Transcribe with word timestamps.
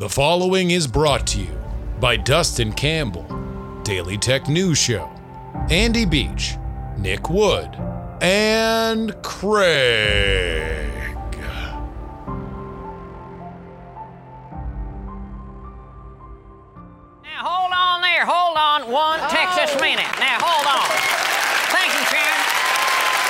The 0.00 0.08
following 0.08 0.70
is 0.70 0.86
brought 0.86 1.26
to 1.26 1.40
you 1.40 1.54
by 2.00 2.16
Dustin 2.16 2.72
Campbell, 2.72 3.26
Daily 3.82 4.16
Tech 4.16 4.48
News 4.48 4.78
Show, 4.78 5.06
Andy 5.68 6.06
Beach, 6.06 6.54
Nick 6.96 7.28
Wood, 7.28 7.76
and 8.22 9.12
Craig. 9.22 10.90
Now 17.22 17.44
hold 17.44 17.70
on 17.70 18.00
there, 18.00 18.24
hold 18.24 18.56
on 18.56 18.90
one 18.90 19.20
Texas 19.28 19.76
oh. 19.76 19.82
minute. 19.82 20.06
Now 20.18 20.38
hold 20.40 20.66
on. 20.66 20.88
Thank 21.76 21.92
you, 21.92 22.00
Sharon. 22.08 22.40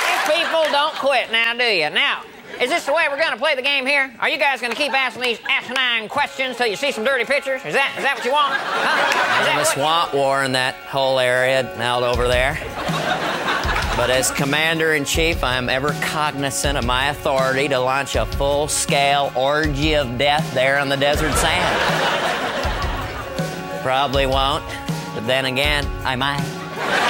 You 0.07 0.47
people 0.47 0.71
don't 0.71 0.95
quit 0.95 1.33
now, 1.33 1.53
do 1.53 1.65
you? 1.65 1.89
Now, 1.89 2.23
is 2.61 2.69
this 2.69 2.85
the 2.85 2.93
way 2.93 3.07
we're 3.09 3.19
gonna 3.19 3.37
play 3.37 3.55
the 3.55 3.61
game 3.61 3.87
here? 3.87 4.13
Are 4.19 4.29
you 4.29 4.37
guys 4.37 4.61
gonna 4.61 4.75
keep 4.75 4.93
asking 4.93 5.23
these 5.23 5.39
asinine 5.49 6.07
questions 6.07 6.57
till 6.57 6.67
you 6.67 6.75
see 6.75 6.91
some 6.91 7.03
dirty 7.03 7.25
pictures? 7.25 7.59
Is 7.65 7.73
that 7.73 7.91
is 7.97 8.03
that 8.03 8.15
what 8.15 8.23
you 8.23 8.31
want? 8.31 8.53
Huh? 8.53 9.41
Is 9.41 9.47
that 9.47 9.53
the 9.53 9.59
what- 9.59 9.67
swamp 9.67 10.13
war 10.13 10.43
in 10.43 10.51
that 10.51 10.75
whole 10.75 11.19
area 11.19 11.67
out 11.81 12.03
over 12.03 12.27
there. 12.27 12.59
But 13.97 14.09
as 14.09 14.29
commander 14.31 14.93
in 14.93 15.05
chief, 15.05 15.43
I 15.43 15.57
am 15.57 15.69
ever 15.69 15.93
cognizant 16.01 16.77
of 16.77 16.85
my 16.85 17.09
authority 17.09 17.67
to 17.67 17.79
launch 17.79 18.15
a 18.15 18.25
full 18.25 18.67
scale 18.67 19.31
orgy 19.35 19.95
of 19.95 20.17
death 20.17 20.53
there 20.53 20.77
on 20.77 20.87
the 20.87 20.97
desert 20.97 21.33
sand. 21.33 21.77
Probably 23.81 24.27
won't, 24.27 24.63
but 25.15 25.25
then 25.25 25.45
again, 25.45 25.85
I 26.05 26.15
might. 26.15 27.09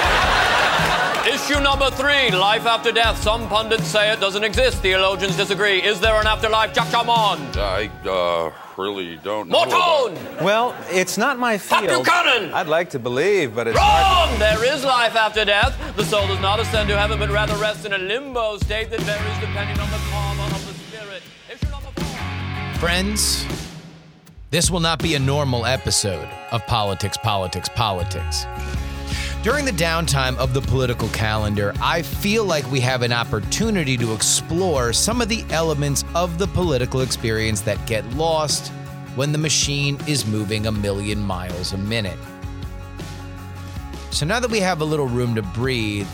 Issue 1.50 1.60
number 1.60 1.90
three, 1.92 2.30
life 2.32 2.66
after 2.66 2.92
death. 2.92 3.22
Some 3.22 3.48
pundits 3.50 3.86
say 3.88 4.12
it 4.12 4.20
doesn't 4.20 4.44
exist. 4.44 4.78
Theologians 4.82 5.36
disagree. 5.36 5.82
Is 5.82 6.00
there 6.00 6.16
an 6.16 6.28
afterlife? 6.28 6.72
Jacamon. 6.74 7.40
I 7.58 7.90
uh, 8.08 8.52
really 8.78 9.18
don't 9.18 9.50
know. 9.50 9.66
More 9.66 9.68
about- 9.68 10.42
Well, 10.42 10.76
it's 10.92 11.18
not 11.18 11.40
my 11.40 11.58
Fuck 11.58 11.82
field. 11.86 12.06
Buchanan! 12.06 12.54
I'd 12.54 12.68
like 12.68 12.92
to 12.92 13.00
believe, 13.00 13.56
but 13.56 13.68
it's 13.68 13.78
hard. 13.80 14.30
Wrong! 14.30 14.40
There 14.40 14.64
is 14.74 14.86
life 14.86 15.16
after 15.16 15.44
death. 15.44 15.76
The 15.96 16.06
soul 16.06 16.28
does 16.28 16.40
not 16.40 16.60
ascend 16.60 16.88
to 16.90 16.98
heaven, 16.98 17.18
but 17.20 17.30
rather 17.32 17.56
rests 17.56 17.86
in 17.86 17.94
a 17.94 17.98
limbo 17.98 18.58
state 18.58 18.90
that 18.92 19.02
varies 19.02 19.40
depending 19.40 19.80
on 19.80 19.90
the 19.90 19.98
karma 20.12 20.44
of 20.46 20.66
the 20.68 20.74
spirit. 20.86 21.24
Issue 21.52 21.72
number 21.72 21.90
four. 21.96 22.80
Friends, 22.80 23.46
this 24.52 24.70
will 24.70 24.80
not 24.80 25.00
be 25.02 25.16
a 25.16 25.20
normal 25.20 25.66
episode 25.66 26.30
of 26.52 26.66
Politics, 26.68 27.18
Politics, 27.18 27.68
Politics. 27.76 28.46
During 29.44 29.66
the 29.66 29.72
downtime 29.72 30.38
of 30.38 30.54
the 30.54 30.62
political 30.62 31.08
calendar, 31.10 31.74
I 31.82 32.04
feel 32.04 32.46
like 32.46 32.70
we 32.72 32.80
have 32.82 33.02
an 33.02 33.12
opportunity 33.12 33.98
to 33.98 34.14
explore 34.14 34.94
some 34.94 35.20
of 35.20 35.30
the 35.30 35.44
elements 35.50 36.06
of 36.14 36.38
the 36.38 36.46
political 36.46 37.02
experience 37.02 37.62
that 37.62 37.84
get 37.88 38.08
lost 38.12 38.68
when 39.16 39.32
the 39.32 39.40
machine 39.40 39.98
is 40.08 40.28
moving 40.28 40.68
a 40.68 40.72
million 40.72 41.20
miles 41.20 41.74
a 41.74 41.78
minute. 41.80 42.20
So 44.12 44.28
now 44.28 44.40
that 44.40 44.52
we 44.52 44.60
have 44.60 44.82
a 44.82 44.86
little 44.86 45.08
room 45.08 45.34
to 45.34 45.42
breathe, 45.42 46.08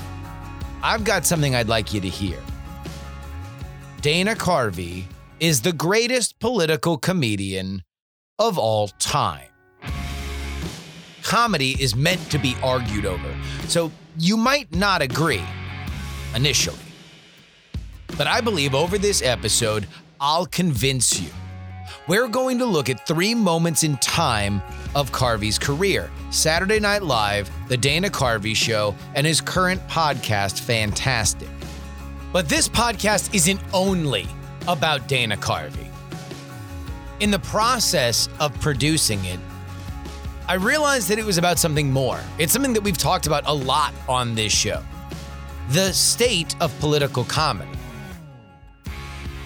I've 0.81 1.03
got 1.03 1.25
something 1.25 1.53
I'd 1.53 1.67
like 1.67 1.93
you 1.93 1.99
to 1.99 2.09
hear. 2.09 2.39
Dana 3.99 4.35
Carvey 4.35 5.03
is 5.41 5.63
the 5.63 5.73
greatest 5.73 6.39
political 6.39 6.97
comedian 6.97 7.83
of 8.39 8.57
all 8.57 8.87
time. 8.87 9.49
Comedy 11.27 11.75
is 11.77 11.93
meant 11.93 12.31
to 12.31 12.39
be 12.39 12.55
argued 12.63 13.05
over, 13.05 13.35
so 13.67 13.91
you 14.17 14.37
might 14.37 14.73
not 14.73 15.01
agree 15.01 15.43
initially. 16.33 16.77
But 18.17 18.27
I 18.27 18.39
believe 18.39 18.73
over 18.73 18.97
this 18.97 19.21
episode, 19.21 19.87
I'll 20.21 20.45
convince 20.45 21.19
you. 21.19 21.29
We're 22.07 22.29
going 22.29 22.59
to 22.59 22.65
look 22.65 22.89
at 22.89 23.05
three 23.05 23.35
moments 23.35 23.83
in 23.83 23.97
time 23.97 24.61
of 24.95 25.11
Carvey's 25.11 25.59
career 25.59 26.09
Saturday 26.29 26.79
Night 26.79 27.03
Live, 27.03 27.51
The 27.67 27.75
Dana 27.75 28.09
Carvey 28.09 28.55
Show, 28.55 28.95
and 29.13 29.27
his 29.27 29.41
current 29.41 29.85
podcast, 29.89 30.61
Fantastic. 30.61 31.49
But 32.31 32.47
this 32.47 32.69
podcast 32.69 33.35
isn't 33.35 33.59
only 33.73 34.27
about 34.65 35.09
Dana 35.09 35.35
Carvey. 35.35 35.89
In 37.19 37.31
the 37.31 37.39
process 37.39 38.29
of 38.39 38.57
producing 38.61 39.25
it, 39.25 39.41
I 40.47 40.53
realized 40.53 41.09
that 41.09 41.19
it 41.19 41.25
was 41.25 41.37
about 41.37 41.59
something 41.59 41.91
more. 41.91 42.21
It's 42.37 42.53
something 42.53 42.73
that 42.73 42.83
we've 42.83 42.97
talked 42.97 43.27
about 43.27 43.43
a 43.47 43.53
lot 43.53 43.93
on 44.07 44.35
this 44.35 44.53
show 44.53 44.83
the 45.69 45.91
state 45.91 46.55
of 46.61 46.77
political 46.79 47.25
comedy. 47.25 47.69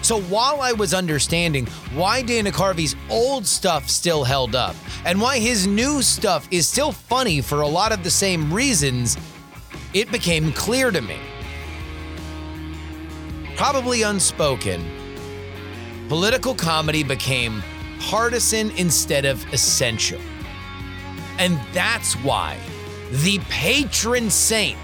So 0.02 0.20
while 0.22 0.60
I 0.60 0.72
was 0.72 0.94
understanding 0.94 1.66
why 1.94 2.22
Dana 2.22 2.52
Carvey's 2.52 2.94
old 3.10 3.44
stuff 3.44 3.88
still 3.88 4.22
held 4.22 4.54
up 4.54 4.76
and 5.04 5.20
why 5.20 5.40
his 5.40 5.66
new 5.66 6.00
stuff 6.00 6.46
is 6.52 6.68
still 6.68 6.92
funny 6.92 7.40
for 7.40 7.62
a 7.62 7.66
lot 7.66 7.90
of 7.90 8.04
the 8.04 8.10
same 8.10 8.52
reasons, 8.52 9.16
it 9.94 10.12
became 10.12 10.52
clear 10.52 10.92
to 10.92 11.00
me 11.00 11.18
probably 13.56 14.02
unspoken, 14.02 14.84
political 16.08 16.54
comedy 16.54 17.04
became 17.04 17.62
partisan 18.00 18.70
instead 18.72 19.24
of 19.24 19.44
essential. 19.52 20.20
And 21.38 21.58
that's 21.72 22.14
why 22.14 22.58
the 23.10 23.38
patron 23.50 24.30
saint 24.30 24.78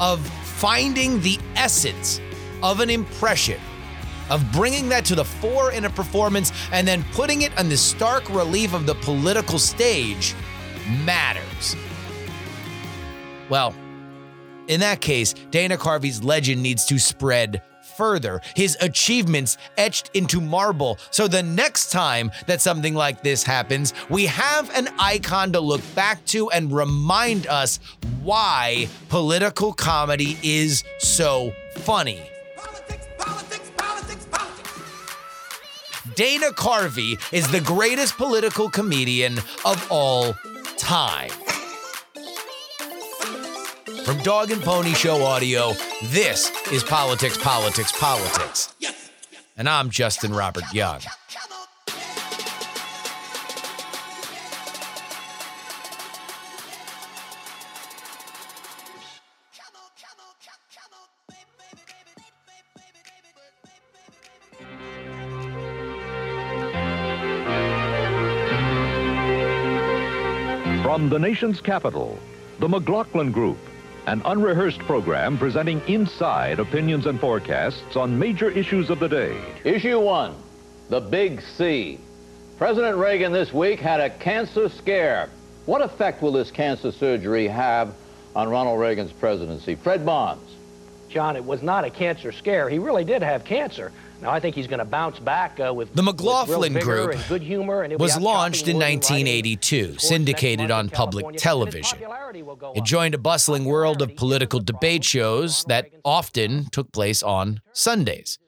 of 0.00 0.20
finding 0.26 1.20
the 1.20 1.38
essence 1.54 2.20
of 2.62 2.80
an 2.80 2.90
impression, 2.90 3.60
of 4.30 4.44
bringing 4.52 4.88
that 4.90 5.04
to 5.06 5.14
the 5.14 5.24
fore 5.24 5.72
in 5.72 5.84
a 5.84 5.90
performance, 5.90 6.52
and 6.72 6.86
then 6.86 7.04
putting 7.12 7.42
it 7.42 7.56
on 7.58 7.68
the 7.68 7.76
stark 7.76 8.28
relief 8.30 8.74
of 8.74 8.86
the 8.86 8.94
political 8.96 9.58
stage 9.58 10.34
matters. 11.04 11.76
Well, 13.48 13.74
in 14.68 14.80
that 14.80 15.00
case, 15.00 15.34
Dana 15.50 15.76
Carvey's 15.76 16.22
legend 16.22 16.62
needs 16.62 16.84
to 16.86 16.98
spread 16.98 17.62
further, 18.02 18.40
his 18.56 18.76
achievements 18.80 19.58
etched 19.78 20.10
into 20.12 20.40
marble. 20.40 20.98
So 21.12 21.28
the 21.28 21.44
next 21.44 21.92
time 21.92 22.32
that 22.48 22.60
something 22.60 22.94
like 22.96 23.22
this 23.22 23.44
happens, 23.44 23.94
we 24.10 24.26
have 24.26 24.68
an 24.76 24.88
icon 24.98 25.52
to 25.52 25.60
look 25.60 25.82
back 25.94 26.24
to 26.34 26.50
and 26.50 26.72
remind 26.72 27.46
us 27.46 27.78
why 28.24 28.88
political 29.08 29.72
comedy 29.72 30.36
is 30.42 30.82
so 30.98 31.52
funny. 31.76 32.20
Dana 36.16 36.50
Carvey 36.50 37.16
is 37.32 37.48
the 37.52 37.60
greatest 37.60 38.16
political 38.16 38.68
comedian 38.68 39.38
of 39.64 39.86
all 39.92 40.34
time. 40.76 41.30
From 44.04 44.18
Dog 44.18 44.50
and 44.50 44.60
Pony 44.60 44.94
Show 44.94 45.22
Audio, 45.22 45.74
this 46.06 46.50
is 46.72 46.82
Politics, 46.82 47.38
Politics, 47.38 47.92
Politics. 48.00 48.74
And 49.56 49.68
I'm 49.68 49.90
Justin 49.90 50.34
Robert 50.34 50.64
Young. 50.74 51.00
From 70.82 71.08
the 71.08 71.18
nation's 71.20 71.60
capital, 71.60 72.18
the 72.58 72.68
McLaughlin 72.68 73.30
Group, 73.32 73.58
an 74.06 74.22
unrehearsed 74.24 74.80
program 74.80 75.38
presenting 75.38 75.80
inside 75.86 76.58
opinions 76.58 77.06
and 77.06 77.20
forecasts 77.20 77.96
on 77.96 78.18
major 78.18 78.50
issues 78.50 78.90
of 78.90 78.98
the 78.98 79.08
day. 79.08 79.40
Issue 79.64 80.00
one, 80.00 80.34
the 80.88 81.00
big 81.00 81.40
C. 81.40 81.98
President 82.58 82.96
Reagan 82.96 83.32
this 83.32 83.52
week 83.52 83.80
had 83.80 84.00
a 84.00 84.10
cancer 84.10 84.68
scare. 84.68 85.30
What 85.66 85.82
effect 85.82 86.22
will 86.22 86.32
this 86.32 86.50
cancer 86.50 86.90
surgery 86.90 87.46
have 87.48 87.94
on 88.34 88.48
Ronald 88.48 88.80
Reagan's 88.80 89.12
presidency? 89.12 89.76
Fred 89.76 90.04
Barnes. 90.04 90.48
John, 91.12 91.36
it 91.36 91.44
was 91.44 91.62
not 91.62 91.84
a 91.84 91.90
cancer 91.90 92.32
scare. 92.32 92.68
He 92.68 92.78
really 92.78 93.04
did 93.04 93.22
have 93.22 93.44
cancer. 93.44 93.92
Now 94.22 94.30
I 94.30 94.38
think 94.38 94.54
he's 94.54 94.68
going 94.68 94.78
to 94.78 94.84
bounce 94.84 95.18
back 95.18 95.58
uh, 95.58 95.74
with 95.74 95.94
The 95.94 96.02
McLaughlin 96.02 96.74
Group 96.74 97.12
and 97.12 97.24
good 97.28 97.42
humor, 97.42 97.82
and 97.82 97.98
was 97.98 98.16
launched 98.16 98.68
in 98.68 98.76
wood 98.76 98.84
and 98.84 99.02
writing 99.02 99.24
1982, 99.24 99.98
syndicated 99.98 100.70
on 100.70 100.88
public 100.88 101.24
California, 101.24 101.28
and 101.28 101.34
his 101.34 101.42
television. 101.42 101.98
popularity 101.98 102.42
will 102.42 102.56
go 102.56 102.72
It 102.74 102.84
joined 102.84 103.14
a 103.14 103.18
bustling 103.18 103.64
world 103.64 104.00
of 104.00 104.14
political 104.16 104.60
debate 104.60 105.02
shows 105.02 105.64
that 105.64 105.90
often 106.04 106.66
took 106.70 106.92
place 106.92 107.22
on 107.22 107.60
Sundays. 107.72 108.38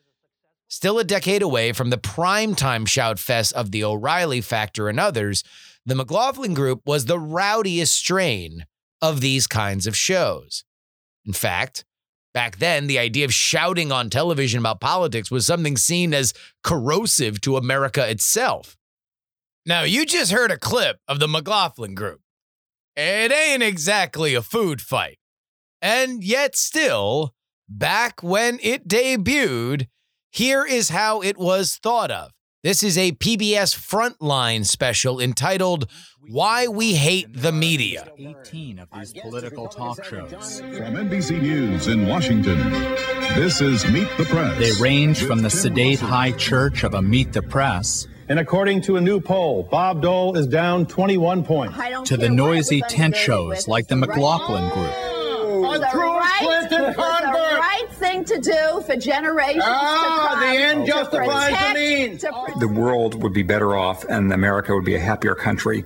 Still 0.68 0.98
a 0.98 1.04
decade 1.04 1.42
away 1.42 1.72
from 1.72 1.90
the 1.90 1.98
primetime 1.98 2.86
shout 2.86 3.18
fest 3.18 3.52
of 3.54 3.72
the 3.72 3.82
O'Reilly 3.84 4.40
Factor 4.40 4.88
and 4.88 5.00
others, 5.00 5.42
the 5.84 5.94
McLaughlin 5.96 6.54
Group 6.54 6.82
was 6.86 7.06
the 7.06 7.18
rowdiest 7.18 7.94
strain 7.94 8.66
of 9.02 9.20
these 9.20 9.46
kinds 9.46 9.86
of 9.86 9.96
shows. 9.96 10.64
In 11.26 11.32
fact, 11.32 11.84
back 12.34 12.58
then, 12.58 12.86
the 12.86 12.98
idea 12.98 13.24
of 13.24 13.32
shouting 13.32 13.90
on 13.90 14.10
television 14.10 14.60
about 14.60 14.80
politics 14.80 15.30
was 15.30 15.46
something 15.46 15.78
seen 15.78 16.12
as 16.12 16.34
corrosive 16.62 17.40
to 17.42 17.56
America 17.56 18.06
itself. 18.08 18.76
Now, 19.64 19.84
you 19.84 20.04
just 20.04 20.32
heard 20.32 20.50
a 20.50 20.58
clip 20.58 20.98
of 21.08 21.20
the 21.20 21.28
McLaughlin 21.28 21.94
group. 21.94 22.20
It 22.96 23.32
ain't 23.32 23.62
exactly 23.62 24.34
a 24.34 24.42
food 24.42 24.82
fight. 24.82 25.18
And 25.80 26.22
yet, 26.22 26.54
still, 26.54 27.34
back 27.68 28.22
when 28.22 28.58
it 28.62 28.86
debuted, 28.86 29.88
here 30.30 30.66
is 30.66 30.90
how 30.90 31.22
it 31.22 31.38
was 31.38 31.76
thought 31.76 32.10
of. 32.10 32.32
This 32.64 32.82
is 32.82 32.96
a 32.96 33.12
PBS 33.12 33.76
Frontline 33.76 34.64
special 34.64 35.20
entitled 35.20 35.86
Why 36.30 36.66
We 36.66 36.94
Hate 36.94 37.26
the 37.30 37.52
Media. 37.52 38.10
18 38.16 38.78
of 38.78 38.88
these 38.90 39.12
political 39.12 39.68
talk 39.68 40.02
shows. 40.02 40.60
From 40.60 40.94
NBC 40.94 41.42
News 41.42 41.88
in 41.88 42.06
Washington, 42.06 42.58
this 43.34 43.60
is 43.60 43.86
Meet 43.90 44.08
the 44.16 44.24
Press. 44.24 44.58
They 44.58 44.82
range 44.82 45.22
from 45.22 45.42
the 45.42 45.50
sedate 45.50 46.00
high 46.00 46.32
church 46.32 46.84
of 46.84 46.94
a 46.94 47.02
Meet 47.02 47.34
the 47.34 47.42
Press 47.42 48.08
And 48.30 48.38
according 48.38 48.80
to 48.84 48.96
a 48.96 49.00
new 49.02 49.20
poll, 49.20 49.64
Bob 49.64 50.00
Dole 50.00 50.34
is 50.34 50.46
down 50.46 50.86
21 50.86 51.44
points. 51.44 51.76
to 52.08 52.16
the 52.16 52.30
noisy 52.30 52.80
tent 52.88 53.14
shows 53.14 53.68
like 53.68 53.88
the 53.88 53.96
McLaughlin 53.96 54.70
Group. 54.70 55.13
The 56.40 56.46
right, 56.46 56.94
Clinton 56.94 57.32
the 57.32 57.58
right 57.58 57.86
thing 57.92 58.24
to 58.24 58.38
do 58.40 58.82
for 58.86 58.96
generations 58.96 59.62
Ah, 59.66 60.28
to 60.30 60.34
come. 60.34 60.40
the 60.40 60.56
end 60.62 60.86
to 60.86 60.92
justifies 60.92 61.50
the 61.68 61.74
means. 61.74 62.24
the 62.60 62.68
world 62.68 63.22
would 63.22 63.32
be 63.32 63.42
better 63.42 63.76
off 63.76 64.04
and 64.04 64.32
America 64.32 64.74
would 64.74 64.84
be 64.84 64.94
a 64.94 65.00
happier 65.00 65.34
country 65.34 65.84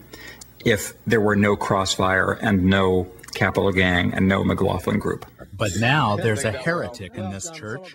if 0.65 0.93
there 1.07 1.21
were 1.21 1.37
no 1.37 1.57
crossfire 1.57 2.33
and 2.33 2.65
no 2.65 3.07
capital 3.35 3.71
gang 3.73 4.13
and 4.15 4.27
no 4.29 4.43
McLaughlin 4.45 4.99
group. 4.99 5.25
But 5.53 5.73
now 5.79 6.17
there's 6.17 6.45
a 6.45 6.53
heretic 6.53 7.15
in 7.15 7.31
this 7.31 7.51
church. 7.51 7.95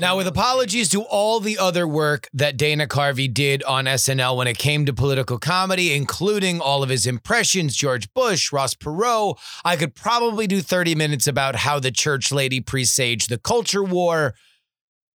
Now, 0.00 0.16
with 0.16 0.26
apologies 0.26 0.88
to 0.90 1.02
all 1.02 1.40
the 1.40 1.58
other 1.58 1.86
work 1.86 2.26
that 2.32 2.56
Dana 2.56 2.86
Carvey 2.86 3.32
did 3.32 3.62
on 3.64 3.84
SNL 3.84 4.34
when 4.34 4.46
it 4.46 4.56
came 4.56 4.86
to 4.86 4.94
political 4.94 5.38
comedy, 5.38 5.92
including 5.92 6.58
all 6.58 6.82
of 6.82 6.88
his 6.88 7.06
impressions, 7.06 7.76
George 7.76 8.10
Bush, 8.14 8.50
Ross 8.50 8.74
Perot, 8.74 9.38
I 9.62 9.76
could 9.76 9.94
probably 9.94 10.46
do 10.46 10.62
30 10.62 10.94
minutes 10.94 11.26
about 11.26 11.54
how 11.54 11.78
the 11.78 11.90
church 11.90 12.32
lady 12.32 12.62
presaged 12.62 13.28
the 13.28 13.36
culture 13.36 13.84
war. 13.84 14.32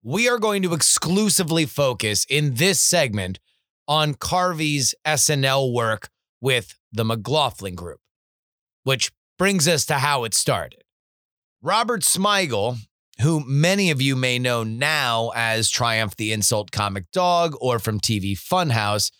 We 0.02 0.30
are 0.30 0.38
going 0.38 0.62
to 0.62 0.72
exclusively 0.72 1.66
focus 1.66 2.24
in 2.30 2.54
this 2.54 2.80
segment 2.80 3.38
on 3.86 4.14
Carvey's 4.14 4.94
SNL 5.06 5.74
work 5.74 6.08
with 6.40 6.78
the 6.90 7.04
McLaughlin 7.04 7.74
Group, 7.74 8.00
which 8.84 9.12
brings 9.38 9.68
us 9.68 9.84
to 9.84 9.96
how 9.96 10.24
it 10.24 10.32
started. 10.32 10.84
Robert 11.60 12.00
Smigel, 12.00 12.78
who 13.20 13.44
many 13.46 13.90
of 13.90 14.00
you 14.00 14.17
may 14.17 14.38
know 14.38 14.62
now 14.62 15.31
as 15.34 15.70
Triumph 15.70 16.17
the 16.17 16.32
Insult 16.32 16.70
Comic 16.70 17.11
Dog 17.12 17.55
or 17.61 17.78
from 17.78 18.00
TV 18.00 18.32
Funhouse, 18.32 19.11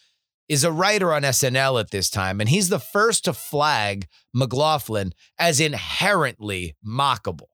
is 0.49 0.65
a 0.65 0.73
writer 0.73 1.13
on 1.13 1.23
SNL 1.23 1.79
at 1.79 1.93
this 1.93 2.11
time, 2.11 2.41
and 2.41 2.49
he's 2.49 2.71
the 2.71 2.81
first 2.81 3.25
to 3.25 3.33
flag 3.33 4.09
McLaughlin 4.35 5.13
as 5.39 5.61
inherently 5.61 6.75
mockable. 6.85 7.47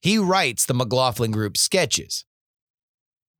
He 0.00 0.16
writes 0.16 0.64
the 0.64 0.74
McLaughlin 0.74 1.32
Group 1.32 1.56
sketches. 1.56 2.24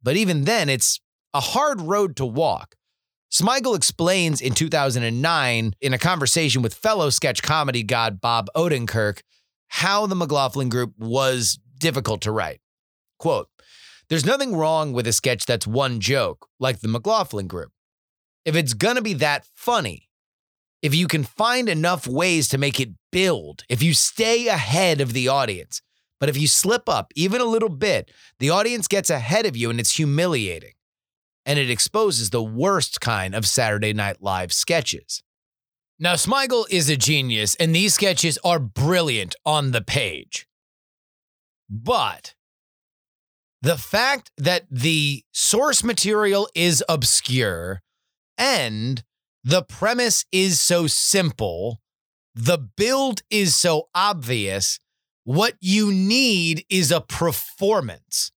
But 0.03 0.17
even 0.17 0.43
then, 0.43 0.69
it's 0.69 1.00
a 1.32 1.41
hard 1.41 1.81
road 1.81 2.17
to 2.17 2.27
walk. 2.27 2.75
Smigel 3.32 3.77
explains 3.77 4.41
in 4.41 4.55
2009 4.55 5.75
in 5.81 5.94
a 5.94 5.99
conversation 5.99 6.61
with 6.61 6.75
fellow 6.75 7.11
sketch 7.11 7.43
comedy 7.43 7.85
god 7.85 8.20
Bob 8.20 8.49
Odenkirk 8.56 9.20
how 9.69 10.06
the 10.06 10.15
McLaughlin 10.15 10.69
group 10.69 10.94
was 10.99 11.59
difficult 11.79 12.23
to 12.23 12.32
write. 12.32 12.61
Quote, 13.19 13.49
there's 14.09 14.26
nothing 14.26 14.55
wrong 14.55 14.93
with 14.93 15.06
a 15.06 15.12
sketch 15.12 15.47
that's 15.47 15.67
one 15.67 16.00
joke, 16.00 16.49
like 16.59 16.81
the 16.81 16.88
McLaughlin 16.88 17.47
group. 17.47 17.73
If 18.44 18.55
it's 18.55 18.75
gonna 18.75 19.03
be 19.03 19.15
that 19.15 19.47
funny, 19.55 20.09
if 20.82 20.94
you 20.94 21.06
can 21.06 21.25
find 21.25 21.69
enough 21.69 22.06
ways 22.06 22.49
to 22.49 22.59
make 22.59 22.79
it 22.79 22.91
build, 23.11 23.65
if 23.71 23.82
you 23.82 23.94
stay 23.94 24.49
ahead 24.49 25.00
of 25.00 25.15
the 25.15 25.29
audience, 25.29 25.81
but 26.21 26.29
if 26.29 26.37
you 26.37 26.47
slip 26.47 26.88
up 26.88 27.12
even 27.15 27.41
a 27.41 27.47
little 27.47 27.69
bit, 27.69 28.11
the 28.38 28.50
audience 28.50 28.87
gets 28.88 29.11
ahead 29.11 29.47
of 29.47 29.56
you 29.56 29.70
and 29.70 29.81
it's 29.81 29.97
humiliating. 29.97 30.73
And 31.47 31.59
it 31.59 31.70
exposes 31.70 32.31
the 32.31 32.43
worst 32.43 33.00
kind 33.00 33.35
of 33.35 33.47
Saturday 33.47 33.93
Night 33.93 34.23
Live 34.23 34.53
sketches. 34.53 35.23
Now, 35.99 36.15
Smigel 36.15 36.65
is 36.70 36.88
a 36.91 36.97
genius, 36.97 37.55
and 37.56 37.75
these 37.75 37.94
sketches 37.94 38.38
are 38.44 38.59
brilliant 38.59 39.37
on 39.47 39.70
the 39.70 39.82
page. 39.82 40.47
But 41.69 42.34
the 43.62 43.78
fact 43.78 44.31
that 44.37 44.64
the 44.70 45.25
source 45.32 45.82
material 45.82 46.49
is 46.55 46.84
obscure 46.88 47.81
and 48.37 49.02
the 49.43 49.62
premise 49.62 50.25
is 50.32 50.61
so 50.61 50.87
simple, 50.87 51.81
the 52.34 52.58
build 52.58 53.22
is 53.31 53.56
so 53.56 53.88
obvious, 53.94 54.81
what 55.25 55.55
you 55.61 55.93
need 55.93 56.64
is 56.69 56.90
a 56.90 57.00
performance. 57.00 58.32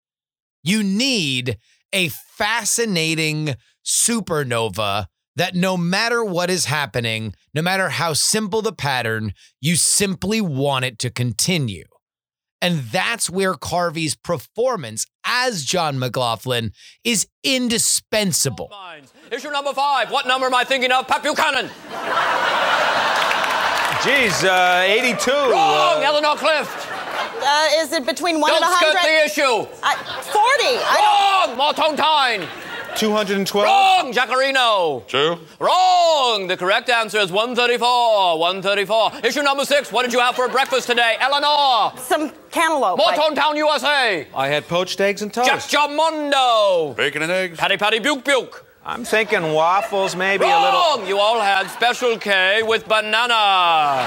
You 0.63 0.83
need 0.83 1.57
a 1.92 2.10
fascinating 2.10 3.56
supernova 3.86 5.07
that 5.36 5.56
no 5.56 5.75
matter 5.75 6.24
what 6.24 6.50
is 6.50 6.66
happening, 6.66 7.33
no 7.54 7.62
matter 7.62 7.89
how 7.89 8.13
simple 8.13 8.62
the 8.62 8.74
pattern, 8.74 9.33
you 9.60 9.75
simply 9.75 10.39
want 10.39 10.86
it 10.86 11.00
to 11.00 11.10
continue. 11.10 11.86
And 12.62 12.80
that's 12.80 13.30
where 13.30 13.54
Carvey's 13.54 14.16
performance 14.16 15.06
as 15.25 15.63
John 15.66 16.00
McLaughlin 16.00 16.72
is 17.04 17.28
indispensable. 17.44 18.72
Issue 19.31 19.52
number 19.52 19.74
five. 19.74 20.10
What 20.12 20.25
number 20.28 20.48
am 20.48 20.56
I 20.56 20.63
thinking 20.63 20.92
of? 20.92 21.07
Pat 21.07 21.22
Buchanan. 21.22 21.69
Geez, 24.04 24.44
uh, 24.44 24.84
82. 24.86 25.31
Wrong. 25.31 25.52
uh, 25.52 26.02
Eleanor 26.06 26.36
Clift. 26.36 26.88
Uh, 26.92 27.68
is 27.81 27.92
it 27.92 28.06
between 28.06 28.40
one 28.40 28.52
Don't 28.52 28.63
and 28.63 28.72
a 28.72 28.75
skirt 28.78 28.96
hundred? 28.98 29.10
the 29.10 29.25
issue. 29.25 29.68
I, 29.84 29.96
Forty. 30.22 30.78
I 30.78 31.48
Wrong. 31.48 31.57
Morton 31.57 31.96
Tyne. 31.98 32.48
212. 32.97 33.65
Wrong. 33.65 34.13
Jaccarino. 34.13 35.06
True. 35.07 35.38
Wrong. 35.59 36.47
The 36.47 36.57
correct 36.57 36.89
answer 36.89 37.19
is 37.19 37.31
134. 37.31 38.39
134. 38.39 39.12
Issue 39.24 39.42
number 39.42 39.65
six. 39.65 39.92
What 39.92 40.03
did 40.03 40.13
you 40.13 40.19
have 40.19 40.36
for 40.36 40.47
breakfast 40.47 40.88
today? 40.88 41.15
Eleanor. 41.19 41.94
some 42.00 42.31
cantaloupe. 42.51 42.97
like- 43.00 43.18
Morton 43.18 43.36
Town, 43.36 43.56
USA. 43.57 44.27
I 44.36 44.47
had 44.47 44.68
poached 44.68 45.00
eggs 45.01 45.21
and 45.21 45.33
toast. 45.33 45.50
Jack 45.50 45.59
Jamondo. 45.62 46.95
Bacon 46.95 47.21
and 47.21 47.31
eggs. 47.31 47.57
Patty 47.57 47.77
Patty 47.77 48.00
Buke 48.00 48.24
Buke. 48.24 48.63
I'm 48.88 49.03
thinking 49.03 49.53
waffles, 49.53 50.15
maybe 50.15 50.45
a 50.45 50.47
little. 50.47 50.80
Wrong. 51.00 51.07
You 51.07 51.18
all 51.18 51.42
had 51.42 51.68
Special 51.71 52.18
K 52.19 52.61
with 52.61 52.87
banana. 52.87 54.06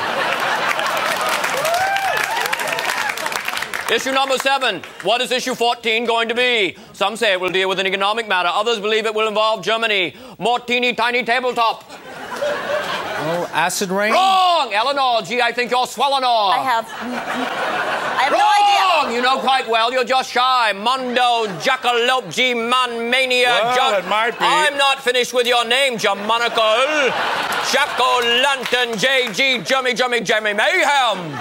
Issue 3.90 4.12
number 4.12 4.36
seven. 4.36 4.82
What 5.02 5.22
is 5.22 5.32
issue 5.32 5.54
14 5.54 6.04
going 6.04 6.28
to 6.28 6.34
be? 6.34 6.76
Some 6.92 7.16
say 7.16 7.32
it 7.32 7.40
will 7.40 7.48
deal 7.48 7.70
with 7.70 7.78
an 7.78 7.86
economic 7.86 8.28
matter. 8.28 8.50
Others 8.52 8.80
believe 8.80 9.06
it 9.06 9.14
will 9.14 9.26
involve 9.26 9.64
Germany. 9.64 10.14
More 10.38 10.58
tiny 10.92 11.24
tabletop. 11.24 11.90
Oh, 13.20 13.50
acid 13.52 13.90
rain? 13.90 14.12
Wrong! 14.12 14.72
Eleanor, 14.72 15.22
gee, 15.22 15.40
I 15.40 15.52
think 15.52 15.70
you're 15.70 15.86
swelling 15.86 16.24
off. 16.24 16.54
I 16.54 16.58
have. 16.62 16.86
I 16.86 18.22
have 18.22 18.32
no 18.32 18.38
Wrong! 18.38 19.06
idea. 19.06 19.16
You 19.16 19.22
know 19.22 19.38
quite 19.40 19.68
well, 19.68 19.92
you're 19.92 20.04
just 20.04 20.30
shy. 20.30 20.72
Mondo, 20.72 21.46
Jackalope, 21.60 22.32
G 22.32 22.54
Man 22.54 23.10
Mania, 23.10 23.48
Well, 23.62 23.74
Jack- 23.74 24.04
it 24.04 24.08
might 24.08 24.38
be. 24.38 24.44
I'm 24.44 24.76
not 24.76 25.00
finished 25.02 25.32
with 25.34 25.46
your 25.46 25.64
name, 25.66 25.98
Jamonical. 25.98 27.10
Jacko 27.72 28.20
Lantern, 28.42 28.96
JG, 28.98 29.66
Jummy, 29.66 29.94
Jummy, 29.94 30.20
Jimmy 30.20 30.52
Mayhem. 30.52 31.38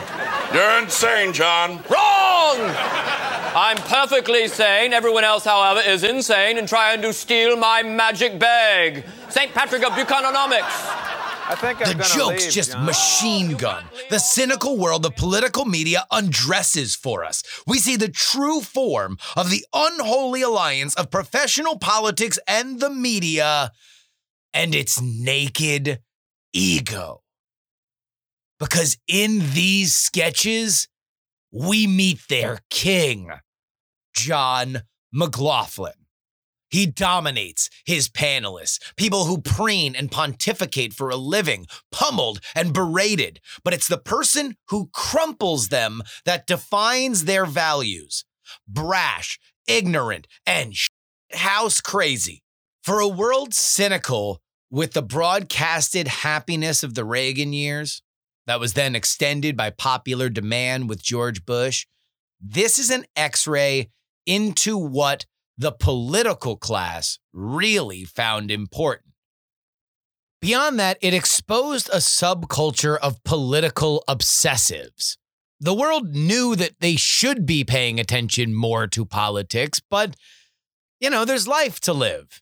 You're 0.54 0.80
insane, 0.80 1.34
John. 1.34 1.84
Wrong! 1.90 2.58
I'm 3.56 3.78
perfectly 3.78 4.48
sane. 4.48 4.94
Everyone 4.94 5.24
else, 5.24 5.44
however, 5.46 5.82
is 5.82 6.04
insane 6.04 6.58
and 6.58 6.68
trying 6.68 7.02
to 7.02 7.12
steal 7.14 7.56
my 7.58 7.82
magic 7.84 8.38
bag. 8.40 9.04
St. 9.30 9.52
Patrick 9.54 9.84
of 9.86 9.94
Buchanonomics. 9.94 11.04
I 11.50 11.56
think 11.56 11.80
The 11.80 11.94
joke's 11.94 12.46
leave, 12.46 12.54
just 12.54 12.72
John. 12.74 12.86
machine 12.86 13.56
gun. 13.56 13.86
The 14.10 14.20
cynical 14.20 14.78
world 14.78 15.06
of 15.06 15.16
political 15.16 15.64
media 15.64 16.06
undresses 16.12 16.94
for 16.94 17.24
us. 17.24 17.42
We 17.66 17.80
see 17.80 17.96
the 17.96 18.10
true 18.10 18.60
form 18.60 19.18
of 19.36 19.50
the 19.50 19.66
unholy 19.74 20.42
alliance 20.42 20.94
of 20.96 21.10
professional 21.10 21.80
politics 21.80 22.38
and 22.48 22.82
the 22.82 22.90
media 22.90 23.72
and 24.54 24.76
its 24.76 25.00
naked 25.02 26.00
ego. 26.52 27.22
Because 28.60 28.98
in 29.08 29.40
these 29.54 29.94
sketches, 29.96 30.90
we 31.52 31.88
meet 31.88 32.20
their 32.28 32.60
king, 32.70 33.32
John 34.14 34.82
McLaughlin. 35.14 35.94
He 36.70 36.86
dominates 36.86 37.70
his 37.86 38.10
panelists, 38.10 38.80
people 38.96 39.26
who 39.26 39.42
preen 39.42 39.96
and 39.96 40.12
pontificate 40.12 40.94
for 40.94 41.10
a 41.10 41.16
living, 41.16 41.66
pummeled 41.92 42.42
and 42.56 42.74
berated. 42.74 43.40
But 43.64 43.74
it's 43.74 43.88
the 43.88 43.98
person 43.98 44.58
who 44.70 44.90
crumples 44.94 45.70
them 45.70 46.02
that 46.26 46.48
defines 46.48 47.26
their 47.26 47.46
values 47.46 48.26
brash, 48.68 49.40
ignorant, 49.68 50.28
and 50.46 50.74
house 51.34 51.82
crazy. 51.82 52.44
For 52.84 53.00
a 53.00 53.08
world 53.08 53.54
cynical 53.54 54.42
with 54.70 54.94
the 54.94 55.02
broadcasted 55.02 56.08
happiness 56.08 56.84
of 56.84 56.96
the 56.96 57.06
Reagan 57.06 57.54
years 57.54 58.02
that 58.46 58.60
was 58.60 58.74
then 58.74 58.96
extended 58.96 59.58
by 59.58 59.70
popular 59.70 60.30
demand 60.30 60.88
with 60.88 61.04
George 61.04 61.46
Bush, 61.46 61.86
this 62.40 62.78
is 62.78 62.90
an 62.90 63.06
x 63.16 63.48
ray 63.48 63.90
into 64.26 64.78
what 64.78 65.26
the 65.58 65.72
political 65.72 66.56
class 66.56 67.20
really 67.34 68.04
found 68.04 68.52
important. 68.52 69.14
Beyond 70.42 70.80
that, 70.80 70.98
it 71.02 71.14
exposed 71.14 71.90
a 71.90 71.98
subculture 71.98 72.98
of 72.98 73.24
political 73.24 74.04
obsessives. 74.08 75.18
The 75.60 75.74
world 75.74 76.14
knew 76.14 76.56
that 76.56 76.80
they 76.80 76.96
should 76.96 77.48
be 77.48 77.64
paying 77.64 78.00
attention 78.00 78.54
more 78.54 78.86
to 78.88 79.04
politics, 79.04 79.82
but, 79.90 80.16
you 81.00 81.10
know, 81.10 81.26
there's 81.26 81.48
life 81.48 81.80
to 81.82 81.94
live. 81.94 82.42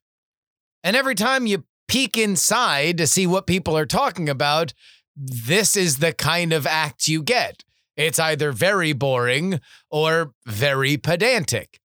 And 0.83 0.97
every 0.97 1.15
time 1.15 1.47
you 1.47 1.63
peek 1.87 2.17
inside 2.17 2.97
to 2.97 3.07
see 3.07 3.25
what 3.25 3.47
people 3.47 3.77
are 3.77 3.85
talking 3.85 4.27
about, 4.27 4.73
this 5.15 5.77
is 5.77 5.99
the 5.99 6.11
kind 6.11 6.51
of 6.51 6.67
act 6.67 7.07
you 7.07 7.23
get. 7.23 7.63
It's 7.95 8.19
either 8.19 8.51
very 8.51 8.91
boring 8.91 9.61
or 9.89 10.33
very 10.45 10.97
pedantic. 10.97 11.79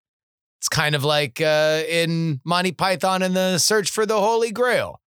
It's 0.60 0.68
kind 0.68 0.94
of 0.94 1.04
like 1.04 1.40
uh, 1.40 1.84
in 1.88 2.42
Monty 2.44 2.72
Python 2.72 3.22
and 3.22 3.34
the 3.34 3.56
Search 3.56 3.90
for 3.90 4.04
the 4.04 4.20
Holy 4.20 4.50
Grail 4.50 5.00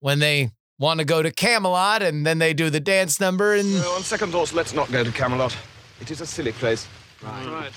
when 0.00 0.18
they 0.18 0.50
want 0.78 0.98
to 0.98 1.06
go 1.06 1.22
to 1.22 1.30
Camelot 1.30 2.02
and 2.02 2.26
then 2.26 2.38
they 2.38 2.52
do 2.52 2.68
the 2.68 2.78
dance 2.80 3.18
number 3.18 3.54
and 3.54 3.74
Uh, 3.82 3.88
on 3.92 4.02
second 4.02 4.32
thoughts, 4.32 4.52
let's 4.52 4.74
not 4.74 4.92
go 4.92 5.02
to 5.02 5.10
Camelot. 5.10 5.56
It 6.00 6.10
is 6.10 6.20
a 6.20 6.26
silly 6.26 6.52
place. 6.52 6.86
Right. 7.22 7.72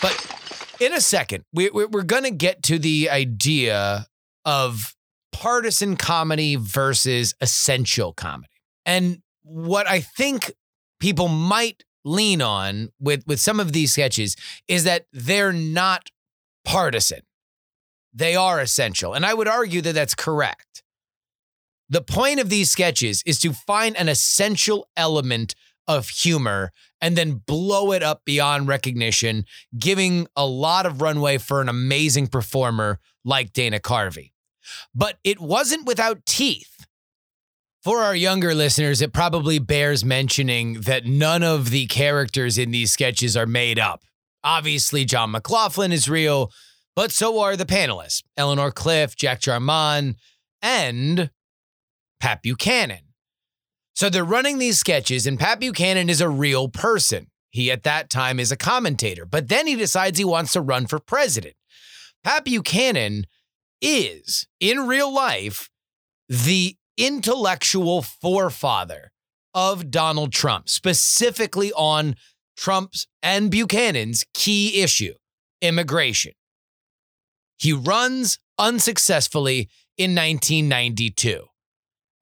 But 0.00 0.76
in 0.80 0.92
a 0.92 1.00
second, 1.00 1.44
we, 1.52 1.70
we, 1.70 1.84
we're 1.84 2.02
going 2.02 2.24
to 2.24 2.32
get 2.32 2.64
to 2.64 2.78
the 2.78 3.08
idea 3.08 4.06
of 4.44 4.96
partisan 5.30 5.96
comedy 5.96 6.56
versus 6.56 7.36
essential 7.40 8.12
comedy. 8.12 8.48
And 8.84 9.22
what 9.44 9.86
I 9.86 10.00
think 10.00 10.52
people 10.98 11.28
might 11.28 11.84
lean 12.04 12.42
on 12.42 12.88
with, 12.98 13.24
with 13.28 13.38
some 13.38 13.60
of 13.60 13.72
these 13.72 13.92
sketches 13.92 14.34
is 14.66 14.82
that 14.82 15.06
they're 15.12 15.52
not 15.52 16.10
partisan, 16.64 17.20
they 18.12 18.36
are 18.36 18.60
essential. 18.60 19.14
And 19.14 19.24
I 19.24 19.34
would 19.34 19.48
argue 19.48 19.80
that 19.82 19.94
that's 19.94 20.14
correct. 20.14 20.82
The 21.88 22.02
point 22.02 22.40
of 22.40 22.48
these 22.48 22.70
sketches 22.70 23.22
is 23.26 23.38
to 23.40 23.52
find 23.52 23.96
an 23.96 24.08
essential 24.08 24.88
element 24.96 25.54
of 25.88 26.08
humor 26.08 26.70
and 27.00 27.16
then 27.16 27.42
blow 27.46 27.92
it 27.92 28.02
up 28.02 28.22
beyond 28.24 28.68
recognition, 28.68 29.44
giving 29.78 30.26
a 30.36 30.46
lot 30.46 30.86
of 30.86 31.02
runway 31.02 31.38
for 31.38 31.60
an 31.60 31.68
amazing 31.68 32.28
performer 32.28 32.98
like 33.24 33.52
Dana 33.52 33.78
Carvey. 33.78 34.32
But 34.94 35.18
it 35.24 35.40
wasn't 35.40 35.86
without 35.86 36.24
teeth. 36.24 36.86
For 37.82 37.98
our 37.98 38.14
younger 38.14 38.54
listeners, 38.54 39.02
it 39.02 39.12
probably 39.12 39.58
bears 39.58 40.04
mentioning 40.04 40.82
that 40.82 41.04
none 41.04 41.42
of 41.42 41.70
the 41.70 41.86
characters 41.86 42.56
in 42.56 42.70
these 42.70 42.92
sketches 42.92 43.36
are 43.36 43.46
made 43.46 43.78
up. 43.80 44.04
Obviously, 44.44 45.04
John 45.04 45.30
McLaughlin 45.30 45.92
is 45.92 46.08
real, 46.08 46.50
but 46.96 47.12
so 47.12 47.40
are 47.40 47.56
the 47.56 47.64
panelists 47.64 48.22
Eleanor 48.36 48.70
Clift, 48.70 49.18
Jack 49.18 49.40
Germond, 49.40 50.16
and 50.60 51.30
Pat 52.20 52.42
Buchanan. 52.42 53.12
So 53.94 54.08
they're 54.08 54.24
running 54.24 54.58
these 54.58 54.78
sketches, 54.78 55.26
and 55.26 55.38
Pat 55.38 55.60
Buchanan 55.60 56.08
is 56.08 56.20
a 56.20 56.28
real 56.28 56.68
person. 56.68 57.28
He, 57.50 57.70
at 57.70 57.82
that 57.82 58.08
time, 58.08 58.40
is 58.40 58.50
a 58.50 58.56
commentator, 58.56 59.26
but 59.26 59.48
then 59.48 59.66
he 59.66 59.76
decides 59.76 60.18
he 60.18 60.24
wants 60.24 60.54
to 60.54 60.60
run 60.60 60.86
for 60.86 60.98
president. 60.98 61.54
Pat 62.24 62.44
Buchanan 62.44 63.26
is, 63.82 64.46
in 64.58 64.86
real 64.86 65.12
life, 65.12 65.68
the 66.28 66.76
intellectual 66.96 68.00
forefather 68.00 69.12
of 69.54 69.90
Donald 69.90 70.32
Trump, 70.32 70.68
specifically 70.68 71.72
on 71.74 72.16
Trump's 72.56 73.06
and 73.22 73.50
Buchanan's 73.50 74.24
key 74.34 74.82
issue 74.82 75.14
immigration. 75.60 76.32
He 77.58 77.72
runs 77.72 78.38
unsuccessfully 78.58 79.70
in 79.96 80.14
1992. 80.14 81.44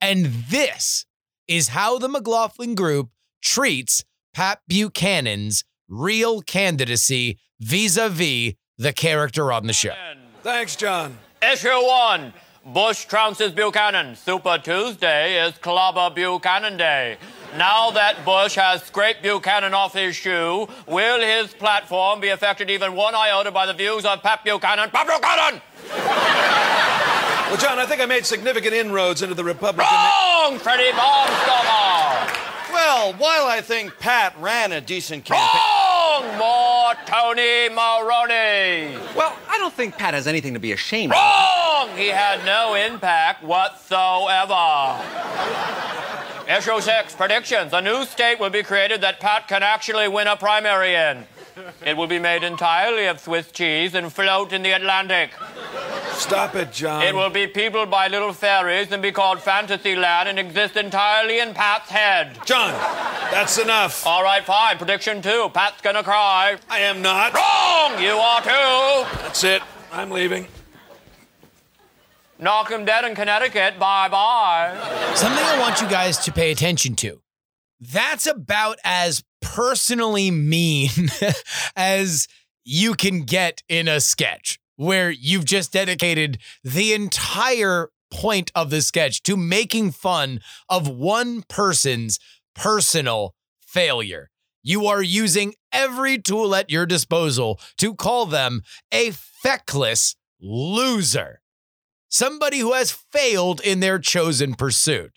And 0.01 0.27
this 0.51 1.07
is 1.49 1.69
how 1.69 1.99
the 1.99 2.09
McLaughlin 2.09 2.75
Group 2.75 3.11
treats 3.43 4.05
Pat 4.35 4.61
Buchanan's 4.69 5.65
real 5.89 6.43
candidacy 6.43 7.39
vis 7.59 7.97
a 7.97 8.09
vis 8.09 8.55
the 8.79 8.93
character 8.93 9.53
on 9.53 9.67
the 9.67 9.73
show. 9.73 9.95
Thanks, 10.43 10.77
John. 10.77 11.19
Issue 11.43 11.69
one. 11.69 12.33
Bush 12.65 13.07
trounces 13.07 13.55
Buchanan. 13.55 14.15
Super 14.17 14.59
Tuesday 14.59 15.47
is 15.47 15.57
Clobber 15.59 16.15
Buchanan 16.15 16.77
Day. 16.77 17.17
Now 17.57 17.91
that 17.91 18.25
Bush 18.25 18.55
has 18.55 18.83
scraped 18.85 19.23
Buchanan 19.23 19.75
off 19.75 19.93
his 19.93 20.15
shoe, 20.15 20.69
will 20.87 21.21
his 21.21 21.53
platform 21.53 22.21
be 22.21 22.29
affected 22.29 22.71
even 22.71 22.95
one 22.95 23.15
iota 23.15 23.51
by 23.51 23.67
the 23.67 23.75
views 23.75 24.05
of 24.05 24.23
Pat 24.23 24.45
Buchanan? 24.45 24.91
Pat 24.91 25.07
Buchanan! 25.07 25.61
Well, 27.51 27.59
John, 27.59 27.81
I 27.81 27.87
think 27.87 28.01
I 28.01 28.07
made 28.07 28.25
significant 28.25 28.73
inroads 28.73 29.23
into 29.23 29.35
the 29.35 29.43
Republican. 29.43 29.93
Wrong, 29.93 30.59
Freddie 30.61 30.93
Barnstormer! 30.93 32.73
Well, 32.73 33.15
while 33.15 33.47
I 33.47 33.61
think 33.61 33.99
Pat 33.99 34.35
ran 34.39 34.71
a 34.71 34.81
decent 34.81 35.25
campaign. 35.25 35.49
Wrong, 35.53 35.90
more 36.39 36.95
Tony 37.07 37.69
Maroney! 37.69 38.97
Well, 39.17 39.37
I 39.49 39.59
don't 39.59 39.73
think 39.73 39.97
Pat 39.97 40.15
has 40.15 40.27
anything 40.27 40.55
to 40.55 40.61
be 40.61 40.73
ashamed 40.73 41.13
of. 41.13 41.19
Wrong! 41.19 41.97
He 41.97 42.09
had 42.09 42.45
no 42.45 42.75
impact 42.75 43.43
whatsoever. 43.43 44.99
Issue 46.49 46.81
6, 46.81 47.15
predictions. 47.15 47.73
A 47.73 47.81
new 47.81 48.05
state 48.05 48.41
will 48.41 48.51
be 48.51 48.63
created 48.63 49.01
that 49.03 49.21
Pat 49.21 49.47
can 49.47 49.63
actually 49.63 50.09
win 50.09 50.27
a 50.27 50.37
primary 50.37 50.95
in. 50.95 51.27
It 51.85 51.97
will 51.97 52.07
be 52.07 52.19
made 52.19 52.43
entirely 52.43 53.07
of 53.07 53.21
Swiss 53.21 53.51
cheese 53.51 53.95
and 53.95 54.13
float 54.13 54.53
in 54.53 54.63
the 54.63 54.73
Atlantic. 54.73 55.33
Stop 56.13 56.55
it, 56.55 56.73
John. 56.73 57.03
It 57.03 57.15
will 57.15 57.31
be 57.31 57.47
peopled 57.47 57.91
by 57.91 58.09
little 58.09 58.33
fairies 58.33 58.93
and 58.93 59.03
be 59.03 59.13
called 59.13 59.41
Fantasyland 59.41 60.29
and 60.29 60.39
exist 60.39 60.77
entirely 60.77 61.41
in 61.41 61.55
Pat's 61.55 61.89
head. 61.89 62.39
John, 62.45 62.73
that's 63.31 63.59
enough. 63.59 64.07
All 64.07 64.23
right, 64.23 64.45
fine. 64.45 64.77
Prediction 64.77 65.23
two. 65.23 65.51
Pat's 65.55 65.81
gonna 65.81 66.03
cry. 66.03 66.59
I 66.69 66.81
am 66.81 67.01
not. 67.01 67.33
Wrong! 67.33 68.03
You 68.03 68.13
are 68.13 68.43
too. 68.43 69.23
That's 69.23 69.45
it. 69.45 69.63
I'm 69.93 70.11
leaving. 70.11 70.47
Knock 72.39 72.71
him 72.71 72.85
dead 72.85 73.05
in 73.05 73.15
Connecticut. 73.15 73.79
Bye 73.79 74.09
bye. 74.09 75.13
Something 75.15 75.45
I 75.45 75.59
want 75.59 75.81
you 75.81 75.89
guys 75.89 76.19
to 76.19 76.33
pay 76.33 76.51
attention 76.51 76.97
to. 76.97 77.21
That's 77.81 78.27
about 78.27 78.79
as 78.85 79.25
personally 79.41 80.31
mean 80.31 80.91
as 81.77 82.29
you 82.65 82.95
can 82.95 83.23
get 83.23 83.63
in 83.69 83.89
a 83.89 84.01
sketch 84.01 84.59
where 84.77 85.11
you've 85.11 85.45
just 85.45 85.73
dedicated 85.73 86.39
the 86.65 86.93
entire 86.93 87.91
point 88.11 88.51
of 88.55 88.71
the 88.71 88.83
sketch 88.83 89.23
to 89.23 89.37
making 89.37 89.91
fun 89.91 90.41
of 90.69 90.89
one 90.89 91.43
person's 91.43 92.19
personal 92.55 93.35
failure. 93.61 94.31
You 94.63 94.87
are 94.87 95.03
using 95.03 95.55
every 95.73 96.19
tool 96.19 96.55
at 96.55 96.71
your 96.71 96.87
disposal 96.87 97.61
to 97.79 97.95
call 97.95 98.27
them 98.27 98.63
a 98.93 99.13
feckless 99.13 100.17
loser. 100.41 101.41
Somebody 102.09 102.59
who 102.59 102.73
has 102.73 102.91
failed 102.91 103.61
in 103.61 103.81
their 103.81 103.99
chosen 103.99 104.55
pursuit. 104.55 105.13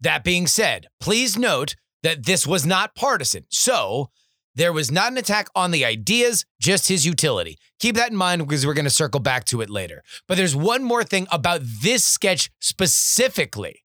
That 0.00 0.22
being 0.22 0.46
said, 0.46 0.88
please 1.00 1.38
note 1.38 1.76
that 2.04 2.24
this 2.24 2.46
was 2.46 2.64
not 2.64 2.94
partisan. 2.94 3.46
So, 3.50 4.10
there 4.54 4.72
was 4.72 4.92
not 4.92 5.10
an 5.10 5.18
attack 5.18 5.48
on 5.56 5.72
the 5.72 5.84
ideas, 5.84 6.44
just 6.60 6.86
his 6.86 7.04
utility. 7.04 7.58
Keep 7.80 7.96
that 7.96 8.12
in 8.12 8.16
mind 8.16 8.46
because 8.46 8.64
we're 8.64 8.74
going 8.74 8.84
to 8.84 8.90
circle 8.90 9.18
back 9.18 9.44
to 9.46 9.60
it 9.60 9.68
later. 9.68 10.04
But 10.28 10.36
there's 10.36 10.54
one 10.54 10.84
more 10.84 11.02
thing 11.02 11.26
about 11.32 11.60
this 11.64 12.04
sketch 12.04 12.50
specifically 12.60 13.82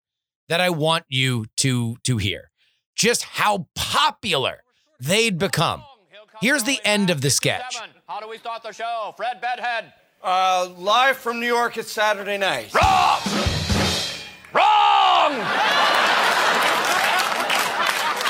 that 0.48 0.62
I 0.62 0.70
want 0.70 1.06
you 1.10 1.46
to 1.58 1.96
to 2.04 2.18
hear. 2.18 2.52
Just 2.96 3.24
how 3.24 3.68
popular 3.76 4.62
they'd 5.00 5.40
become. 5.40 5.84
Here's 6.42 6.64
the 6.64 6.80
end 6.86 7.10
of 7.10 7.22
the 7.22 7.30
sketch. 7.30 7.78
How 8.08 8.20
do 8.20 8.30
we 8.30 8.38
start 8.38 8.62
the 8.62 8.72
show? 8.72 9.14
Fred 9.18 9.42
Bedhead. 9.42 9.94
Uh, 10.22 10.70
live 10.78 11.18
from 11.18 11.40
New 11.40 11.48
York, 11.48 11.78
it's 11.78 11.92
Saturday 11.92 12.38
night. 12.38 12.74
Wrong! 12.74 13.20
Wrong! 14.54 16.09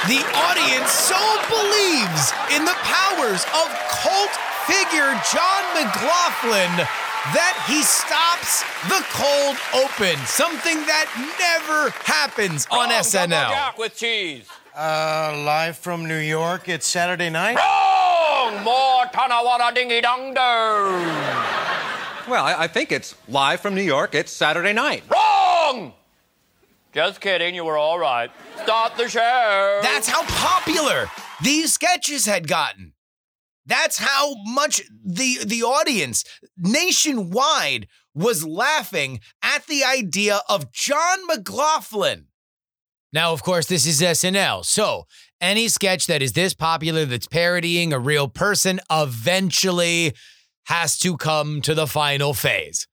The 0.10 0.26
audience 0.34 0.90
so 0.90 1.22
believes 1.46 2.34
in 2.58 2.66
the 2.66 2.74
powers 2.82 3.46
of 3.54 3.70
cult 3.94 4.34
figure 4.66 5.14
John 5.30 5.64
McLaughlin 5.78 6.74
that 7.38 7.54
he 7.68 7.84
stops 7.84 8.64
the 8.90 9.06
cold 9.14 9.56
open, 9.86 10.18
something 10.26 10.78
that 10.88 11.06
never 11.38 11.92
happens 12.06 12.66
on 12.72 12.90
Wrong, 12.90 13.02
SNL. 13.02 13.30
Double 13.30 13.54
Jack 13.54 13.78
with 13.78 13.96
cheese. 13.96 14.48
Uh, 14.76 15.44
live 15.46 15.78
from 15.78 16.08
New 16.08 16.18
York, 16.18 16.68
it's 16.70 16.88
Saturday 16.88 17.30
night. 17.30 17.58
Wrong! 17.58 18.64
More 18.64 19.06
Tanawara 19.14 19.76
Dingy 19.76 20.02
Dong 20.02 20.34
Do. 20.34 20.42
Well, 22.32 22.46
I, 22.46 22.56
I 22.62 22.68
think 22.68 22.92
it's 22.92 23.14
live 23.28 23.60
from 23.60 23.76
New 23.76 23.84
York. 23.84 24.16
It's 24.16 24.32
Saturday 24.32 24.74
night. 24.74 25.04
Wrong! 25.08 25.94
Just 26.94 27.22
kidding, 27.22 27.54
you 27.54 27.66
were 27.66 27.78
all 27.78 28.00
right. 28.00 28.32
Start 28.64 28.98
the 28.98 29.08
show. 29.08 29.80
That's 29.84 30.08
how 30.08 30.24
popular 30.24 31.10
these 31.44 31.74
sketches 31.74 32.26
had 32.26 32.48
gotten. 32.48 32.94
That's 33.66 34.00
how 34.00 34.34
much 34.46 34.82
the 35.06 35.38
the 35.46 35.62
audience 35.62 36.24
nationwide 36.58 37.88
was 38.16 38.44
laughing 38.44 39.20
at 39.44 39.68
the 39.68 39.84
idea 39.84 40.42
of 40.50 40.72
John 40.72 41.28
McLaughlin. 41.28 42.26
Now, 43.14 43.34
of 43.34 43.44
course, 43.44 43.68
this 43.68 43.86
is 43.86 44.02
SNL. 44.02 44.66
So, 44.66 45.06
any 45.40 45.68
sketch 45.68 46.08
that 46.08 46.22
is 46.22 46.34
this 46.34 46.54
popular 46.54 47.06
that's 47.06 47.28
parodying 47.28 47.94
a 47.94 48.00
real 48.00 48.28
person 48.28 48.80
eventually 48.92 50.14
has 50.66 50.98
to 51.00 51.18
come 51.18 51.62
to 51.62 51.74
the 51.74 51.88
final 51.88 52.34
phase. 52.34 52.88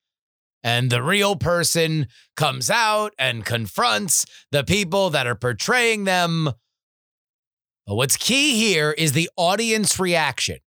And 0.67 0.91
the 0.91 1.01
real 1.01 1.37
person 1.37 2.09
comes 2.35 2.71
out 2.71 3.15
and 3.21 3.45
confronts 3.45 4.27
the 4.51 4.65
people 4.65 5.11
that 5.11 5.25
are 5.25 5.37
portraying 5.37 6.03
them. 6.03 6.51
But 7.87 7.95
what's 7.95 8.17
key 8.17 8.57
here 8.57 8.91
is 8.91 9.13
the 9.13 9.31
audience 9.37 10.01
reaction. 10.01 10.59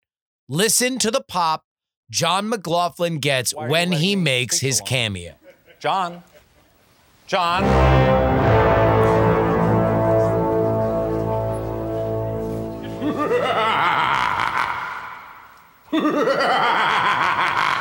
Listen 0.48 1.00
to 1.00 1.12
the 1.12 1.20
pop 1.20 1.66
John 2.10 2.48
McLaughlin 2.48 3.20
gets 3.20 3.54
when 3.54 3.92
he 3.92 4.16
makes 4.16 4.62
his 4.62 4.80
cameo. 4.80 5.34
John. 5.82 6.24
John. 7.28 7.66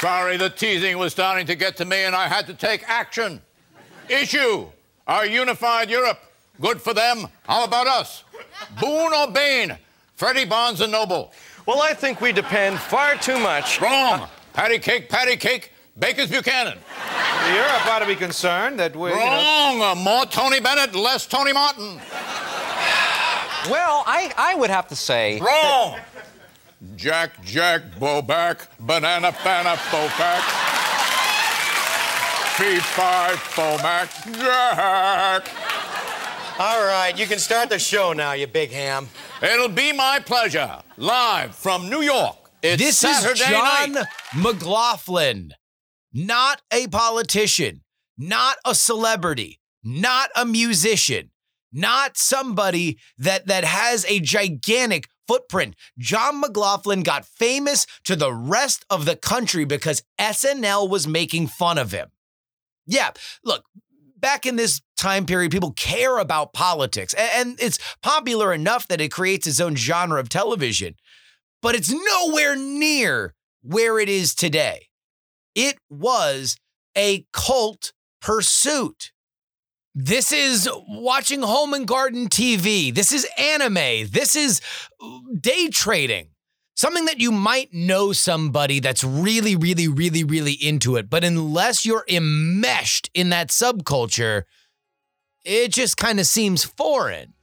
Sorry, 0.00 0.36
the 0.36 0.48
teasing 0.50 0.96
was 0.98 1.12
starting 1.12 1.46
to 1.46 1.56
get 1.56 1.76
to 1.78 1.84
me 1.84 2.04
and 2.04 2.14
I 2.14 2.28
had 2.28 2.46
to 2.46 2.54
take 2.54 2.88
action. 2.88 3.42
Issue 4.08 4.66
our 5.06 5.26
unified 5.26 5.90
Europe. 5.90 6.20
Good 6.60 6.80
for 6.80 6.94
them. 6.94 7.26
How 7.44 7.64
about 7.64 7.86
us? 7.86 8.24
Boone 8.80 9.12
or 9.12 9.30
Bane? 9.30 9.76
Freddie 10.16 10.44
Barnes 10.44 10.80
and 10.80 10.92
Noble. 10.92 11.32
Well, 11.66 11.82
I 11.82 11.94
think 11.94 12.20
we 12.20 12.32
depend 12.32 12.78
far 12.78 13.16
too 13.16 13.38
much. 13.38 13.80
Wrong. 13.80 14.28
Patty 14.52 14.78
cake, 14.78 15.08
patty 15.08 15.36
cake, 15.36 15.72
Baker's 15.98 16.30
Buchanan. 16.30 16.78
Europe 17.54 17.86
ought 17.86 18.00
to 18.00 18.06
be 18.06 18.16
concerned 18.16 18.78
that 18.80 18.94
we. 18.94 19.10
You 19.10 19.16
know, 19.16 19.22
Wrong. 19.22 19.82
Uh, 19.82 19.94
More 19.94 20.26
Tony 20.26 20.60
Bennett, 20.60 20.94
less 20.94 21.26
Tony 21.26 21.52
Martin. 21.52 22.00
Well, 23.70 24.02
I, 24.06 24.32
I 24.36 24.54
would 24.54 24.70
have 24.70 24.88
to 24.88 24.96
say. 24.96 25.40
Wrong. 25.40 25.98
Jack, 26.94 27.42
Jack, 27.42 27.82
Boback, 27.98 28.68
Banana, 28.78 29.32
Fana. 29.32 29.76
Fee, 32.56 32.78
Fi, 32.78 33.32
Fomac, 33.34 34.36
Jack. 34.36 35.48
All 36.60 36.84
right, 36.86 37.16
you 37.16 37.26
can 37.26 37.38
start 37.38 37.68
the 37.68 37.78
show 37.78 38.12
now, 38.12 38.32
you 38.32 38.46
big 38.46 38.70
ham. 38.70 39.08
It'll 39.42 39.68
be 39.68 39.92
my 39.92 40.20
pleasure. 40.24 40.80
Live 40.96 41.54
from 41.54 41.88
New 41.88 42.00
York. 42.00 42.36
It's 42.62 42.82
this 42.82 42.98
Saturday 42.98 43.42
is 43.42 43.48
John 43.48 43.92
night. 43.92 44.06
McLaughlin, 44.36 45.52
not 46.12 46.60
a 46.72 46.88
politician, 46.88 47.82
not 48.16 48.56
a 48.64 48.74
celebrity, 48.74 49.60
not 49.84 50.30
a 50.34 50.44
musician, 50.44 51.30
not 51.72 52.16
somebody 52.16 52.98
that 53.18 53.46
that 53.46 53.64
has 53.64 54.04
a 54.06 54.18
gigantic 54.18 55.08
footprint. 55.28 55.76
John 55.98 56.40
McLaughlin 56.40 57.02
got 57.02 57.24
famous 57.24 57.86
to 58.04 58.16
the 58.16 58.32
rest 58.32 58.84
of 58.90 59.04
the 59.04 59.14
country 59.14 59.64
because 59.64 60.02
SNL 60.18 60.88
was 60.88 61.06
making 61.06 61.46
fun 61.46 61.78
of 61.78 61.92
him. 61.92 62.08
Yeah, 62.86 63.10
look, 63.44 63.64
back 64.16 64.46
in 64.46 64.56
this 64.56 64.80
time 64.96 65.26
period, 65.26 65.52
people 65.52 65.72
care 65.72 66.18
about 66.18 66.52
politics, 66.54 67.14
and 67.14 67.56
it's 67.60 67.78
popular 68.02 68.52
enough 68.52 68.88
that 68.88 69.00
it 69.00 69.12
creates 69.12 69.46
its 69.46 69.60
own 69.60 69.76
genre 69.76 70.18
of 70.18 70.28
television, 70.28 70.94
but 71.62 71.74
it's 71.74 71.92
nowhere 71.92 72.56
near 72.56 73.34
where 73.62 73.98
it 73.98 74.08
is 74.08 74.34
today. 74.34 74.88
It 75.54 75.76
was 75.90 76.56
a 76.96 77.26
cult 77.32 77.92
pursuit. 78.20 79.12
This 79.94 80.32
is 80.32 80.68
watching 80.88 81.42
home 81.42 81.74
and 81.74 81.86
garden 81.86 82.28
TV. 82.28 82.94
This 82.94 83.12
is 83.12 83.26
anime. 83.38 84.08
This 84.10 84.36
is 84.36 84.60
uh, 85.02 85.18
day 85.40 85.68
trading. 85.68 86.28
Something 86.76 87.06
that 87.06 87.18
you 87.18 87.32
might 87.32 87.74
know 87.74 88.12
somebody 88.12 88.78
that's 88.78 89.02
really, 89.02 89.56
really, 89.56 89.88
really, 89.88 90.22
really 90.22 90.52
into 90.52 90.94
it. 90.94 91.10
But 91.10 91.24
unless 91.24 91.84
you're 91.84 92.04
enmeshed 92.08 93.10
in 93.14 93.30
that 93.30 93.48
subculture, 93.48 94.44
it 95.44 95.72
just 95.72 95.96
kind 95.96 96.20
of 96.20 96.26
seems 96.26 96.62
foreign. 96.62 97.34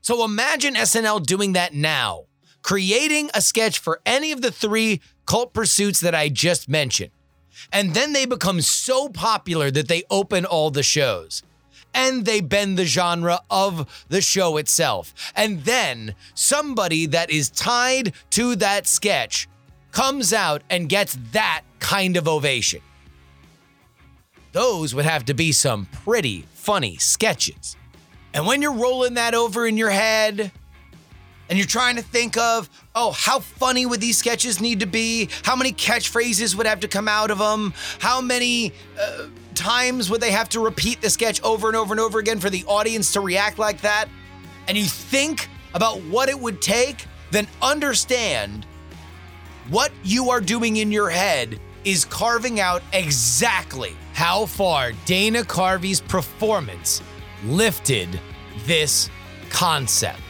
So 0.00 0.24
imagine 0.24 0.74
SNL 0.74 1.26
doing 1.26 1.52
that 1.52 1.74
now, 1.74 2.24
creating 2.62 3.28
a 3.34 3.42
sketch 3.42 3.78
for 3.78 4.00
any 4.06 4.32
of 4.32 4.40
the 4.40 4.50
three 4.50 5.02
cult 5.26 5.52
pursuits 5.52 6.00
that 6.00 6.14
I 6.14 6.30
just 6.30 6.68
mentioned. 6.68 7.10
And 7.72 7.94
then 7.94 8.12
they 8.12 8.26
become 8.26 8.60
so 8.60 9.08
popular 9.08 9.70
that 9.70 9.88
they 9.88 10.04
open 10.10 10.44
all 10.44 10.70
the 10.70 10.82
shows. 10.82 11.42
And 11.92 12.24
they 12.24 12.40
bend 12.40 12.78
the 12.78 12.84
genre 12.84 13.40
of 13.50 14.04
the 14.08 14.20
show 14.20 14.56
itself. 14.56 15.12
And 15.34 15.64
then 15.64 16.14
somebody 16.34 17.06
that 17.06 17.30
is 17.30 17.50
tied 17.50 18.12
to 18.30 18.54
that 18.56 18.86
sketch 18.86 19.48
comes 19.90 20.32
out 20.32 20.62
and 20.70 20.88
gets 20.88 21.18
that 21.32 21.62
kind 21.80 22.16
of 22.16 22.28
ovation. 22.28 22.80
Those 24.52 24.94
would 24.94 25.04
have 25.04 25.24
to 25.26 25.34
be 25.34 25.52
some 25.52 25.86
pretty 25.86 26.44
funny 26.54 26.96
sketches. 26.96 27.76
And 28.32 28.46
when 28.46 28.62
you're 28.62 28.72
rolling 28.72 29.14
that 29.14 29.34
over 29.34 29.66
in 29.66 29.76
your 29.76 29.90
head, 29.90 30.52
and 31.50 31.58
you're 31.58 31.66
trying 31.66 31.96
to 31.96 32.02
think 32.02 32.36
of, 32.36 32.70
oh, 32.94 33.10
how 33.10 33.40
funny 33.40 33.84
would 33.84 34.00
these 34.00 34.16
sketches 34.16 34.60
need 34.60 34.80
to 34.80 34.86
be? 34.86 35.28
How 35.42 35.56
many 35.56 35.72
catchphrases 35.72 36.54
would 36.54 36.66
have 36.66 36.78
to 36.80 36.88
come 36.88 37.08
out 37.08 37.32
of 37.32 37.38
them? 37.38 37.74
How 37.98 38.20
many 38.20 38.72
uh, 38.98 39.26
times 39.56 40.08
would 40.10 40.20
they 40.20 40.30
have 40.30 40.48
to 40.50 40.60
repeat 40.60 41.02
the 41.02 41.10
sketch 41.10 41.42
over 41.42 41.66
and 41.66 41.76
over 41.76 41.92
and 41.92 42.00
over 42.00 42.20
again 42.20 42.38
for 42.38 42.50
the 42.50 42.64
audience 42.66 43.12
to 43.14 43.20
react 43.20 43.58
like 43.58 43.80
that? 43.80 44.06
And 44.68 44.78
you 44.78 44.84
think 44.84 45.48
about 45.74 46.00
what 46.04 46.28
it 46.28 46.38
would 46.38 46.62
take, 46.62 47.04
then 47.32 47.48
understand 47.60 48.64
what 49.70 49.90
you 50.04 50.30
are 50.30 50.40
doing 50.40 50.76
in 50.76 50.92
your 50.92 51.10
head 51.10 51.58
is 51.84 52.04
carving 52.04 52.60
out 52.60 52.80
exactly 52.92 53.96
how 54.12 54.46
far 54.46 54.92
Dana 55.04 55.42
Carvey's 55.42 56.00
performance 56.00 57.02
lifted 57.44 58.20
this 58.66 59.10
concept 59.48 60.29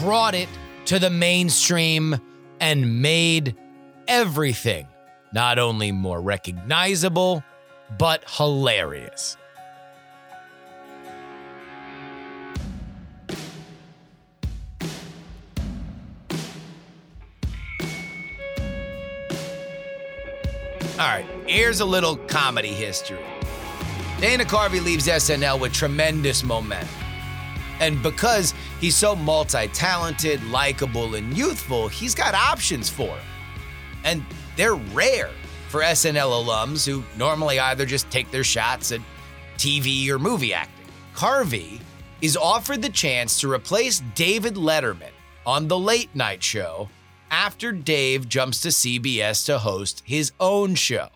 brought 0.00 0.34
it 0.34 0.48
to 0.86 0.98
the 0.98 1.10
mainstream 1.10 2.18
and 2.60 3.02
made 3.02 3.56
everything 4.06 4.86
not 5.32 5.58
only 5.58 5.92
more 5.92 6.20
recognizable, 6.20 7.42
but 7.98 8.24
hilarious. 8.28 9.36
All 20.98 21.06
right, 21.06 21.24
here's 21.46 21.78
a 21.80 21.84
little 21.84 22.16
comedy 22.16 22.72
history. 22.72 23.18
Dana 24.20 24.44
Carvey 24.44 24.84
leaves 24.84 25.06
SNL 25.06 25.60
with 25.60 25.72
tremendous 25.72 26.42
momentum. 26.42 27.07
And 27.80 28.02
because 28.02 28.54
he's 28.80 28.96
so 28.96 29.14
multi 29.14 29.68
talented, 29.68 30.42
likable, 30.44 31.14
and 31.14 31.36
youthful, 31.36 31.88
he's 31.88 32.14
got 32.14 32.34
options 32.34 32.88
for 32.88 33.08
him. 33.08 33.24
And 34.04 34.24
they're 34.56 34.74
rare 34.74 35.30
for 35.68 35.82
SNL 35.82 36.44
alums 36.44 36.86
who 36.86 37.04
normally 37.16 37.58
either 37.58 37.86
just 37.86 38.10
take 38.10 38.30
their 38.30 38.44
shots 38.44 38.90
at 38.90 39.00
TV 39.56 40.08
or 40.08 40.18
movie 40.18 40.54
acting. 40.54 40.86
Carvey 41.14 41.80
is 42.20 42.36
offered 42.36 42.82
the 42.82 42.88
chance 42.88 43.40
to 43.40 43.52
replace 43.52 44.02
David 44.14 44.54
Letterman 44.54 45.10
on 45.46 45.68
The 45.68 45.78
Late 45.78 46.14
Night 46.14 46.42
Show 46.42 46.88
after 47.30 47.72
Dave 47.72 48.28
jumps 48.28 48.60
to 48.62 48.68
CBS 48.68 49.44
to 49.46 49.58
host 49.58 50.02
his 50.04 50.32
own 50.40 50.74
show. 50.74 51.08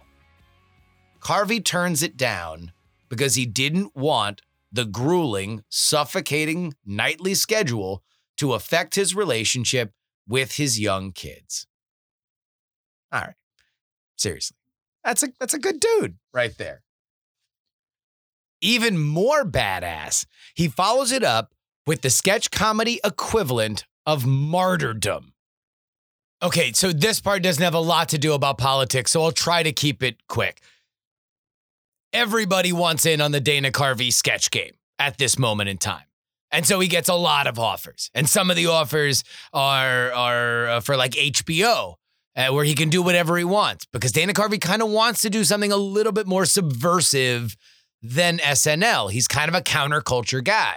Carvey 1.20 1.64
turns 1.64 2.02
it 2.02 2.16
down 2.16 2.72
because 3.08 3.34
he 3.34 3.46
didn't 3.46 3.96
want 3.96 4.42
the 4.72 4.84
grueling, 4.84 5.62
suffocating 5.68 6.74
nightly 6.84 7.34
schedule 7.34 8.02
to 8.38 8.54
affect 8.54 8.94
his 8.94 9.14
relationship 9.14 9.92
with 10.26 10.52
his 10.56 10.80
young 10.80 11.12
kids. 11.12 11.66
All 13.12 13.20
right. 13.20 13.34
Seriously. 14.16 14.56
That's 15.04 15.22
a 15.22 15.28
that's 15.38 15.54
a 15.54 15.58
good 15.58 15.80
dude 15.80 16.16
right 16.32 16.56
there. 16.56 16.82
Even 18.60 18.98
more 18.98 19.44
badass, 19.44 20.24
he 20.54 20.68
follows 20.68 21.10
it 21.10 21.24
up 21.24 21.52
with 21.86 22.02
the 22.02 22.10
sketch 22.10 22.50
comedy 22.50 23.00
equivalent 23.04 23.84
of 24.06 24.24
martyrdom. 24.24 25.32
Okay, 26.42 26.72
so 26.72 26.92
this 26.92 27.20
part 27.20 27.42
doesn't 27.42 27.62
have 27.62 27.74
a 27.74 27.80
lot 27.80 28.08
to 28.10 28.18
do 28.18 28.32
about 28.32 28.58
politics, 28.58 29.12
so 29.12 29.22
I'll 29.22 29.32
try 29.32 29.62
to 29.62 29.72
keep 29.72 30.02
it 30.02 30.26
quick. 30.28 30.60
Everybody 32.12 32.72
wants 32.72 33.06
in 33.06 33.20
on 33.20 33.32
the 33.32 33.40
Dana 33.40 33.70
Carvey 33.70 34.12
sketch 34.12 34.50
game 34.50 34.72
at 34.98 35.18
this 35.18 35.38
moment 35.38 35.68
in 35.68 35.78
time. 35.78 36.04
And 36.50 36.66
so 36.66 36.78
he 36.80 36.88
gets 36.88 37.08
a 37.08 37.14
lot 37.14 37.46
of 37.46 37.58
offers. 37.58 38.10
And 38.14 38.28
some 38.28 38.50
of 38.50 38.56
the 38.56 38.66
offers 38.66 39.24
are 39.52 40.12
are 40.12 40.68
uh, 40.68 40.80
for 40.80 40.96
like 40.96 41.12
HBO, 41.12 41.94
uh, 42.36 42.48
where 42.48 42.64
he 42.64 42.74
can 42.74 42.90
do 42.90 43.02
whatever 43.02 43.36
he 43.38 43.44
wants 43.44 43.86
because 43.86 44.12
Dana 44.12 44.32
Carvey 44.34 44.60
kind 44.60 44.82
of 44.82 44.90
wants 44.90 45.22
to 45.22 45.30
do 45.30 45.44
something 45.44 45.72
a 45.72 45.76
little 45.76 46.12
bit 46.12 46.26
more 46.26 46.44
subversive 46.44 47.56
than 48.02 48.38
SNL. 48.38 49.10
He's 49.10 49.28
kind 49.28 49.48
of 49.48 49.54
a 49.54 49.62
counterculture 49.62 50.44
guy. 50.44 50.76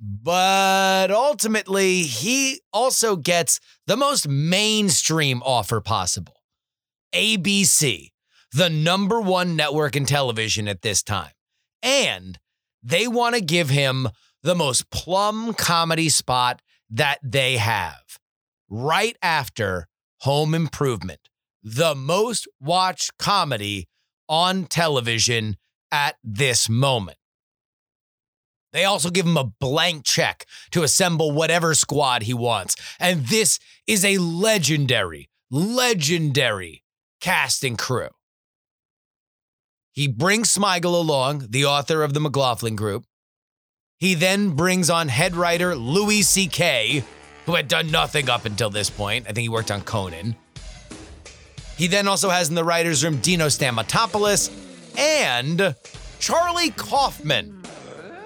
But 0.00 1.10
ultimately, 1.10 2.02
he 2.02 2.60
also 2.72 3.16
gets 3.16 3.58
the 3.86 3.96
most 3.96 4.28
mainstream 4.28 5.42
offer 5.44 5.80
possible 5.80 6.34
ABC, 7.14 8.10
the 8.52 8.70
number 8.70 9.20
one 9.20 9.56
network 9.56 9.96
in 9.96 10.06
television 10.06 10.68
at 10.68 10.82
this 10.82 11.02
time. 11.02 11.32
And 11.82 12.38
they 12.82 13.06
want 13.06 13.34
to 13.34 13.40
give 13.40 13.70
him 13.70 14.08
the 14.42 14.54
most 14.54 14.90
plum 14.90 15.54
comedy 15.54 16.08
spot 16.08 16.62
that 16.90 17.18
they 17.22 17.56
have 17.56 18.18
right 18.68 19.16
after 19.22 19.86
Home 20.20 20.54
Improvement, 20.54 21.20
the 21.62 21.94
most 21.94 22.48
watched 22.60 23.18
comedy 23.18 23.88
on 24.28 24.64
television 24.64 25.56
at 25.90 26.16
this 26.22 26.68
moment. 26.68 27.18
They 28.72 28.84
also 28.84 29.10
give 29.10 29.26
him 29.26 29.36
a 29.36 29.44
blank 29.44 30.04
check 30.04 30.44
to 30.72 30.82
assemble 30.82 31.32
whatever 31.32 31.74
squad 31.74 32.22
he 32.22 32.34
wants. 32.34 32.76
And 33.00 33.26
this 33.26 33.58
is 33.86 34.04
a 34.04 34.18
legendary, 34.18 35.30
legendary 35.50 36.84
casting 37.20 37.76
crew. 37.76 38.10
He 39.98 40.06
brings 40.06 40.54
Smigel 40.54 40.94
along, 40.94 41.48
the 41.50 41.64
author 41.64 42.04
of 42.04 42.14
the 42.14 42.20
McLaughlin 42.20 42.76
Group. 42.76 43.04
He 43.98 44.14
then 44.14 44.50
brings 44.50 44.90
on 44.90 45.08
head 45.08 45.34
writer 45.34 45.74
Louis 45.74 46.22
C.K., 46.22 47.02
who 47.46 47.56
had 47.56 47.66
done 47.66 47.90
nothing 47.90 48.30
up 48.30 48.44
until 48.44 48.70
this 48.70 48.90
point. 48.90 49.24
I 49.24 49.32
think 49.32 49.42
he 49.42 49.48
worked 49.48 49.72
on 49.72 49.80
Conan. 49.80 50.36
He 51.76 51.88
then 51.88 52.06
also 52.06 52.30
has 52.30 52.48
in 52.48 52.54
the 52.54 52.62
writer's 52.62 53.02
room 53.02 53.16
Dino 53.16 53.46
Stamatopoulos 53.46 54.52
and 54.96 55.74
Charlie 56.20 56.70
Kaufman. 56.70 57.60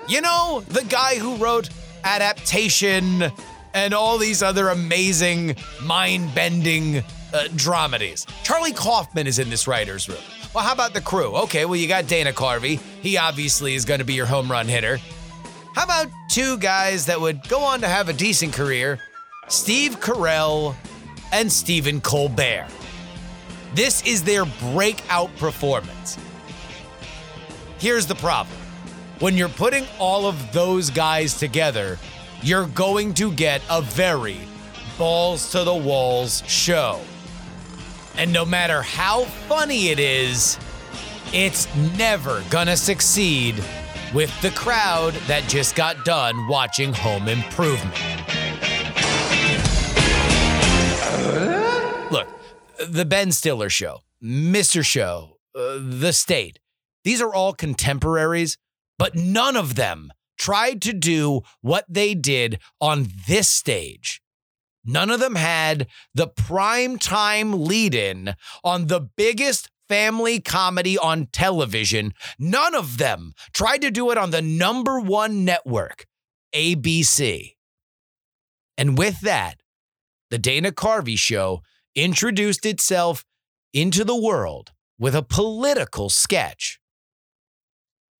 You 0.09 0.21
know, 0.21 0.63
the 0.69 0.85
guy 0.85 1.15
who 1.15 1.37
wrote 1.37 1.71
Adaptation 2.05 3.33
and 3.73 3.95
all 3.95 4.19
these 4.19 4.43
other 4.43 4.69
amazing, 4.69 5.57
mind 5.83 6.35
bending 6.35 6.99
uh, 6.99 7.49
dramedies. 7.53 8.27
Charlie 8.45 8.75
Kaufman 8.75 9.27
is 9.27 9.39
in 9.39 9.49
this 9.49 9.67
writer's 9.67 10.07
room. 10.07 10.19
Well, 10.55 10.63
how 10.63 10.73
about 10.73 10.93
the 10.93 11.01
crew? 11.01 11.35
Okay, 11.45 11.65
well, 11.65 11.77
you 11.77 11.89
got 11.89 12.07
Dana 12.07 12.33
Carvey. 12.33 12.79
He 13.01 13.17
obviously 13.17 13.75
is 13.75 13.87
going 13.87 14.01
to 14.01 14.05
be 14.05 14.13
your 14.13 14.27
home 14.27 14.51
run 14.51 14.69
hitter. 14.69 14.99
How 15.75 15.85
about 15.85 16.09
two 16.29 16.59
guys 16.59 17.07
that 17.07 17.19
would 17.19 17.49
go 17.49 17.61
on 17.61 17.81
to 17.81 17.89
have 17.89 18.11
a 18.11 18.13
decent 18.13 18.53
career 18.53 18.99
Steve 19.49 19.99
Carell 20.01 20.75
and 21.33 21.51
Stephen 21.51 22.03
Colbert? 22.03 22.67
This 23.75 24.03
is 24.07 24.23
their 24.23 24.45
breakout 24.45 25.35
performance. 25.39 26.19
Here's 27.79 28.07
the 28.07 28.15
problem 28.17 28.59
when 29.21 29.37
you're 29.37 29.49
putting 29.49 29.87
all 29.99 30.27
of 30.27 30.53
those 30.53 30.91
guys 30.91 31.39
together, 31.39 31.99
you're 32.43 32.67
going 32.67 33.15
to 33.15 33.33
get 33.33 33.63
a 33.71 33.81
very 33.81 34.37
balls 34.99 35.51
to 35.53 35.65
the 35.65 35.75
walls 35.75 36.43
show. 36.47 37.01
And 38.17 38.33
no 38.33 38.45
matter 38.45 38.83
how 38.83 39.25
funny 39.25 39.89
it 39.89 39.99
is, 39.99 40.59
it's 41.33 41.75
never 41.97 42.43
gonna 42.51 42.77
succeed 42.77 43.63
with 44.15 44.39
the 44.43 44.51
crowd 44.51 45.15
that 45.27 45.49
just 45.49 45.75
got 45.75 46.05
done 46.05 46.47
watching 46.47 46.93
Home 46.93 47.29
Improvement. 47.29 47.97
Look, 52.11 52.29
the 52.89 53.05
Ben 53.05 53.33
Stiller 53.33 53.71
show, 53.71 54.01
Mr. 54.23 54.85
Show, 54.85 55.39
uh, 55.55 55.79
The 55.81 56.13
State, 56.13 56.59
these 57.05 57.21
are 57.21 57.35
all 57.35 57.53
contemporaries, 57.53 58.59
but 58.99 59.15
none 59.15 59.57
of 59.57 59.75
them 59.75 60.13
tried 60.39 60.83
to 60.83 60.93
do 60.93 61.43
what 61.61 61.85
they 61.89 62.15
did 62.15 62.59
on 62.81 63.09
this 63.27 63.49
stage. 63.49 64.22
None 64.85 65.11
of 65.11 65.21
them 65.21 65.37
had 65.37 65.87
the 66.15 66.27
prime 66.27 66.99
time 66.99 67.65
lead 67.65 67.95
in 67.95 68.35
on 68.65 68.87
the 68.87 69.01
biggest 69.01 69.71
family 69.89 70.41
comedy 70.41 70.99
on 70.99 71.27
television. 71.27 72.15
None 72.39 72.75
of 72.75 72.99
them 72.99 73.35
tried 73.53 73.83
to 73.83 73.91
do 73.91 74.11
it 74.11 74.19
on 74.19 74.31
the 74.31 74.43
number 74.43 74.99
one 74.99 75.45
network, 75.45 76.07
ABC. 76.55 77.55
And 78.77 78.97
with 78.97 79.21
that, 79.21 79.61
the 80.31 80.39
Dana 80.39 80.73
Carvey 80.73 81.19
show 81.19 81.63
introduced 81.95 82.65
itself 82.65 83.25
into 83.73 84.03
the 84.03 84.17
world 84.17 84.73
with 84.99 85.15
a 85.15 85.23
political 85.23 86.09
sketch. 86.09 86.81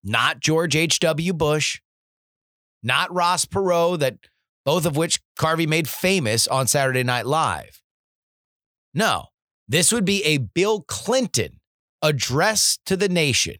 Not 0.03 0.39
George 0.39 0.75
H.W. 0.75 1.33
Bush, 1.33 1.81
not 2.83 3.13
Ross 3.13 3.45
Perot, 3.45 3.99
that 3.99 4.17
both 4.65 4.85
of 4.85 4.95
which 4.95 5.21
Carvey 5.37 5.67
made 5.67 5.87
famous 5.87 6.47
on 6.47 6.67
Saturday 6.67 7.03
Night 7.03 7.25
Live. 7.25 7.81
No, 8.93 9.27
this 9.67 9.91
would 9.91 10.05
be 10.05 10.23
a 10.23 10.37
Bill 10.37 10.81
Clinton 10.81 11.59
address 12.01 12.77
to 12.85 12.95
the 12.95 13.09
nation. 13.09 13.55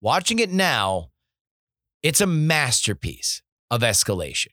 Watching 0.00 0.38
it 0.38 0.50
now, 0.50 1.10
it's 2.02 2.20
a 2.20 2.26
masterpiece 2.26 3.42
of 3.70 3.82
escalation. 3.82 4.48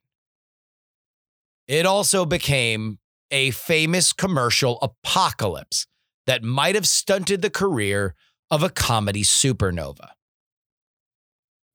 It 1.68 1.86
also 1.86 2.26
became 2.26 3.00
a 3.32 3.52
famous 3.52 4.14
commercial 4.14 4.80
apocalypse 4.82 5.88
that 6.28 6.44
might 6.44 6.76
have 6.76 6.88
stunted 6.88 7.42
the 7.42 7.50
career 7.50 8.16
of 8.52 8.64
a 8.64 8.70
comedy 8.70 9.24
supernova. 9.24 10.10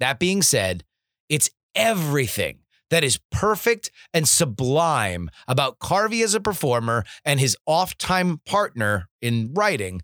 That 0.01 0.19
being 0.19 0.43
said, 0.43 0.85
it's 1.29 1.51
everything 1.75 2.59
that 2.91 3.05
is 3.05 3.19
perfect 3.31 3.91
and 4.13 4.29
sublime 4.29 5.31
about 5.49 5.79
Carvey 5.79 6.23
as 6.23 6.35
a 6.35 6.41
performer 6.41 7.05
and 7.25 7.41
his 7.41 7.57
off 7.67 7.97
time 7.99 8.41
partner 8.47 9.09
in 9.21 9.53
writing, 9.55 10.03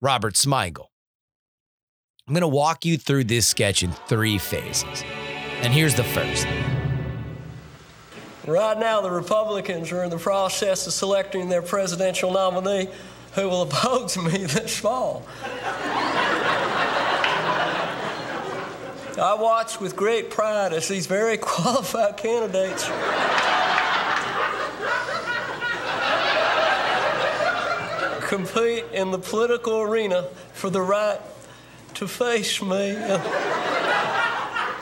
Robert 0.00 0.34
Smigel. 0.34 0.86
I'm 2.26 2.34
going 2.34 2.42
to 2.42 2.48
walk 2.48 2.84
you 2.84 2.96
through 2.96 3.24
this 3.24 3.46
sketch 3.46 3.82
in 3.82 3.90
three 3.90 4.38
phases. 4.38 5.02
And 5.62 5.72
here's 5.72 5.94
the 5.94 6.04
first. 6.04 6.46
Right 8.46 8.78
now, 8.78 9.00
the 9.00 9.10
Republicans 9.10 9.92
are 9.92 10.04
in 10.04 10.10
the 10.10 10.18
process 10.18 10.86
of 10.86 10.92
selecting 10.92 11.48
their 11.48 11.62
presidential 11.62 12.32
nominee 12.32 12.88
who 13.34 13.48
will 13.48 13.62
oppose 13.70 14.16
me 14.16 14.44
this 14.44 14.78
fall. 14.78 15.26
I 19.20 19.34
watch 19.34 19.78
with 19.80 19.96
great 19.96 20.30
pride 20.30 20.72
as 20.72 20.88
these 20.88 21.06
very 21.06 21.36
qualified 21.38 22.16
candidates 22.16 22.88
compete 28.30 28.84
in 28.92 29.10
the 29.10 29.18
political 29.18 29.82
arena 29.82 30.28
for 30.54 30.70
the 30.70 30.80
right 30.80 31.20
to 31.94 32.06
face 32.08 32.62
me 32.62 32.90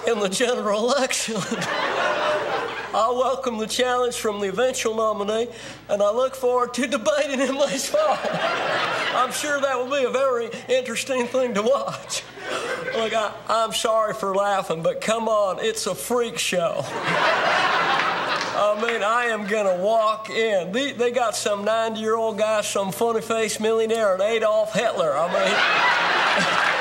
in, 0.07 0.20
the 0.20 0.29
general 0.31 0.92
election. 0.92 1.37
I 2.99 3.11
welcome 3.11 3.59
the 3.59 3.69
challenge 3.69 4.17
from 4.17 4.41
the 4.41 4.49
eventual 4.49 4.97
nominee, 4.97 5.47
and 5.89 6.03
I 6.03 6.11
look 6.11 6.35
forward 6.35 6.75
to 6.75 6.87
debating 6.89 7.39
him 7.39 7.55
this 7.69 7.89
fall. 7.89 8.19
I'm 9.15 9.31
sure 9.31 9.61
that 9.61 9.79
will 9.79 9.97
be 9.97 10.05
a 10.05 10.11
very 10.11 10.51
interesting 10.69 11.29
thing 11.29 11.55
to 11.55 11.63
watch. 11.63 12.25
Look, 12.97 13.15
I, 13.15 13.33
I'm 13.49 13.73
sorry 13.73 14.15
for 14.15 14.35
laughing, 14.35 14.83
but 14.83 15.01
come 15.01 15.29
on, 15.29 15.65
it's 15.65 15.87
a 15.87 15.95
freak 15.95 16.39
show. 16.39 16.85
I 18.61 18.85
mean, 18.85 19.05
I 19.05 19.27
am 19.27 19.47
gonna 19.47 19.81
walk 19.81 20.29
in. 20.29 20.73
They, 20.73 20.91
they 20.91 21.13
got 21.13 21.37
some 21.37 21.65
90 21.65 22.01
year 22.01 22.17
old 22.17 22.37
guy, 22.37 22.63
some 22.63 22.91
funny 22.91 23.21
faced 23.21 23.61
millionaire, 23.61 24.15
and 24.15 24.23
Adolf 24.23 24.73
Hitler. 24.73 25.17
I 25.17 25.33
mean, 25.33 26.75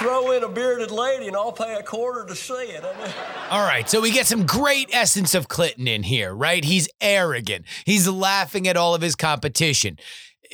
throw 0.00 0.30
in 0.30 0.42
a 0.42 0.48
bearded 0.48 0.90
lady 0.90 1.28
and 1.28 1.36
I'll 1.36 1.52
pay 1.52 1.74
a 1.74 1.82
quarter 1.82 2.24
to 2.24 2.34
see 2.34 2.54
it. 2.54 2.82
I 2.82 2.98
mean, 2.98 3.14
All 3.50 3.62
right, 3.62 3.88
so 3.88 4.00
we 4.00 4.10
get 4.10 4.26
some 4.26 4.46
great 4.46 4.88
essence 4.94 5.34
of 5.34 5.46
Clinton 5.46 5.86
in 5.86 6.04
here, 6.04 6.34
right? 6.34 6.64
He's 6.64 6.88
arrogant. 7.02 7.66
He's 7.84 8.08
laughing 8.08 8.66
at 8.66 8.78
all 8.78 8.94
of 8.94 9.02
his 9.02 9.14
competition. 9.14 9.98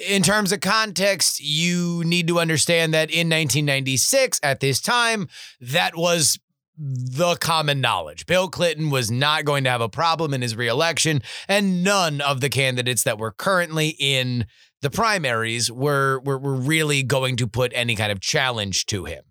In 0.09 0.25
terms 0.25 0.51
of 0.51 0.61
context, 0.61 1.41
you 1.41 2.03
need 2.05 2.27
to 2.27 2.41
understand 2.41 2.93
that 2.93 3.09
in 3.09 3.29
1996, 3.29 4.41
at 4.43 4.59
this 4.59 4.81
time, 4.81 5.29
that 5.61 5.97
was 5.97 6.41
the 6.77 7.37
common 7.37 7.81
knowledge. 7.81 8.27
Bill 8.27 8.49
Clinton 8.49 8.91
was 8.91 9.13
not 9.13 9.45
going 9.45 9.63
to 9.63 9.71
have 9.71 9.81
a 9.81 9.89
problem 9.89 10.35
in 10.35 10.43
his 10.43 10.57
reelection, 10.57 11.23
and 11.47 11.85
none 11.85 12.21
of 12.21 12.41
the 12.41 12.49
candidates 12.51 13.05
that 13.05 13.17
were 13.17 13.31
currently 13.31 13.97
in 14.01 14.45
the 14.83 14.91
primaries 14.91 15.71
were, 15.71 16.19
were, 16.25 16.37
were 16.37 16.57
really 16.57 17.05
going 17.05 17.37
to 17.37 17.47
put 17.47 17.73
any 17.75 17.95
kind 17.95 18.11
of 18.11 18.21
challenge 18.21 18.87
to 18.87 19.05
him. 19.05 19.23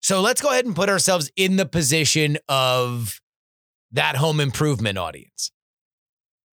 So 0.00 0.20
let's 0.20 0.40
go 0.40 0.50
ahead 0.50 0.64
and 0.64 0.74
put 0.74 0.88
ourselves 0.88 1.30
in 1.36 1.56
the 1.56 1.66
position 1.66 2.38
of 2.48 3.20
that 3.92 4.16
home 4.16 4.40
improvement 4.40 4.98
audience. 4.98 5.50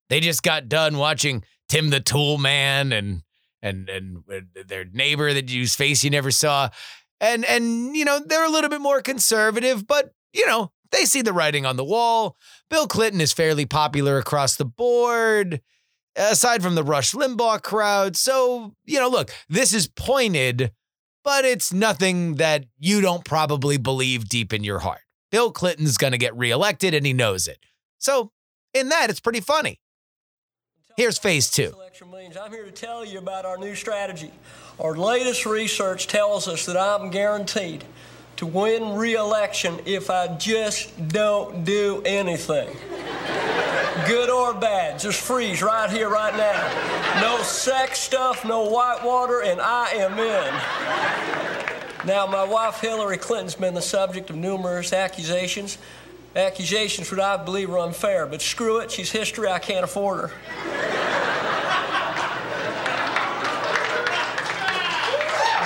They 0.09 0.19
just 0.19 0.43
got 0.43 0.69
done 0.69 0.97
watching 0.97 1.43
Tim 1.69 1.89
the 1.89 1.99
Tool 1.99 2.37
Man 2.37 2.91
and 2.91 3.21
and 3.61 3.89
and 3.89 4.17
uh, 4.31 4.41
their 4.67 4.85
neighbor 4.85 5.33
that 5.33 5.49
whose 5.49 5.75
face 5.75 6.03
you 6.03 6.09
never 6.09 6.31
saw. 6.31 6.69
And 7.19 7.45
and 7.45 7.95
you 7.95 8.05
know, 8.05 8.19
they're 8.25 8.45
a 8.45 8.49
little 8.49 8.69
bit 8.69 8.81
more 8.81 9.01
conservative, 9.01 9.87
but 9.87 10.11
you 10.33 10.45
know, 10.45 10.71
they 10.91 11.05
see 11.05 11.21
the 11.21 11.33
writing 11.33 11.65
on 11.65 11.75
the 11.75 11.83
wall. 11.83 12.37
Bill 12.69 12.87
Clinton 12.87 13.21
is 13.21 13.33
fairly 13.33 13.65
popular 13.65 14.17
across 14.17 14.55
the 14.55 14.65
board, 14.65 15.61
aside 16.15 16.61
from 16.63 16.75
the 16.75 16.83
Rush 16.83 17.13
Limbaugh 17.13 17.61
crowd. 17.61 18.15
So, 18.15 18.73
you 18.85 18.99
know, 18.99 19.09
look, 19.09 19.31
this 19.49 19.73
is 19.73 19.87
pointed 19.87 20.71
but 21.27 21.43
it's 21.43 21.73
nothing 21.73 22.35
that 22.35 22.63
you 22.79 23.01
don't 23.01 23.25
probably 23.25 23.75
believe 23.75 24.29
deep 24.29 24.53
in 24.53 24.63
your 24.63 24.79
heart. 24.79 25.01
Bill 25.29 25.51
Clinton's 25.51 25.97
going 25.97 26.13
to 26.13 26.17
get 26.17 26.33
reelected 26.37 26.93
and 26.93 27.05
he 27.05 27.11
knows 27.11 27.49
it. 27.49 27.57
So, 27.97 28.31
in 28.73 28.87
that, 28.87 29.09
it's 29.09 29.19
pretty 29.19 29.41
funny. 29.41 29.81
Here's 30.95 31.17
phase 31.17 31.49
two. 31.49 31.73
I'm 32.41 32.49
here 32.53 32.63
to 32.63 32.71
tell 32.71 33.03
you 33.03 33.19
about 33.19 33.43
our 33.43 33.57
new 33.57 33.75
strategy. 33.75 34.31
Our 34.79 34.95
latest 34.95 35.45
research 35.45 36.07
tells 36.07 36.47
us 36.47 36.65
that 36.65 36.77
I'm 36.77 37.09
guaranteed 37.09 37.83
to 38.37 38.45
win 38.45 38.95
re-election 38.95 39.79
if 39.85 40.09
I 40.09 40.27
just 40.37 41.09
don't 41.09 41.65
do 41.65 42.01
anything. 42.05 42.69
Good 44.07 44.29
or 44.29 44.53
bad, 44.53 44.99
just 44.99 45.19
freeze 45.19 45.61
right 45.63 45.89
here, 45.89 46.07
right 46.07 46.35
now. 46.37 47.21
No 47.21 47.41
sex 47.41 47.99
stuff, 47.99 48.45
no 48.45 48.69
white 48.69 49.03
water, 49.03 49.41
and 49.41 49.59
I 49.59 49.89
am 49.93 50.19
in. 50.19 52.07
Now, 52.07 52.27
my 52.27 52.43
wife 52.43 52.79
Hillary 52.79 53.17
Clinton's 53.17 53.55
been 53.55 53.73
the 53.73 53.81
subject 53.81 54.29
of 54.29 54.35
numerous 54.35 54.93
accusations. 54.93 55.79
Accusations 56.35 57.09
that 57.09 57.19
I 57.19 57.43
believe 57.43 57.71
are 57.71 57.79
unfair, 57.79 58.27
but 58.27 58.43
screw 58.43 58.77
it, 58.77 58.91
she's 58.91 59.11
history, 59.11 59.49
I 59.49 59.57
can't 59.57 59.83
afford 59.83 60.29
her. 60.29 60.31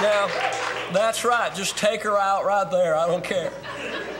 Now, 0.01 0.50
that's 0.93 1.23
right. 1.23 1.53
Just 1.55 1.77
take 1.77 2.03
her 2.03 2.17
out 2.17 2.45
right 2.45 2.69
there. 2.69 2.95
I 2.95 3.07
don't 3.07 3.23
care. 3.23 3.51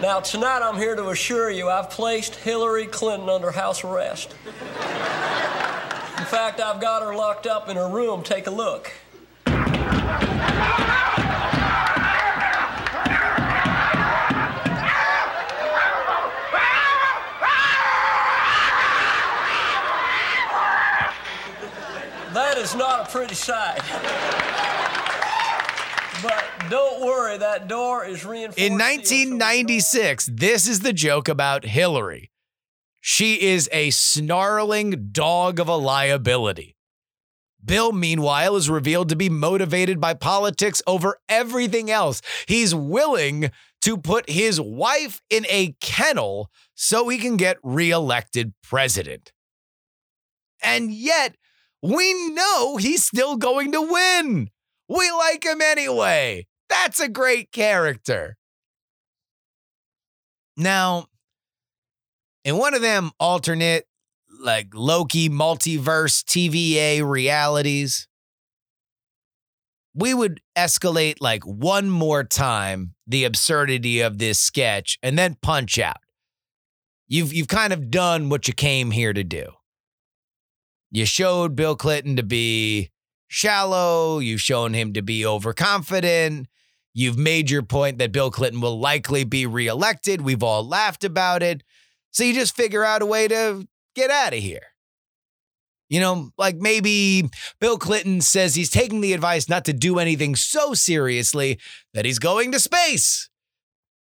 Now, 0.02 0.20
tonight 0.20 0.62
I'm 0.64 0.78
here 0.78 0.96
to 0.96 1.10
assure 1.10 1.50
you 1.50 1.70
I've 1.70 1.90
placed 1.90 2.36
Hillary 2.36 2.88
Clinton 2.88 3.30
under 3.30 3.52
house 3.52 3.84
arrest. 3.84 4.34
In 6.18 6.26
fact, 6.26 6.60
I've 6.60 6.80
got 6.80 7.02
her 7.02 7.16
locked 7.16 7.48
up 7.48 7.70
in 7.70 7.78
her 7.78 7.90
room. 7.90 8.24
Take 8.24 8.48
a 8.48 8.52
look. 8.52 8.92
That 22.34 22.58
is 22.58 22.76
not 22.76 23.08
a 23.08 23.12
pretty 23.12 23.36
sight. 23.36 23.82
But 26.24 26.51
don't 26.72 27.02
worry, 27.02 27.38
that 27.38 27.68
door 27.68 28.06
is 28.06 28.26
reinforced. 28.26 28.58
In 28.58 28.74
1996, 28.74 30.30
this 30.34 30.68
is 30.68 30.80
the 30.80 30.94
joke 30.94 31.28
about 31.28 31.66
Hillary. 31.66 32.32
She 33.02 33.42
is 33.42 33.70
a 33.72 33.90
snarling 33.90 35.10
dog 35.12 35.60
of 35.60 35.68
a 35.68 35.76
liability. 35.76 36.78
Bill, 37.64 37.92
meanwhile, 37.92 38.56
is 38.56 38.70
revealed 38.70 39.10
to 39.10 39.16
be 39.16 39.30
motivated 39.30 40.00
by 40.00 40.14
politics 40.14 40.82
over 40.88 41.20
everything 41.30 41.92
else. 41.92 42.22
He's 42.48 42.74
willing 42.74 43.52
to 43.82 43.98
put 43.98 44.30
his 44.30 44.60
wife 44.60 45.22
in 45.30 45.46
a 45.50 45.76
kennel 45.82 46.50
so 46.74 47.10
he 47.10 47.18
can 47.18 47.38
get 47.38 47.58
reelected 47.64 48.54
president. 48.64 49.32
And 50.64 50.92
yet, 50.94 51.36
we 51.82 52.14
know 52.30 52.78
he's 52.78 53.04
still 53.04 53.36
going 53.36 53.72
to 53.72 53.82
win. 53.82 54.50
We 54.88 55.12
like 55.12 55.44
him 55.44 55.62
anyway. 55.62 56.48
That's 56.72 57.02
a 57.02 57.10
great 57.10 57.52
character. 57.52 58.38
Now, 60.56 61.08
in 62.46 62.58
one 62.58 62.74
of 62.74 62.82
them 62.82 63.12
alternate, 63.20 63.88
like 64.42 64.70
Loki 64.74 65.30
multiverse 65.30 66.24
TVA 66.24 67.08
realities, 67.08 68.08
we 69.94 70.14
would 70.14 70.40
escalate 70.58 71.16
like 71.20 71.44
one 71.44 71.90
more 71.90 72.24
time 72.24 72.96
the 73.06 73.26
absurdity 73.26 74.00
of 74.00 74.18
this 74.18 74.40
sketch 74.40 74.98
and 75.04 75.20
then 75.20 75.36
punch 75.42 75.78
out. 75.78 75.98
You've 77.10 77.34
you've 77.34 77.50
kind 77.50 77.74
of 77.74 77.92
done 77.92 78.30
what 78.30 78.48
you 78.48 78.54
came 78.54 78.92
here 78.92 79.12
to 79.12 79.26
do. 79.26 79.52
You 80.90 81.06
showed 81.06 81.58
Bill 81.58 81.76
Clinton 81.76 82.16
to 82.16 82.24
be 82.24 82.92
shallow, 83.28 84.20
you've 84.20 84.42
shown 84.42 84.74
him 84.74 84.94
to 84.94 85.02
be 85.02 85.26
overconfident. 85.26 86.48
You've 86.94 87.18
made 87.18 87.50
your 87.50 87.64
point 87.64 88.00
that 88.00 88.12
Bill 88.12 88.32
Clinton 88.32 88.62
will 88.62 88.80
likely 88.80 89.24
be 89.24 89.46
reelected. 89.46 90.22
We've 90.22 90.44
all 90.44 90.68
laughed 90.68 91.04
about 91.04 91.42
it. 91.42 91.64
So 92.12 92.24
you 92.24 92.34
just 92.34 92.56
figure 92.56 92.84
out 92.84 93.02
a 93.02 93.06
way 93.06 93.28
to 93.28 93.68
get 93.96 94.12
out 94.12 94.34
of 94.34 94.40
here. 94.40 94.68
You 95.90 96.00
know, 96.00 96.32
like 96.38 96.56
maybe 96.56 97.30
Bill 97.60 97.78
Clinton 97.78 98.22
says 98.22 98.56
he's 98.56 98.70
taking 98.70 99.02
the 99.02 99.14
advice 99.14 99.50
not 99.50 99.66
to 99.66 99.74
do 99.74 100.00
anything 100.00 100.36
so 100.36 100.74
seriously 100.74 101.60
that 101.94 102.06
he's 102.06 102.20
going 102.20 102.52
to 102.54 102.60
space. 102.60 103.30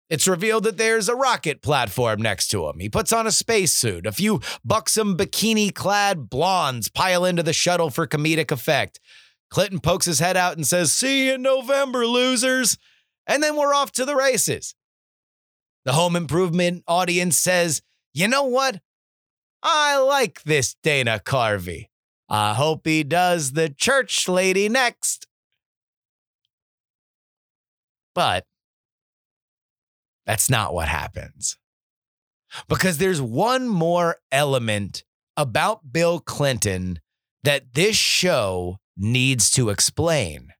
It's 0.08 0.28
revealed 0.28 0.64
that 0.64 0.78
there's 0.78 1.08
a 1.08 1.16
rocket 1.16 1.62
platform 1.62 2.22
next 2.22 2.48
to 2.48 2.68
him. 2.68 2.78
He 2.78 2.88
puts 2.88 3.12
on 3.12 3.26
a 3.26 3.32
spacesuit. 3.32 4.06
A 4.06 4.12
few 4.12 4.40
buxom 4.64 5.16
bikini 5.16 5.74
clad 5.74 6.30
blondes 6.30 6.88
pile 6.88 7.24
into 7.24 7.42
the 7.42 7.52
shuttle 7.52 7.90
for 7.90 8.06
comedic 8.06 8.52
effect. 8.52 9.00
Clinton 9.50 9.80
pokes 9.80 10.06
his 10.06 10.18
head 10.18 10.36
out 10.36 10.56
and 10.56 10.66
says, 10.66 10.92
See 10.92 11.26
you 11.26 11.34
in 11.34 11.42
November, 11.42 12.06
losers. 12.06 12.78
And 13.26 13.42
then 13.42 13.56
we're 13.56 13.74
off 13.74 13.92
to 13.92 14.04
the 14.04 14.16
races. 14.16 14.74
The 15.84 15.92
home 15.92 16.16
improvement 16.16 16.82
audience 16.88 17.38
says, 17.38 17.82
You 18.12 18.28
know 18.28 18.44
what? 18.44 18.80
I 19.62 19.98
like 19.98 20.42
this 20.42 20.76
Dana 20.82 21.20
Carvey. 21.24 21.86
I 22.28 22.54
hope 22.54 22.86
he 22.86 23.04
does 23.04 23.52
the 23.52 23.68
church 23.68 24.28
lady 24.28 24.68
next. 24.68 25.26
But 28.14 28.44
that's 30.24 30.50
not 30.50 30.74
what 30.74 30.88
happens. 30.88 31.56
Because 32.68 32.98
there's 32.98 33.20
one 33.20 33.68
more 33.68 34.16
element 34.32 35.04
about 35.36 35.92
Bill 35.92 36.18
Clinton 36.18 37.00
that 37.44 37.74
this 37.74 37.96
show 37.96 38.78
needs 38.96 39.50
to 39.52 39.70
explain. 39.70 40.52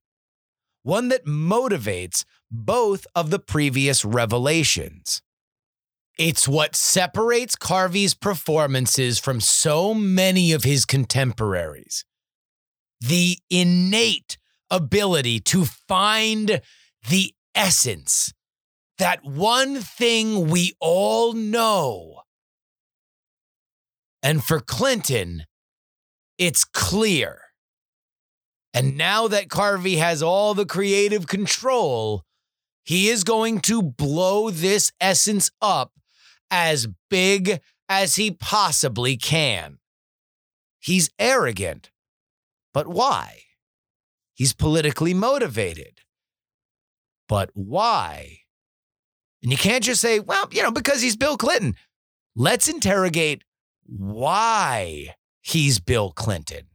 One 0.83 1.09
that 1.09 1.25
motivates 1.25 2.23
both 2.49 3.05
of 3.15 3.29
the 3.29 3.39
previous 3.39 4.05
revelations. 4.05 5.21
It's 6.17 6.47
what 6.47 6.75
separates 6.75 7.55
Carvey's 7.55 8.13
performances 8.13 9.19
from 9.19 9.39
so 9.39 9.93
many 9.93 10.51
of 10.51 10.63
his 10.63 10.85
contemporaries. 10.85 12.05
The 13.01 13.37
innate 13.49 14.37
ability 14.71 15.39
to 15.41 15.65
find 15.65 16.61
the 17.07 17.33
essence, 17.53 18.33
that 18.97 19.23
one 19.23 19.81
thing 19.81 20.49
we 20.49 20.73
all 20.79 21.33
know. 21.33 22.21
And 24.23 24.43
for 24.43 24.59
Clinton, 24.59 25.43
it's 26.37 26.63
clear. 26.65 27.41
And 28.73 28.97
now 28.97 29.27
that 29.27 29.47
Carvey 29.47 29.97
has 29.97 30.21
all 30.21 30.53
the 30.53 30.65
creative 30.65 31.27
control, 31.27 32.23
he 32.83 33.09
is 33.09 33.23
going 33.23 33.59
to 33.61 33.81
blow 33.81 34.49
this 34.49 34.91
essence 35.01 35.49
up 35.61 35.93
as 36.51 36.87
big 37.09 37.59
as 37.89 38.15
he 38.15 38.31
possibly 38.31 39.17
can. 39.17 39.77
He's 40.79 41.09
arrogant. 41.19 41.91
But 42.73 42.87
why? 42.87 43.41
He's 44.33 44.53
politically 44.53 45.13
motivated. 45.13 46.01
But 47.27 47.49
why? 47.53 48.39
And 49.41 49.51
you 49.51 49.57
can't 49.57 49.83
just 49.83 50.01
say, 50.01 50.19
well, 50.19 50.47
you 50.51 50.63
know, 50.63 50.71
because 50.71 51.01
he's 51.01 51.15
Bill 51.15 51.37
Clinton. 51.37 51.75
Let's 52.35 52.67
interrogate 52.67 53.43
why 53.85 55.15
he's 55.41 55.79
Bill 55.79 56.11
Clinton. 56.11 56.67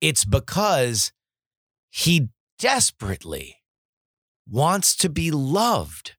It's 0.00 0.24
because 0.24 1.12
he 1.90 2.28
desperately 2.58 3.56
wants 4.48 4.96
to 4.96 5.08
be 5.08 5.30
loved. 5.30 6.16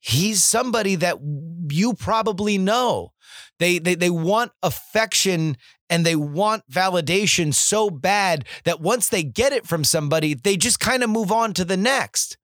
He's 0.00 0.42
somebody 0.42 0.94
that 0.96 1.18
you 1.70 1.94
probably 1.94 2.56
know. 2.56 3.12
They, 3.58 3.78
they, 3.78 3.94
they 3.94 4.10
want 4.10 4.52
affection 4.62 5.56
and 5.90 6.06
they 6.06 6.16
want 6.16 6.62
validation 6.70 7.52
so 7.52 7.90
bad 7.90 8.46
that 8.64 8.80
once 8.80 9.08
they 9.08 9.22
get 9.22 9.52
it 9.52 9.66
from 9.66 9.84
somebody, 9.84 10.34
they 10.34 10.56
just 10.56 10.80
kind 10.80 11.02
of 11.02 11.10
move 11.10 11.30
on 11.30 11.52
to 11.54 11.64
the 11.64 11.76
next. 11.76 12.38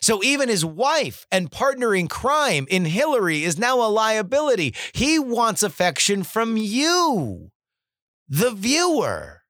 So 0.00 0.22
even 0.22 0.48
his 0.48 0.64
wife 0.64 1.26
and 1.30 1.50
partner 1.50 1.94
in 1.94 2.08
crime 2.08 2.66
in 2.70 2.86
Hillary 2.86 3.44
is 3.44 3.58
now 3.58 3.80
a 3.80 3.88
liability. 3.88 4.74
He 4.92 5.18
wants 5.18 5.62
affection 5.62 6.22
from 6.22 6.56
you, 6.56 7.50
the 8.30 8.52
viewer. 8.52 9.42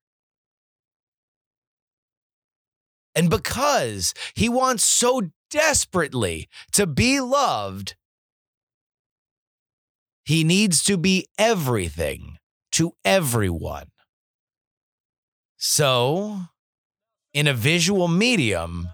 And 3.15 3.29
because 3.29 4.15
he 4.35 4.49
wants 4.49 4.83
so 4.83 5.31
desperately 5.51 6.49
to 6.73 6.87
be 6.87 7.21
loved, 7.21 7.95
he 10.25 10.45
needs 10.45 10.83
to 10.85 10.97
be 10.97 11.27
everything 11.39 12.39
to 12.73 12.93
everyone. 13.05 13.91
So, 15.57 16.39
in 17.35 17.47
a 17.47 17.53
visual 17.53 18.09
medium, 18.09 18.89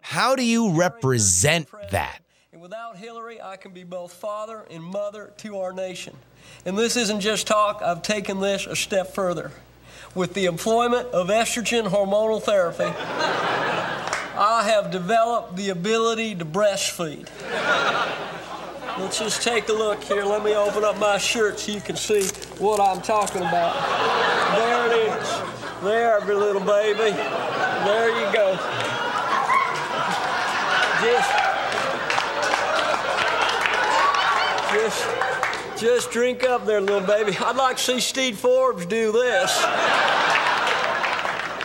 how 0.00 0.34
do 0.34 0.42
you 0.42 0.72
represent 0.72 1.68
that? 1.90 2.20
And 2.52 2.62
without 2.62 2.96
Hillary, 2.96 3.42
I 3.42 3.56
can 3.56 3.72
be 3.72 3.84
both 3.84 4.12
father 4.14 4.66
and 4.70 4.82
mother 4.82 5.34
to 5.38 5.58
our 5.58 5.72
nation. 5.72 6.16
And 6.64 6.76
this 6.76 6.96
isn't 6.96 7.20
just 7.20 7.46
talk, 7.46 7.80
I've 7.82 8.02
taken 8.02 8.40
this 8.40 8.66
a 8.66 8.76
step 8.76 9.14
further. 9.14 9.52
With 10.14 10.34
the 10.34 10.46
employment 10.46 11.08
of 11.08 11.28
estrogen 11.28 11.88
hormonal 11.88 12.42
therapy, 12.42 12.92
I 14.36 14.62
have 14.64 14.90
developed 14.90 15.56
the 15.56 15.70
ability 15.70 16.34
to 16.36 16.44
breastfeed. 16.44 17.28
Let's 18.98 19.18
just 19.18 19.42
take 19.42 19.68
a 19.68 19.72
look 19.72 20.02
here. 20.02 20.24
Let 20.24 20.42
me 20.42 20.54
open 20.54 20.82
up 20.82 20.98
my 20.98 21.18
shirt 21.18 21.60
so 21.60 21.72
you 21.72 21.80
can 21.80 21.96
see 21.96 22.24
what 22.58 22.80
I'm 22.80 23.00
talking 23.00 23.42
about. 23.42 23.74
There 24.56 24.86
it 24.86 25.20
is. 25.20 25.40
There, 25.82 26.20
every 26.20 26.34
little 26.34 26.60
baby. 26.60 27.14
There 27.84 28.08
you 28.08 28.32
go. 28.32 28.56
Just, 31.00 31.30
just, 34.72 35.17
just 35.78 36.10
drink 36.10 36.44
up 36.44 36.66
there, 36.66 36.80
little 36.80 37.00
baby. 37.00 37.36
I'd 37.38 37.56
like 37.56 37.76
to 37.76 37.82
see 37.82 38.00
Steve 38.00 38.38
Forbes 38.38 38.84
do 38.86 39.12
this. 39.12 39.62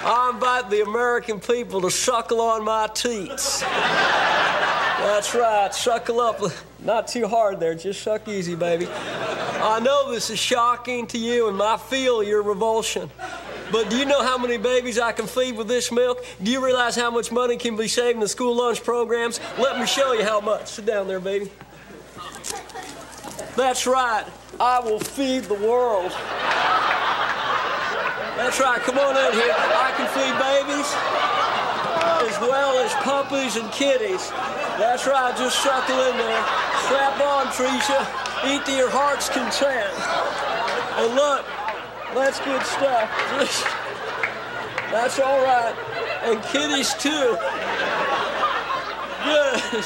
I 0.05 0.31
invite 0.33 0.69
the 0.69 0.83
American 0.83 1.39
people 1.39 1.81
to 1.81 1.89
suckle 1.89 2.41
on 2.41 2.63
my 2.63 2.87
teats. 2.87 3.61
That's 3.61 5.33
right, 5.33 5.73
suckle 5.73 6.19
up. 6.19 6.41
Not 6.79 7.07
too 7.07 7.27
hard 7.27 7.59
there, 7.59 7.73
just 7.73 8.01
suck 8.03 8.27
easy, 8.27 8.55
baby. 8.55 8.87
I 8.89 9.79
know 9.79 10.11
this 10.11 10.29
is 10.29 10.39
shocking 10.39 11.07
to 11.07 11.17
you, 11.17 11.47
and 11.47 11.61
I 11.61 11.77
feel 11.77 12.21
your 12.21 12.43
revulsion. 12.43 13.09
But 13.71 13.89
do 13.89 13.97
you 13.97 14.05
know 14.05 14.21
how 14.21 14.37
many 14.37 14.57
babies 14.57 14.99
I 14.99 15.13
can 15.13 15.25
feed 15.25 15.57
with 15.57 15.67
this 15.67 15.91
milk? 15.91 16.23
Do 16.43 16.51
you 16.51 16.63
realize 16.63 16.95
how 16.95 17.09
much 17.09 17.31
money 17.31 17.57
can 17.57 17.75
be 17.75 17.87
saved 17.87 18.15
in 18.15 18.19
the 18.19 18.27
school 18.27 18.55
lunch 18.55 18.83
programs? 18.83 19.39
Let 19.57 19.79
me 19.79 19.87
show 19.87 20.13
you 20.13 20.23
how 20.23 20.41
much. 20.41 20.67
Sit 20.67 20.85
down 20.85 21.07
there, 21.07 21.19
baby. 21.19 21.49
That's 23.55 23.85
right. 23.85 24.25
I 24.59 24.79
will 24.79 24.99
feed 24.99 25.43
the 25.43 25.55
world. 25.55 26.11
That's 28.37 28.59
right. 28.59 28.81
Come 28.81 28.97
on 28.97 29.15
in 29.15 29.33
here. 29.33 29.55
I 29.55 29.93
can 29.95 30.07
feed 30.11 30.35
babies 30.41 30.89
as 32.27 32.39
well 32.41 32.77
as 32.79 32.93
puppies 33.03 33.55
and 33.55 33.71
kitties. 33.71 34.31
That's 34.77 35.05
right. 35.07 35.35
Just 35.37 35.61
suckle 35.61 35.95
in 35.95 36.17
there. 36.17 36.43
Strap 36.85 37.21
on, 37.21 37.47
Tricia. 37.53 38.05
Eat 38.49 38.65
to 38.65 38.71
your 38.71 38.89
heart's 38.89 39.29
content. 39.29 39.93
And 40.97 41.15
look, 41.15 41.45
that's 42.13 42.39
good 42.39 42.63
stuff. 42.63 43.79
That's 44.91 45.19
all 45.19 45.41
right. 45.41 45.73
And 46.23 46.43
kitties 46.43 46.93
too. 46.93 47.09
Good. 49.23 49.83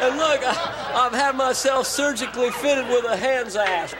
And 0.00 0.16
look, 0.16 0.40
I, 0.42 1.06
I've 1.06 1.12
had 1.12 1.36
myself 1.36 1.86
surgically 1.86 2.50
fitted 2.50 2.86
with 2.88 3.04
a 3.04 3.16
hand's 3.16 3.56
ass. 3.56 3.90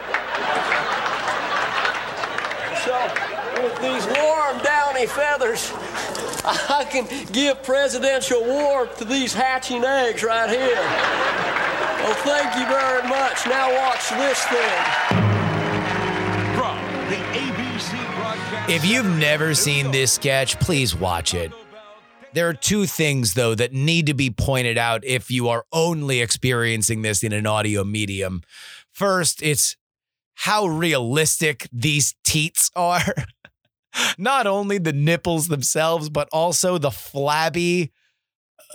So, 2.85 2.93
with 3.63 3.81
these 3.81 4.05
warm, 4.17 4.57
downy 4.63 5.07
feathers, 5.07 5.71
I 6.45 6.87
can 6.89 7.07
give 7.31 7.63
presidential 7.63 8.43
warmth 8.43 8.97
to 8.99 9.05
these 9.05 9.33
hatching 9.33 9.83
eggs 9.83 10.23
right 10.23 10.49
here. 10.49 10.75
Well, 12.03 12.15
thank 12.23 12.55
you 12.55 12.65
very 12.67 13.07
much. 13.09 13.45
Now 13.47 13.73
watch 13.73 14.09
this 14.11 14.43
thing. 14.45 15.27
If 18.69 18.85
you've 18.85 19.17
never 19.17 19.53
seen 19.55 19.91
this 19.91 20.11
sketch, 20.11 20.59
please 20.59 20.93
watch 20.95 21.33
it. 21.33 21.51
There 22.37 22.47
are 22.47 22.53
two 22.53 22.85
things, 22.85 23.33
though, 23.33 23.55
that 23.55 23.73
need 23.73 24.05
to 24.05 24.13
be 24.13 24.29
pointed 24.29 24.77
out 24.77 25.03
if 25.03 25.31
you 25.31 25.49
are 25.49 25.65
only 25.71 26.21
experiencing 26.21 27.01
this 27.01 27.23
in 27.23 27.33
an 27.33 27.47
audio 27.47 27.83
medium. 27.83 28.43
First, 28.93 29.41
it's 29.41 29.75
how 30.35 30.67
realistic 30.67 31.67
these 31.73 32.13
teats 32.23 32.69
are. 32.75 33.15
Not 34.19 34.45
only 34.45 34.77
the 34.77 34.93
nipples 34.93 35.47
themselves, 35.47 36.11
but 36.11 36.29
also 36.31 36.77
the 36.77 36.91
flabby 36.91 37.91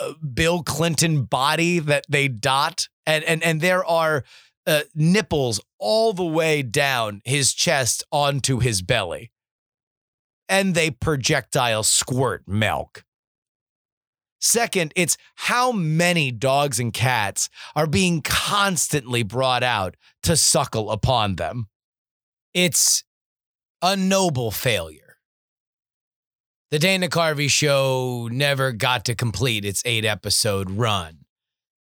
uh, 0.00 0.14
Bill 0.34 0.64
Clinton 0.64 1.22
body 1.22 1.78
that 1.78 2.04
they 2.08 2.26
dot. 2.26 2.88
And, 3.06 3.22
and, 3.22 3.44
and 3.44 3.60
there 3.60 3.84
are 3.84 4.24
uh, 4.66 4.80
nipples 4.92 5.60
all 5.78 6.12
the 6.12 6.24
way 6.24 6.62
down 6.62 7.22
his 7.24 7.54
chest 7.54 8.02
onto 8.10 8.58
his 8.58 8.82
belly. 8.82 9.30
And 10.48 10.74
they 10.74 10.90
projectile 10.90 11.84
squirt 11.84 12.42
milk. 12.48 13.04
Second, 14.42 14.92
it's 14.96 15.16
how 15.36 15.70
many 15.70 16.32
dogs 16.32 16.80
and 16.80 16.92
cats 16.92 17.48
are 17.76 17.86
being 17.86 18.22
constantly 18.22 19.22
brought 19.22 19.62
out 19.62 19.96
to 20.24 20.36
suckle 20.36 20.90
upon 20.90 21.36
them. 21.36 21.68
It's 22.52 23.04
a 23.80 23.94
noble 23.94 24.50
failure. 24.50 25.18
The 26.72 26.80
Dana 26.80 27.06
Carvey 27.06 27.48
show 27.48 28.28
never 28.32 28.72
got 28.72 29.04
to 29.04 29.14
complete 29.14 29.64
its 29.64 29.80
eight 29.84 30.04
episode 30.04 30.70
run. 30.70 31.18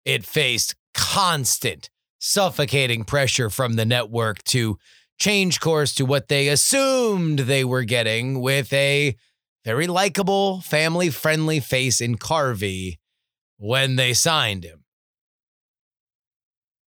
It 0.06 0.24
faced 0.24 0.74
constant, 0.94 1.90
suffocating 2.18 3.04
pressure 3.04 3.50
from 3.50 3.74
the 3.74 3.84
network 3.84 4.42
to 4.44 4.78
change 5.18 5.60
course 5.60 5.94
to 5.96 6.06
what 6.06 6.28
they 6.28 6.48
assumed 6.48 7.40
they 7.40 7.64
were 7.64 7.84
getting 7.84 8.40
with 8.40 8.72
a 8.72 9.14
very 9.66 9.88
likable, 9.88 10.60
family 10.60 11.10
friendly 11.10 11.58
face 11.58 12.00
in 12.00 12.16
Carvey 12.16 12.98
when 13.58 13.96
they 13.96 14.14
signed 14.14 14.62
him. 14.62 14.84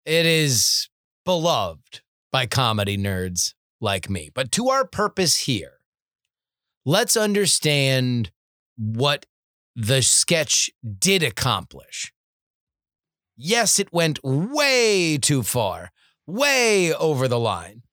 It 0.05 0.25
is 0.25 0.89
beloved 1.23 2.01
by 2.33 2.47
comedy 2.47 2.97
nerds 2.97 3.53
like 3.79 4.09
me. 4.09 4.29
But 4.35 4.51
to 4.51 4.67
our 4.67 4.85
purpose 4.85 5.37
here, 5.37 5.79
let's 6.85 7.15
understand 7.15 8.31
what 8.77 9.25
the 9.73 10.01
sketch 10.01 10.69
did 10.99 11.23
accomplish. 11.23 12.11
Yes, 13.37 13.79
it 13.79 13.93
went 13.93 14.19
way 14.21 15.17
too 15.17 15.43
far, 15.43 15.91
way 16.27 16.93
over 16.93 17.29
the 17.29 17.39
line, 17.39 17.83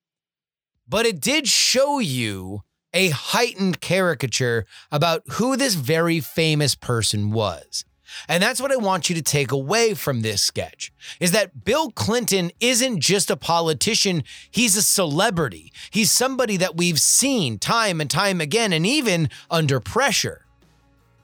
but 0.85 1.05
it 1.05 1.21
did 1.21 1.47
show 1.47 1.99
you 1.99 2.63
a 2.93 3.09
heightened 3.09 3.81
caricature 3.81 4.65
about 4.91 5.23
who 5.33 5.57
this 5.57 5.75
very 5.75 6.19
famous 6.19 6.75
person 6.75 7.31
was. 7.31 7.85
And 8.27 8.43
that's 8.43 8.61
what 8.61 8.71
I 8.71 8.75
want 8.75 9.09
you 9.09 9.15
to 9.15 9.21
take 9.21 9.51
away 9.51 9.93
from 9.93 10.21
this 10.21 10.41
sketch 10.41 10.91
is 11.19 11.31
that 11.31 11.65
Bill 11.65 11.89
Clinton 11.91 12.51
isn't 12.59 13.01
just 13.01 13.31
a 13.31 13.35
politician, 13.35 14.23
he's 14.51 14.77
a 14.77 14.83
celebrity. 14.83 15.73
He's 15.89 16.11
somebody 16.11 16.57
that 16.57 16.75
we've 16.75 16.99
seen 16.99 17.57
time 17.57 17.99
and 17.99 18.09
time 18.09 18.39
again 18.39 18.71
and 18.71 18.85
even 18.85 19.29
under 19.49 19.79
pressure. 19.79 20.45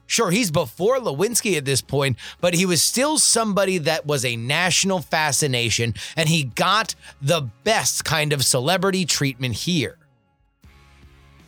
Sure, 0.06 0.32
he's 0.32 0.50
before 0.50 0.98
Lewinsky 0.98 1.56
at 1.56 1.64
this 1.64 1.80
point, 1.80 2.16
but 2.40 2.54
he 2.54 2.66
was 2.66 2.82
still 2.82 3.16
somebody 3.16 3.78
that 3.78 4.06
was 4.06 4.24
a 4.24 4.34
national 4.34 5.00
fascination 5.00 5.94
and 6.16 6.28
he 6.28 6.42
got 6.42 6.96
the 7.22 7.48
best 7.62 8.04
kind 8.04 8.32
of 8.32 8.44
celebrity 8.44 9.04
treatment 9.04 9.54
here. 9.54 9.99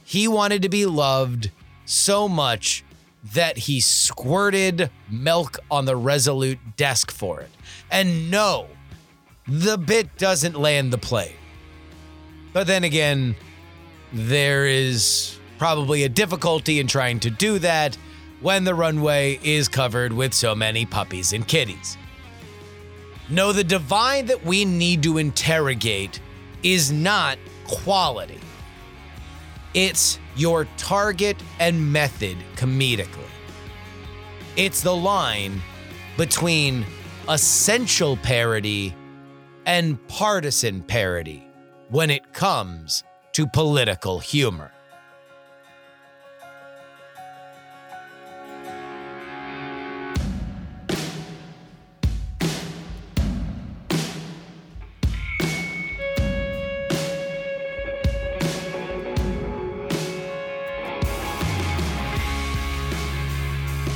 He 0.04 0.28
wanted 0.28 0.62
to 0.62 0.68
be 0.68 0.86
loved 0.86 1.50
so 1.84 2.28
much 2.28 2.84
that 3.34 3.56
he 3.56 3.80
squirted 3.80 4.90
milk 5.08 5.58
on 5.70 5.84
the 5.84 5.96
Resolute 5.96 6.58
desk 6.76 7.10
for 7.10 7.40
it. 7.40 7.50
And 7.90 8.30
no, 8.30 8.68
the 9.46 9.78
bit 9.78 10.16
doesn't 10.18 10.58
land 10.58 10.92
the 10.92 10.98
plane. 10.98 11.36
But 12.52 12.66
then 12.66 12.84
again, 12.84 13.36
there 14.12 14.66
is 14.66 15.38
probably 15.58 16.02
a 16.02 16.08
difficulty 16.08 16.80
in 16.80 16.86
trying 16.86 17.20
to 17.20 17.30
do 17.30 17.58
that 17.60 17.96
when 18.40 18.64
the 18.64 18.74
runway 18.74 19.38
is 19.42 19.68
covered 19.68 20.12
with 20.12 20.34
so 20.34 20.54
many 20.54 20.84
puppies 20.84 21.32
and 21.32 21.46
kitties. 21.46 21.96
No, 23.30 23.52
the 23.52 23.64
divide 23.64 24.26
that 24.26 24.44
we 24.44 24.64
need 24.64 25.04
to 25.04 25.18
interrogate 25.18 26.20
is 26.62 26.90
not 26.90 27.38
quality. 27.66 28.40
It's 29.74 30.18
your 30.36 30.66
target 30.76 31.36
and 31.58 31.92
method 31.92 32.36
comedically. 32.56 33.30
It's 34.54 34.82
the 34.82 34.94
line 34.94 35.62
between 36.18 36.84
essential 37.26 38.18
parody 38.18 38.94
and 39.64 40.06
partisan 40.08 40.82
parody 40.82 41.46
when 41.88 42.10
it 42.10 42.34
comes 42.34 43.02
to 43.32 43.46
political 43.46 44.18
humor. 44.18 44.70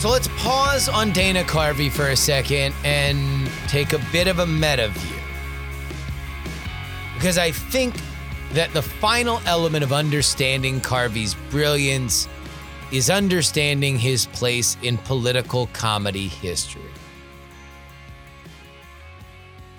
So 0.07 0.13
let's 0.13 0.29
pause 0.37 0.89
on 0.89 1.11
Dana 1.11 1.43
Carvey 1.43 1.91
for 1.91 2.11
a 2.11 2.17
second 2.17 2.77
and 2.85 3.51
take 3.67 3.93
a 3.93 3.99
bit 4.13 4.29
of 4.29 4.39
a 4.39 4.47
meta 4.47 4.87
view. 4.87 5.17
Because 7.15 7.39
I 7.39 7.51
think 7.51 7.97
that 8.53 8.73
the 8.73 8.83
final 8.83 9.41
element 9.47 9.83
of 9.83 9.93
understanding 9.93 10.81
Carvey's 10.81 11.35
brilliance 11.51 12.29
is 12.93 13.11
understanding 13.11 13.99
his 13.99 14.27
place 14.27 14.77
in 14.81 14.97
political 14.97 15.67
comedy 15.73 16.29
history. 16.29 16.93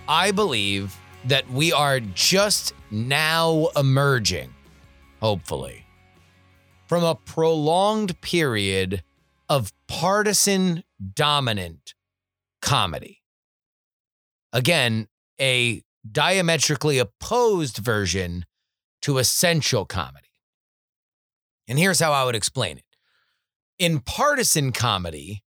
I 0.09 0.31
believe 0.31 0.93
that 1.23 1.49
we 1.49 1.71
are 1.71 2.01
just 2.01 2.73
now 2.91 3.69
emerging, 3.77 4.53
hopefully, 5.21 5.85
from 6.85 7.05
a 7.05 7.15
prolonged 7.15 8.19
period 8.19 9.03
of 9.49 9.71
partisan 9.87 10.83
dominant 11.13 11.93
comedy. 12.61 13.21
Again, 14.53 15.07
a 15.39 15.83
diametrically 16.09 16.97
opposed 16.99 17.77
version 17.77 18.45
to 19.01 19.17
essential 19.17 19.85
comedy. 19.85 20.27
And 21.67 21.77
here's 21.77 21.99
how 21.99 22.13
I 22.13 22.23
would 22.23 22.35
explain 22.35 22.77
it 22.77 22.83
in 23.79 23.99
partisan 23.99 24.71
comedy, 24.71 25.43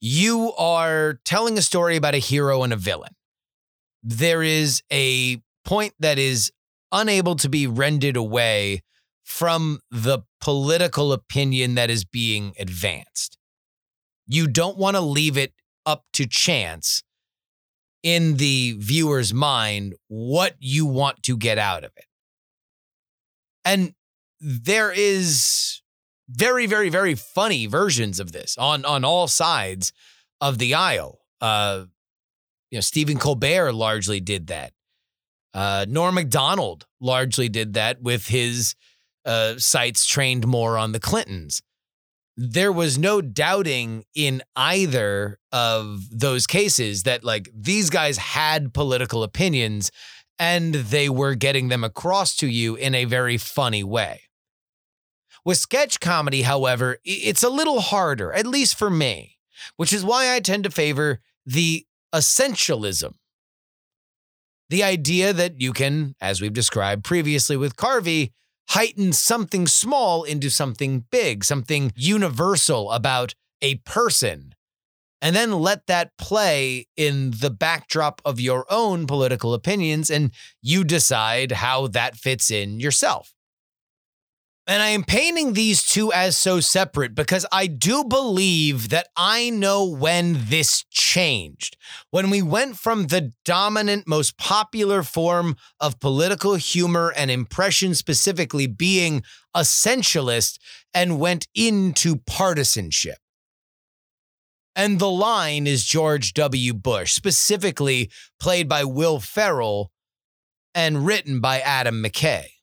you 0.00 0.52
are 0.58 1.18
telling 1.24 1.56
a 1.56 1.62
story 1.62 1.96
about 1.96 2.14
a 2.14 2.18
hero 2.18 2.62
and 2.62 2.72
a 2.72 2.76
villain. 2.76 3.14
There 4.02 4.42
is 4.42 4.82
a 4.92 5.38
point 5.64 5.94
that 5.98 6.18
is 6.18 6.52
unable 6.92 7.36
to 7.36 7.48
be 7.48 7.66
rendered 7.66 8.16
away 8.16 8.82
from 9.24 9.80
the 9.90 10.20
political 10.40 11.12
opinion 11.12 11.74
that 11.74 11.90
is 11.90 12.04
being 12.04 12.52
advanced. 12.58 13.38
You 14.26 14.46
don't 14.46 14.78
want 14.78 14.96
to 14.96 15.00
leave 15.00 15.36
it 15.36 15.52
up 15.84 16.04
to 16.12 16.26
chance 16.26 17.02
in 18.02 18.36
the 18.36 18.76
viewer's 18.78 19.32
mind 19.32 19.94
what 20.08 20.54
you 20.58 20.84
want 20.84 21.22
to 21.22 21.36
get 21.36 21.58
out 21.58 21.84
of 21.84 21.90
it. 21.96 22.04
And 23.64 23.94
there 24.40 24.92
is 24.92 25.80
very, 26.28 26.66
very, 26.66 26.90
very 26.90 27.14
funny 27.14 27.66
versions 27.66 28.20
of 28.20 28.32
this 28.32 28.56
on 28.58 28.84
on 28.84 29.04
all 29.04 29.26
sides 29.26 29.92
of 30.40 30.58
the 30.58 30.74
aisle. 30.74 31.20
Uh, 31.40 31.86
you 32.70 32.76
know, 32.76 32.80
Stephen 32.82 33.18
Colbert 33.18 33.72
largely 33.72 34.20
did 34.20 34.48
that. 34.48 34.72
Uh, 35.54 35.86
Norm 35.88 36.16
Macdonald 36.16 36.86
largely 37.00 37.48
did 37.48 37.74
that 37.74 38.02
with 38.02 38.26
his 38.26 38.74
uh, 39.24 39.54
sights 39.58 40.06
trained 40.06 40.46
more 40.46 40.76
on 40.76 40.92
the 40.92 41.00
Clintons. 41.00 41.62
There 42.36 42.72
was 42.72 42.98
no 42.98 43.20
doubting 43.20 44.04
in 44.14 44.42
either 44.56 45.38
of 45.52 46.02
those 46.10 46.46
cases 46.46 47.04
that 47.04 47.22
like 47.22 47.48
these 47.54 47.90
guys 47.90 48.18
had 48.18 48.74
political 48.74 49.22
opinions 49.22 49.92
and 50.38 50.74
they 50.74 51.08
were 51.08 51.34
getting 51.34 51.68
them 51.68 51.84
across 51.84 52.34
to 52.36 52.48
you 52.48 52.74
in 52.74 52.94
a 52.94 53.04
very 53.04 53.36
funny 53.36 53.84
way. 53.84 54.22
With 55.44 55.58
sketch 55.58 56.00
comedy, 56.00 56.42
however, 56.42 56.98
it's 57.04 57.42
a 57.42 57.50
little 57.50 57.80
harder, 57.80 58.32
at 58.32 58.46
least 58.46 58.76
for 58.76 58.90
me, 58.90 59.38
which 59.76 59.92
is 59.92 60.04
why 60.04 60.34
I 60.34 60.40
tend 60.40 60.64
to 60.64 60.70
favor 60.70 61.20
the 61.44 61.86
essentialism. 62.14 63.14
The 64.70 64.82
idea 64.82 65.32
that 65.32 65.60
you 65.60 65.72
can, 65.72 66.14
as 66.20 66.40
we've 66.40 66.52
described 66.52 67.04
previously 67.04 67.56
with 67.56 67.76
Carvey, 67.76 68.32
heighten 68.70 69.12
something 69.12 69.66
small 69.66 70.24
into 70.24 70.50
something 70.50 71.04
big, 71.10 71.44
something 71.44 71.92
universal 71.94 72.90
about 72.92 73.34
a 73.62 73.76
person, 73.76 74.54
and 75.22 75.34
then 75.34 75.52
let 75.52 75.86
that 75.86 76.10
play 76.18 76.86
in 76.96 77.30
the 77.40 77.50
backdrop 77.50 78.20
of 78.24 78.40
your 78.40 78.66
own 78.68 79.06
political 79.06 79.54
opinions, 79.54 80.10
and 80.10 80.32
you 80.60 80.84
decide 80.84 81.52
how 81.52 81.86
that 81.86 82.16
fits 82.16 82.50
in 82.50 82.80
yourself. 82.80 83.32
And 84.66 84.82
I 84.82 84.88
am 84.88 85.04
painting 85.04 85.52
these 85.52 85.84
two 85.84 86.10
as 86.10 86.38
so 86.38 86.58
separate 86.58 87.14
because 87.14 87.44
I 87.52 87.66
do 87.66 88.02
believe 88.02 88.88
that 88.88 89.08
I 89.14 89.50
know 89.50 89.84
when 89.84 90.46
this 90.48 90.84
changed. 90.90 91.76
When 92.10 92.30
we 92.30 92.40
went 92.40 92.78
from 92.78 93.08
the 93.08 93.34
dominant, 93.44 94.08
most 94.08 94.38
popular 94.38 95.02
form 95.02 95.56
of 95.80 96.00
political 96.00 96.54
humor 96.54 97.12
and 97.14 97.30
impression, 97.30 97.94
specifically 97.94 98.66
being 98.66 99.22
essentialist, 99.54 100.58
and 100.94 101.20
went 101.20 101.46
into 101.54 102.16
partisanship. 102.26 103.18
And 104.74 104.98
the 104.98 105.10
line 105.10 105.66
is 105.66 105.84
George 105.84 106.32
W. 106.32 106.72
Bush, 106.72 107.12
specifically 107.12 108.10
played 108.40 108.66
by 108.66 108.82
Will 108.84 109.20
Ferrell 109.20 109.92
and 110.74 111.04
written 111.04 111.40
by 111.40 111.60
Adam 111.60 112.02
McKay. 112.02 112.53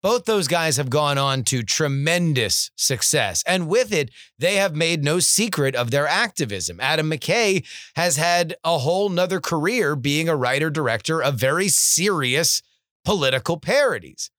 Both 0.00 0.26
those 0.26 0.46
guys 0.46 0.76
have 0.76 0.90
gone 0.90 1.18
on 1.18 1.42
to 1.44 1.62
tremendous 1.64 2.70
success. 2.76 3.42
And 3.46 3.66
with 3.68 3.92
it, 3.92 4.10
they 4.38 4.54
have 4.56 4.76
made 4.76 5.02
no 5.02 5.18
secret 5.18 5.74
of 5.74 5.90
their 5.90 6.06
activism. 6.06 6.78
Adam 6.80 7.10
McKay 7.10 7.66
has 7.96 8.16
had 8.16 8.54
a 8.62 8.78
whole 8.78 9.08
nother 9.08 9.40
career 9.40 9.96
being 9.96 10.28
a 10.28 10.36
writer 10.36 10.70
director 10.70 11.20
of 11.20 11.34
very 11.34 11.68
serious 11.68 12.62
political 13.04 13.58
parodies, 13.58 14.30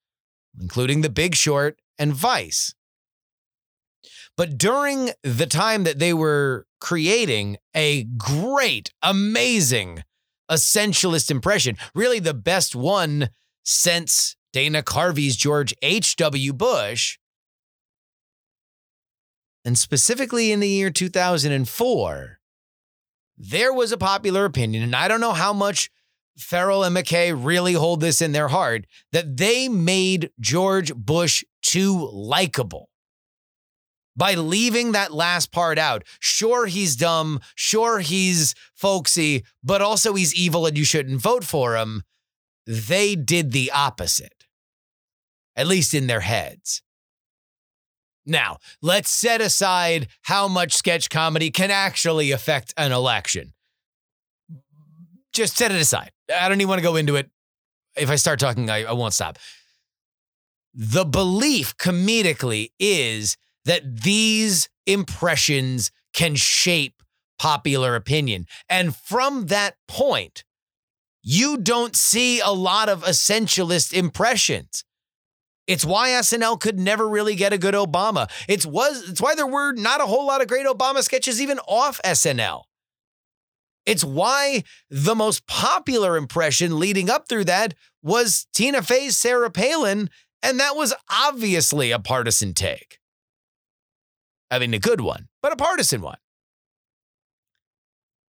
including 0.60 1.02
The 1.02 1.10
Big 1.10 1.36
Short 1.36 1.80
and 1.98 2.14
Vice. 2.14 2.74
But 4.38 4.58
during 4.58 5.10
the 5.24 5.46
time 5.46 5.84
that 5.84 6.00
they 6.00 6.14
were 6.14 6.66
creating 6.80 7.58
a 7.76 8.06
great, 8.06 8.94
amazing 9.04 10.06
essentialist 10.50 11.30
impression, 11.30 11.76
really 11.94 12.20
the 12.20 12.34
best 12.34 12.74
one 12.74 13.30
since 13.66 14.38
Dana 14.52 14.82
Carvey's 14.82 15.36
George 15.36 15.74
H.W. 15.82 16.54
Bush, 16.54 17.18
and 19.64 19.78
specifically 19.78 20.52
in 20.52 20.60
the 20.60 20.70
year 20.70 20.90
2004, 20.90 22.40
there 23.38 23.74
was 23.74 23.92
a 23.92 23.98
popular 23.98 24.46
opinion, 24.46 24.84
and 24.84 24.96
I 24.96 25.08
don't 25.08 25.22
know 25.22 25.34
how 25.34 25.54
much 25.54 25.90
Ferrell 26.38 26.84
and 26.84 26.96
McKay 26.96 27.38
really 27.38 27.74
hold 27.74 28.02
this 28.02 28.22
in 28.22 28.32
their 28.32 28.48
heart, 28.48 28.86
that 29.12 29.38
they 29.38 29.68
made 29.68 30.32
George 30.40 30.94
Bush 30.96 31.44
too 31.62 32.10
likable 32.12 32.90
by 34.16 34.34
leaving 34.34 34.92
that 34.92 35.14
last 35.14 35.52
part 35.52 35.78
out. 35.78 36.04
Sure, 36.20 36.66
he's 36.66 36.96
dumb. 36.96 37.40
Sure, 37.56 38.00
he's 38.00 38.56
folksy, 38.74 39.46
but 39.64 39.82
also 39.82 40.14
he's 40.14 40.34
evil 40.36 40.66
and 40.66 40.78
you 40.78 40.84
shouldn't 40.84 41.22
vote 41.22 41.44
for 41.44 41.78
him. 41.78 42.04
They 42.66 43.16
did 43.16 43.52
the 43.52 43.72
opposite, 43.72 44.39
at 45.60 45.68
least 45.68 45.94
in 45.94 46.08
their 46.08 46.22
heads. 46.22 46.82
Now, 48.26 48.60
let's 48.82 49.10
set 49.10 49.42
aside 49.42 50.08
how 50.22 50.48
much 50.48 50.74
sketch 50.74 51.10
comedy 51.10 51.52
can 51.52 51.70
actually 51.70 52.32
affect 52.32 52.74
an 52.78 52.94
election. 52.94 53.54
Just 55.34 55.58
set 55.58 55.72
it 55.72 55.82
aside. 55.82 56.12
I 56.34 56.48
don't 56.48 56.62
even 56.62 56.70
want 56.70 56.80
to 56.80 56.84
go 56.84 56.96
into 56.96 57.18
it. 57.18 57.30
If 57.98 58.10
I 58.10 58.16
start 58.16 58.40
talking, 58.40 58.70
I, 58.70 58.86
I 58.86 58.94
won't 58.94 59.14
stop. 59.14 59.38
The 60.74 61.04
belief 61.04 61.76
comedically 61.76 62.70
is 62.80 63.36
that 63.66 64.04
these 64.04 64.70
impressions 64.86 65.92
can 66.14 66.36
shape 66.36 67.04
popular 67.38 67.96
opinion. 67.96 68.46
And 68.70 68.96
from 68.96 69.48
that 69.48 69.76
point, 69.90 70.46
you 71.22 71.58
don't 71.58 71.98
see 71.98 72.40
a 72.40 72.52
lot 72.52 72.88
of 72.88 73.04
essentialist 73.04 73.92
impressions. 73.92 74.86
It's 75.70 75.86
why 75.86 76.10
SNL 76.10 76.60
could 76.60 76.80
never 76.80 77.08
really 77.08 77.36
get 77.36 77.54
a 77.54 77.58
good 77.60 77.76
Obama. 77.76 78.28
It's 78.48 78.66
was 78.66 79.08
it's 79.08 79.22
why 79.22 79.36
there 79.36 79.46
were 79.46 79.72
not 79.72 80.02
a 80.02 80.08
whole 80.08 80.26
lot 80.26 80.42
of 80.42 80.48
great 80.48 80.66
Obama 80.66 81.04
sketches 81.04 81.40
even 81.40 81.60
off 81.60 82.02
SNL. 82.04 82.64
It's 83.86 84.04
why 84.04 84.64
the 84.90 85.14
most 85.14 85.46
popular 85.46 86.18
impression 86.18 86.80
leading 86.80 87.08
up 87.08 87.30
through 87.30 87.46
that 87.46 87.76
was 88.02 88.48
Tina 88.52 88.82
Fey's 88.82 89.16
Sarah 89.16 89.52
Palin, 89.52 90.10
and 90.42 90.60
that 90.60 90.76
was 90.76 90.96
obviously 91.08 91.92
a 91.92 92.00
partisan 92.00 92.56
take. 92.56 92.98
I 94.50 94.58
mean, 94.58 94.74
a 94.74 94.80
good 94.80 95.02
one, 95.02 95.28
but 95.40 95.54
a 95.54 95.56
partisan 95.56 96.02
one. 96.02 96.18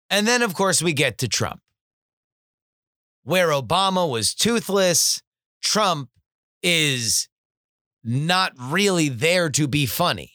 And 0.10 0.28
then, 0.28 0.42
of 0.42 0.54
course, 0.54 0.84
we 0.84 0.92
get 0.92 1.18
to 1.20 1.30
Trump, 1.30 1.62
where 3.24 3.52
Obama 3.52 4.10
was 4.10 4.36
toothless. 4.36 5.22
Trump 5.64 6.10
is 6.64 7.28
not 8.04 8.54
really 8.58 9.10
there 9.10 9.50
to 9.50 9.68
be 9.68 9.86
funny. 9.86 10.34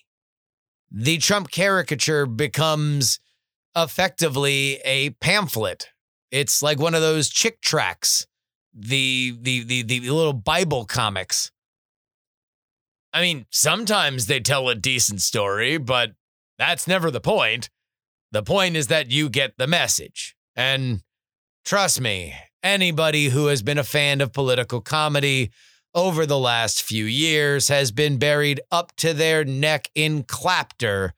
The 0.91 1.19
Trump 1.19 1.51
caricature 1.51 2.27
becomes 2.27 3.19
effectively 3.75 4.81
a 4.85 5.11
pamphlet. 5.11 5.89
It's 6.31 6.63
like 6.63 6.79
one 6.79 6.95
of 6.95 7.01
those 7.01 7.29
Chick 7.29 7.61
tracts, 7.61 8.27
the 8.73 9.37
the 9.41 9.65
the 9.65 9.83
the 9.83 10.01
little 10.01 10.33
Bible 10.33 10.85
comics. 10.85 11.51
I 13.13 13.23
mean, 13.23 13.47
sometimes 13.51 14.27
they 14.27 14.41
tell 14.41 14.69
a 14.69 14.75
decent 14.75 15.23
story, 15.23 15.79
but 15.79 16.13
that's 16.59 16.87
never 16.87 17.11
the 17.11 17.21
point. 17.21 17.71
The 18.33 18.43
point 18.43 18.77
is 18.77 18.89
that 18.89 19.11
you 19.11 19.29
get 19.29 19.57
the 19.57 19.67
message. 19.67 20.37
And 20.55 21.03
trust 21.65 22.01
me, 22.01 22.35
anybody 22.63 23.27
who 23.27 23.47
has 23.47 23.63
been 23.63 23.79
a 23.79 23.85
fan 23.85 24.21
of 24.21 24.33
political 24.33 24.81
comedy 24.81 25.51
over 25.97 26.27
the 26.27 26.39
last 26.39 26.83
few 26.83 27.07
years 27.07 27.69
has 27.69 27.91
been 27.91 28.19
buried 28.19 28.61
up 28.71 28.95
to 28.97 29.15
their 29.15 29.45
neck 29.45 29.91
in 29.95 30.23
clapter 30.23 31.15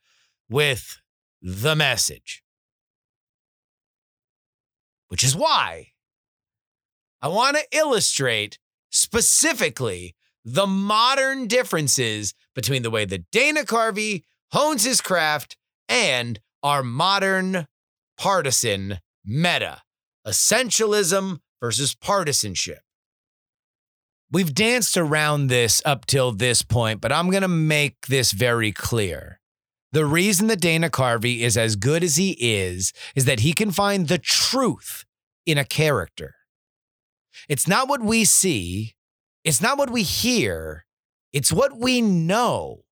with 0.49 1.01
the 1.41 1.75
message. 1.75 2.41
Which 5.09 5.23
is 5.23 5.35
why 5.35 5.87
I 7.21 7.27
want 7.27 7.57
to 7.57 7.77
illustrate 7.77 8.57
specifically 8.89 10.15
the 10.45 10.65
modern 10.65 11.47
differences 11.47 12.33
between 12.55 12.81
the 12.81 12.89
way 12.89 13.03
that 13.03 13.29
Dana 13.31 13.63
Carvey 13.63 14.23
hones 14.51 14.85
his 14.85 15.01
craft 15.01 15.57
and 15.89 16.39
our 16.63 16.83
modern 16.83 17.67
partisan 18.17 18.99
meta 19.25 19.81
essentialism 20.25 21.39
versus 21.59 21.95
partisanship. 21.95 22.79
We've 24.31 24.53
danced 24.53 24.95
around 24.95 25.47
this 25.47 25.81
up 25.85 26.05
till 26.05 26.31
this 26.31 26.61
point, 26.61 27.01
but 27.01 27.11
I'm 27.11 27.31
going 27.31 27.41
to 27.41 27.47
make 27.47 28.07
this 28.07 28.31
very 28.31 28.71
clear. 28.71 29.39
The 29.91 30.05
reason 30.05 30.47
that 30.47 30.61
Dana 30.61 30.91
Carvey 30.91 31.39
is 31.39 31.57
as 31.57 31.75
good 31.75 32.03
as 32.03 32.17
he 32.17 32.31
is 32.39 32.93
is 33.15 33.25
that 33.25 33.39
he 33.39 33.53
can 33.53 33.71
find 33.71 34.07
the 34.07 34.19
truth 34.19 35.03
in 35.47 35.57
a 35.57 35.65
character. 35.65 36.35
It's 37.47 37.67
not 37.67 37.89
what 37.89 38.01
we 38.01 38.23
see, 38.23 38.93
it's 39.43 39.61
not 39.61 39.79
what 39.79 39.89
we 39.89 40.03
hear, 40.03 40.85
it's 41.33 41.51
what 41.51 41.75
we 41.75 41.99
know. 41.99 42.83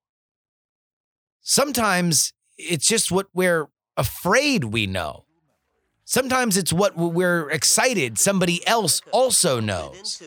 Sometimes 1.41 2.33
it's 2.57 2.87
just 2.87 3.11
what 3.11 3.27
we're 3.31 3.67
afraid 3.95 4.63
we 4.63 4.87
know. 4.87 5.25
Sometimes 6.03 6.57
it's 6.57 6.73
what 6.73 6.97
we're 6.97 7.47
excited 7.51 8.17
somebody 8.17 8.65
else 8.65 9.01
also 9.11 9.59
knows. 9.59 10.19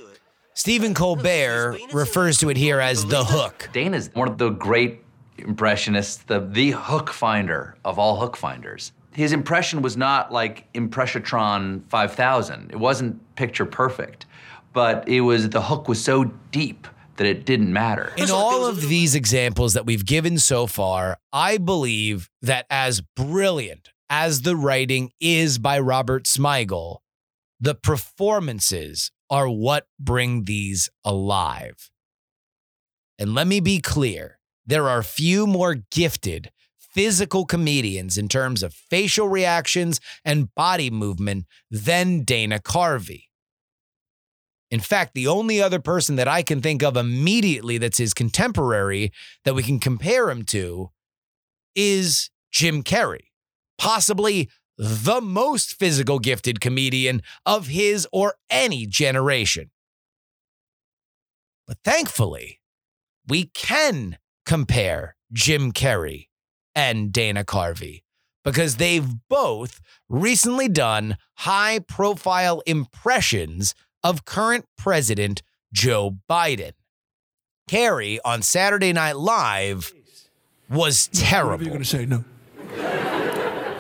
Stephen 0.55 0.95
Colbert 0.95 1.79
refers 1.93 2.39
to 2.39 2.51
it 2.51 2.57
here 2.57 2.81
as 2.81 3.05
the 3.07 3.25
hook. 3.25 3.69
Dana's 3.73 4.11
one 4.15 4.29
of 4.29 4.39
the 4.39 4.51
great 4.51 5.03
impressionists, 5.39 6.19
the, 6.25 6.41
the 6.41 6.73
hook 6.73 7.11
finder 7.11 7.77
of 7.85 7.99
all 7.99 8.17
hook 8.17 8.37
finders. 8.37 8.93
His 9.13 9.33
impression 9.33 9.83
was 9.83 9.97
not 9.97 10.33
like 10.33 10.73
Impressionatron 10.73 11.83
5000. 11.89 12.71
It 12.71 12.77
wasn't 12.77 13.35
picture 13.37 13.67
perfect, 13.67 14.27
but 14.73 15.09
it 15.09 15.23
was 15.23 15.49
the 15.51 15.63
hook 15.63 15.89
was 15.89 16.03
so 16.03 16.25
deep 16.53 16.87
that 17.17 17.27
it 17.27 17.45
didn't 17.45 17.73
matter. 17.73 18.13
In 18.17 18.31
all 18.31 18.65
of 18.65 18.81
these 18.89 19.15
examples 19.15 19.75
that 19.75 19.85
we've 19.85 20.07
given 20.07 20.39
so 20.39 20.67
far, 20.67 21.19
I 21.33 21.59
believe 21.59 22.31
that 22.41 22.67
as 22.71 23.01
brilliant 23.01 23.91
as 24.09 24.43
the 24.43 24.57
writing 24.57 25.11
is 25.21 25.59
by 25.59 25.79
Robert 25.79 26.25
Smigel, 26.25 26.99
the 27.61 27.75
performances 27.75 29.11
are 29.31 29.49
what 29.49 29.87
bring 29.99 30.45
these 30.45 30.91
alive. 31.05 31.91
And 33.19 33.35
let 33.35 33.47
me 33.47 33.61
be 33.61 33.81
clear 33.81 34.39
there 34.67 34.89
are 34.89 35.03
few 35.03 35.47
more 35.47 35.77
gifted 35.91 36.51
physical 36.79 37.47
comedians 37.47 38.19
in 38.19 38.29
terms 38.29 38.63
of 38.63 38.75
facial 38.75 39.29
reactions 39.29 40.01
and 40.25 40.55
body 40.55 40.91
movement 40.91 41.47
than 41.71 42.25
Dana 42.25 42.59
Carvey. 42.59 43.25
In 44.71 44.81
fact, 44.81 45.15
the 45.15 45.27
only 45.27 45.61
other 45.61 45.81
person 45.81 46.17
that 46.17 46.29
I 46.29 46.43
can 46.43 46.61
think 46.61 46.83
of 46.83 46.97
immediately 46.97 47.79
that's 47.79 47.99
his 47.99 48.15
contemporary 48.15 49.13
that 49.45 49.55
we 49.55 49.63
can 49.63 49.81
compare 49.81 50.31
him 50.31 50.45
to 50.47 50.91
is 51.75 52.31
Jim 52.53 52.83
Carrey, 52.83 53.27
possibly 53.79 54.49
the 54.83 55.21
most 55.21 55.79
physical 55.79 56.19
gifted 56.19 56.59
comedian 56.59 57.21
of 57.45 57.67
his 57.67 58.09
or 58.13 58.37
any 58.49 58.87
generation. 58.87 59.71
But 61.67 61.77
thankfully, 61.85 62.61
we 63.29 63.51
can 63.53 64.17
compare 64.47 65.17
Jim 65.35 65.73
Carrey 65.73 66.29
and 66.75 67.13
Dana 67.13 67.45
Carvey 67.45 68.05
because 68.43 68.77
they've 68.77 69.07
both 69.29 69.83
recently 70.09 70.67
done 70.67 71.19
high 71.37 71.81
profile 71.81 72.63
impressions 72.65 73.75
of 74.03 74.25
current 74.25 74.65
President 74.79 75.43
Joe 75.75 76.17
Biden. 76.29 76.73
Carrey 77.69 78.19
on 78.25 78.41
Saturday 78.41 78.95
Night 78.95 79.17
Live 79.17 79.93
was 80.71 81.09
terrible. 81.09 81.51
What 81.51 81.61
are 81.61 81.65
you 81.65 81.69
going 81.69 81.83
to 81.83 81.85
say? 81.85 82.07
No. 82.07 82.25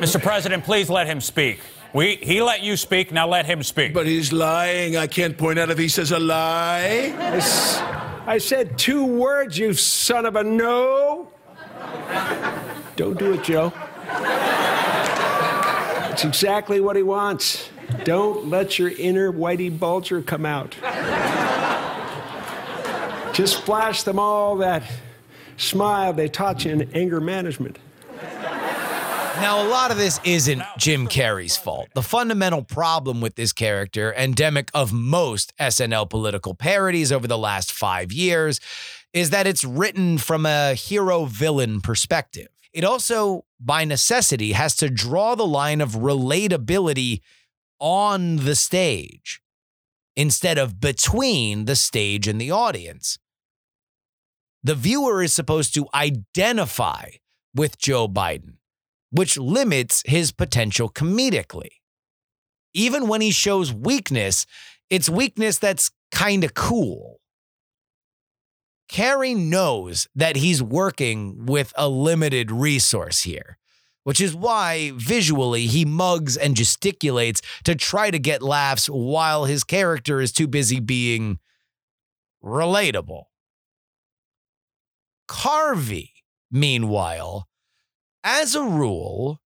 Mr. 0.00 0.20
President, 0.22 0.64
please 0.64 0.88
let 0.88 1.06
him 1.06 1.20
speak. 1.20 1.60
We, 1.92 2.16
he 2.16 2.40
let 2.40 2.62
you 2.62 2.76
speak, 2.76 3.12
now 3.12 3.28
let 3.28 3.46
him 3.46 3.62
speak. 3.62 3.92
But 3.92 4.06
he's 4.06 4.32
lying. 4.32 4.96
I 4.96 5.06
can't 5.06 5.36
point 5.36 5.58
out 5.58 5.70
if 5.70 5.78
he 5.78 5.88
says 5.88 6.10
a 6.12 6.18
lie. 6.18 7.12
I, 7.18 7.36
s- 7.36 7.78
I 8.26 8.38
said 8.38 8.78
two 8.78 9.04
words, 9.04 9.58
you 9.58 9.74
son 9.74 10.24
of 10.24 10.36
a 10.36 10.44
no. 10.44 11.28
Don't 12.96 13.18
do 13.18 13.32
it, 13.34 13.42
Joe. 13.44 13.72
It's 16.12 16.24
exactly 16.24 16.80
what 16.80 16.96
he 16.96 17.02
wants. 17.02 17.68
Don't 18.04 18.48
let 18.48 18.78
your 18.78 18.90
inner 18.90 19.32
Whitey 19.32 19.76
Bulger 19.76 20.22
come 20.22 20.46
out. 20.46 20.76
Just 23.34 23.62
flash 23.62 24.02
them 24.04 24.18
all 24.18 24.56
that 24.56 24.82
smile 25.56 26.12
they 26.12 26.28
taught 26.28 26.64
you 26.64 26.72
in 26.72 26.90
anger 26.94 27.20
management. 27.20 27.78
Now, 29.40 29.66
a 29.66 29.68
lot 29.68 29.90
of 29.90 29.96
this 29.96 30.20
isn't 30.22 30.62
Jim 30.76 31.08
Carrey's 31.08 31.56
fault. 31.56 31.88
The 31.94 32.02
fundamental 32.02 32.62
problem 32.62 33.22
with 33.22 33.36
this 33.36 33.54
character, 33.54 34.12
endemic 34.14 34.70
of 34.74 34.92
most 34.92 35.56
SNL 35.58 36.10
political 36.10 36.54
parodies 36.54 37.10
over 37.10 37.26
the 37.26 37.38
last 37.38 37.72
five 37.72 38.12
years, 38.12 38.60
is 39.14 39.30
that 39.30 39.46
it's 39.46 39.64
written 39.64 40.18
from 40.18 40.44
a 40.44 40.74
hero 40.74 41.24
villain 41.24 41.80
perspective. 41.80 42.48
It 42.74 42.84
also, 42.84 43.46
by 43.58 43.84
necessity, 43.86 44.52
has 44.52 44.76
to 44.76 44.90
draw 44.90 45.34
the 45.34 45.46
line 45.46 45.80
of 45.80 45.92
relatability 45.92 47.22
on 47.78 48.36
the 48.36 48.54
stage 48.54 49.40
instead 50.16 50.58
of 50.58 50.80
between 50.80 51.64
the 51.64 51.76
stage 51.76 52.28
and 52.28 52.38
the 52.38 52.50
audience. 52.50 53.18
The 54.62 54.74
viewer 54.74 55.22
is 55.22 55.32
supposed 55.32 55.74
to 55.74 55.88
identify 55.94 57.12
with 57.54 57.78
Joe 57.78 58.06
Biden, 58.06 58.56
which 59.10 59.36
limits 59.36 60.02
his 60.06 60.32
potential 60.32 60.88
comedically. 60.88 61.70
Even 62.72 63.08
when 63.08 63.20
he 63.20 63.30
shows 63.30 63.72
weakness, 63.72 64.46
it's 64.88 65.08
weakness 65.08 65.58
that's 65.58 65.90
kind 66.12 66.44
of 66.44 66.54
cool. 66.54 67.20
Carrey 68.90 69.36
knows 69.36 70.08
that 70.14 70.36
he's 70.36 70.62
working 70.62 71.46
with 71.46 71.72
a 71.76 71.88
limited 71.88 72.50
resource 72.50 73.22
here, 73.22 73.58
which 74.02 74.20
is 74.20 74.34
why 74.34 74.92
visually 74.96 75.66
he 75.66 75.84
mugs 75.84 76.36
and 76.36 76.56
gesticulates 76.56 77.40
to 77.64 77.74
try 77.76 78.10
to 78.10 78.18
get 78.18 78.42
laughs 78.42 78.86
while 78.86 79.44
his 79.44 79.62
character 79.62 80.20
is 80.20 80.32
too 80.32 80.48
busy 80.48 80.80
being 80.80 81.38
relatable. 82.42 83.24
Carvey 85.28 86.10
meanwhile, 86.50 87.46
as 88.24 88.54
a 88.54 88.62
rule, 88.62 89.40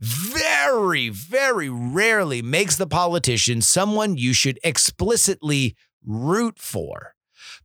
very, 0.00 1.08
very 1.10 1.68
rarely 1.68 2.42
makes 2.42 2.76
the 2.76 2.86
politician 2.86 3.60
someone 3.60 4.16
you 4.16 4.32
should 4.32 4.58
explicitly 4.64 5.76
root 6.04 6.58
for 6.58 7.14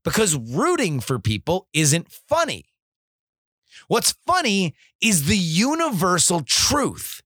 because 0.03 0.35
rooting 0.35 0.99
for 0.99 1.17
people 1.17 1.67
isn't 1.73 2.11
funny. 2.11 2.65
What's 3.87 4.15
funny 4.25 4.75
is 5.01 5.27
the 5.27 5.37
universal 5.37 6.41
truth. 6.41 7.21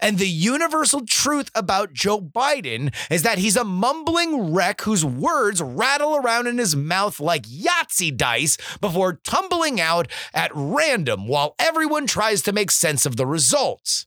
And 0.00 0.18
the 0.18 0.28
universal 0.28 1.04
truth 1.06 1.50
about 1.54 1.92
Joe 1.92 2.20
Biden 2.20 2.94
is 3.10 3.22
that 3.22 3.38
he's 3.38 3.56
a 3.56 3.64
mumbling 3.64 4.52
wreck 4.52 4.82
whose 4.82 5.04
words 5.04 5.62
rattle 5.62 6.16
around 6.16 6.46
in 6.46 6.58
his 6.58 6.76
mouth 6.76 7.20
like 7.20 7.42
Yahtzee 7.42 8.16
dice 8.16 8.56
before 8.80 9.20
tumbling 9.24 9.80
out 9.80 10.08
at 10.34 10.50
random 10.54 11.26
while 11.26 11.54
everyone 11.58 12.06
tries 12.06 12.42
to 12.42 12.52
make 12.52 12.70
sense 12.70 13.06
of 13.06 13.16
the 13.16 13.26
results. 13.26 14.06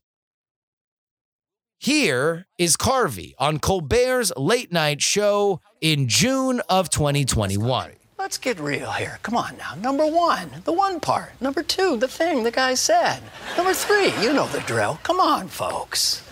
Here 1.78 2.46
is 2.58 2.76
Carvey 2.76 3.34
on 3.38 3.58
Colbert's 3.58 4.32
late 4.36 4.70
night 4.70 5.02
show 5.02 5.60
in 5.80 6.06
June 6.06 6.60
of 6.68 6.90
2021. 6.90 8.01
Let's 8.18 8.38
get 8.38 8.60
real 8.60 8.90
here. 8.92 9.18
Come 9.22 9.36
on 9.36 9.56
now. 9.56 9.74
Number 9.74 10.06
one, 10.06 10.48
the 10.64 10.72
one 10.72 11.00
part. 11.00 11.32
Number 11.40 11.62
two, 11.62 11.96
the 11.96 12.06
thing 12.08 12.44
the 12.44 12.50
guy 12.50 12.74
said. 12.74 13.20
Number 13.56 13.74
three, 13.74 14.12
you 14.22 14.32
know 14.32 14.46
the 14.48 14.60
drill. 14.60 15.00
Come 15.02 15.18
on, 15.18 15.48
folks. 15.48 16.22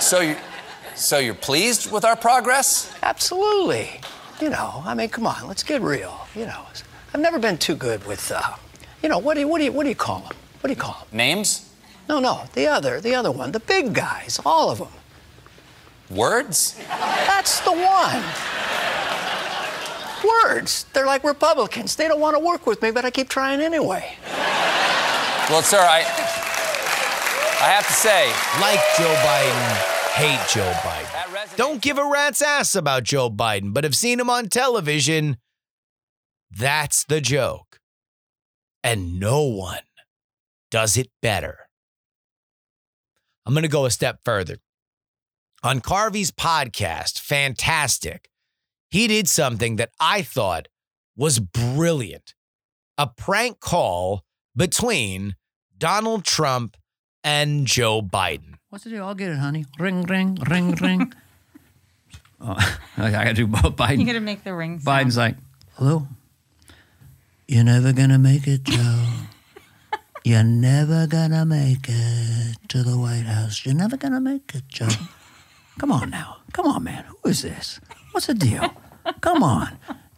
So 0.00 0.20
you, 0.20 0.36
so 0.94 1.18
you're 1.18 1.34
pleased 1.34 1.92
with 1.92 2.04
our 2.04 2.16
progress? 2.16 2.92
Absolutely. 3.02 4.00
You 4.40 4.50
know, 4.50 4.82
I 4.84 4.94
mean, 4.94 5.08
come 5.08 5.26
on, 5.26 5.46
let's 5.46 5.62
get 5.62 5.80
real. 5.80 6.26
You 6.34 6.46
know, 6.46 6.62
I've 7.14 7.20
never 7.20 7.38
been 7.38 7.56
too 7.56 7.76
good 7.76 8.04
with, 8.06 8.30
uh, 8.32 8.42
you 9.02 9.08
know, 9.08 9.18
what 9.18 9.34
do 9.34 9.40
you, 9.40 9.48
what 9.48 9.58
do 9.58 9.64
you, 9.64 9.72
what 9.72 9.84
do 9.84 9.88
you 9.88 9.94
call 9.94 10.20
them? 10.20 10.36
What 10.60 10.68
do 10.68 10.70
you 10.70 10.76
call 10.80 10.94
them? 10.94 11.16
Names? 11.16 11.70
No, 12.08 12.18
no, 12.18 12.44
the 12.54 12.66
other, 12.66 13.00
the 13.00 13.14
other 13.14 13.30
one, 13.30 13.52
the 13.52 13.60
big 13.60 13.94
guys, 13.94 14.40
all 14.44 14.70
of 14.70 14.78
them. 14.78 14.88
Words? 16.10 16.78
That's 16.88 17.60
the 17.60 17.72
one. 17.72 18.22
Words. 20.24 20.84
They're 20.92 21.06
like 21.06 21.24
Republicans. 21.24 21.96
They 21.96 22.08
don't 22.08 22.20
want 22.20 22.36
to 22.36 22.40
work 22.40 22.66
with 22.66 22.82
me, 22.82 22.90
but 22.90 23.04
I 23.04 23.10
keep 23.10 23.28
trying 23.28 23.60
anyway. 23.60 24.16
Well, 25.48 25.62
sir, 25.62 25.78
I, 25.78 26.00
I 27.60 27.68
have 27.70 27.86
to 27.86 27.92
say, 27.92 28.26
like 28.60 28.80
Joe 28.96 29.14
Biden, 29.24 30.14
hate 30.14 30.48
Joe 30.48 30.72
Biden. 30.82 31.56
Don't 31.56 31.80
give 31.80 31.98
a 31.98 32.04
rat's 32.04 32.42
ass 32.42 32.74
about 32.74 33.04
Joe 33.04 33.30
Biden, 33.30 33.72
but 33.72 33.84
have 33.84 33.94
seen 33.94 34.18
him 34.18 34.28
on 34.28 34.48
television. 34.48 35.36
That's 36.50 37.04
the 37.04 37.20
joke. 37.20 37.80
And 38.82 39.18
no 39.18 39.42
one 39.42 39.80
does 40.70 40.96
it 40.96 41.10
better. 41.22 41.58
I'm 43.44 43.52
going 43.54 43.62
to 43.62 43.68
go 43.68 43.84
a 43.84 43.90
step 43.90 44.20
further. 44.24 44.58
On 45.62 45.80
Carvey's 45.80 46.30
podcast, 46.30 47.20
Fantastic, 47.20 48.28
he 48.90 49.06
did 49.06 49.28
something 49.28 49.76
that 49.76 49.90
I 50.00 50.22
thought 50.22 50.68
was 51.16 51.38
brilliant 51.38 52.34
a 52.98 53.06
prank 53.06 53.60
call 53.60 54.24
between 54.56 55.36
Donald 55.76 56.24
Trump 56.24 56.76
and 57.22 57.66
Joe 57.66 58.00
Biden. 58.02 58.54
What's 58.70 58.84
the 58.84 58.90
deal? 58.90 59.04
I'll 59.04 59.14
get 59.14 59.30
it, 59.30 59.38
honey. 59.38 59.66
Ring, 59.78 60.02
ring, 60.02 60.38
ring, 60.48 60.72
ring. 60.76 61.12
oh, 62.40 62.78
I 62.96 63.10
gotta 63.10 63.34
do 63.34 63.46
both. 63.46 63.76
Biden. 63.76 63.98
You 63.98 64.06
gotta 64.06 64.20
make 64.20 64.44
the 64.44 64.54
ring. 64.54 64.80
Sound. 64.80 65.06
Biden's 65.08 65.16
like, 65.16 65.36
hello. 65.74 66.08
You're 67.48 67.64
never 67.64 67.92
gonna 67.92 68.18
make 68.18 68.46
it, 68.46 68.64
Joe. 68.64 69.04
You're 70.24 70.42
never 70.42 71.06
gonna 71.06 71.44
make 71.44 71.86
it 71.88 72.56
to 72.68 72.82
the 72.82 72.98
White 72.98 73.26
House. 73.26 73.64
You're 73.64 73.74
never 73.74 73.96
gonna 73.96 74.20
make 74.20 74.54
it, 74.54 74.64
Joe. 74.68 74.88
Come 75.78 75.92
on 75.92 76.10
now. 76.10 76.38
Come 76.52 76.66
on, 76.66 76.82
man. 76.84 77.04
Who 77.04 77.30
is 77.30 77.42
this? 77.42 77.80
What's 78.16 78.28
the 78.28 78.34
deal? 78.34 78.72
Come 79.20 79.42
on. 79.42 79.76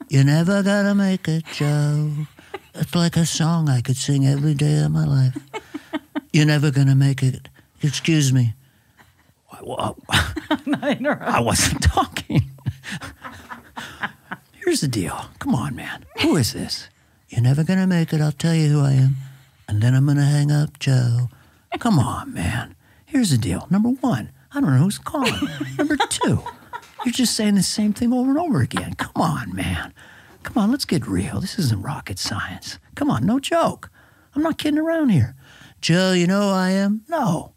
You're 0.09 0.23
never 0.23 0.63
gonna 0.63 0.95
make 0.95 1.27
it, 1.27 1.45
Joe. 1.47 2.13
It's 2.77 2.95
like 2.95 3.17
a 3.17 3.27
song 3.27 3.69
I 3.69 3.81
could 3.81 3.97
sing 3.97 4.25
every 4.25 4.55
day 4.55 4.85
of 4.85 4.93
my 4.93 5.05
life. 5.05 5.37
You're 6.33 6.47
never 6.47 6.71
gonna 6.71 6.95
make 6.95 7.25
it. 7.25 7.49
Excuse 7.83 8.33
me. 8.33 8.55
Well, 9.61 9.99
I 10.11 11.41
wasn't 11.41 11.83
talking. 11.83 12.49
Here's 14.65 14.81
the 14.81 14.87
deal. 14.87 15.21
Come 15.41 15.57
on, 15.57 15.75
man. 15.75 16.05
Who 16.23 16.37
is 16.37 16.53
this? 16.53 16.89
You're 17.31 17.43
never 17.43 17.65
gonna 17.65 17.89
make 17.89 18.13
it. 18.13 18.21
I'll 18.21 18.31
tell 18.31 18.55
you 18.55 18.69
who 18.69 18.81
I 18.81 18.93
am. 18.93 19.17
And 19.67 19.83
then 19.83 19.97
I'm 19.97 20.07
gonna 20.07 20.25
hang 20.25 20.53
up, 20.53 20.79
Joe. 20.79 21.31
Come 21.81 21.99
on, 21.99 22.33
man. 22.33 22.77
Here's 23.07 23.31
the 23.31 23.39
deal. 23.39 23.67
Number 23.71 23.89
one, 23.89 24.31
I 24.53 24.61
don't 24.61 24.71
know 24.71 24.85
who's 24.85 24.99
calling. 24.99 25.49
Number 25.77 25.97
two, 25.97 26.45
you're 27.05 27.13
just 27.13 27.35
saying 27.35 27.55
the 27.55 27.63
same 27.63 27.93
thing 27.93 28.13
over 28.13 28.31
and 28.31 28.39
over 28.39 28.61
again. 28.61 28.95
Come 28.95 29.23
on, 29.23 29.55
man. 29.55 29.95
Come 30.43 30.59
on, 30.63 30.71
let's 30.71 30.85
get 30.85 31.07
real. 31.07 31.41
This 31.41 31.59
isn't 31.59 31.83
rocket 31.83 32.19
science. 32.19 32.79
Come 32.95 33.11
on, 33.11 33.27
no 33.27 33.39
joke. 33.39 33.91
I'm 34.35 34.43
not 34.43 34.59
kidding 34.59 34.79
around 34.79 35.11
here. 35.11 35.35
Joe, 35.81 36.13
you 36.13 36.27
know 36.27 36.49
who 36.49 36.55
I 36.55 36.71
am? 36.71 37.03
No. 37.09 37.53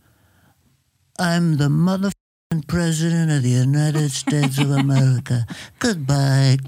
I'm 1.20 1.58
the 1.58 1.68
motherfucking 1.70 2.68
president 2.68 3.32
of 3.32 3.44
the 3.44 3.50
United 3.50 4.12
States 4.12 4.58
of 4.60 4.72
America. 4.72 5.46
Goodbye. 5.80 6.58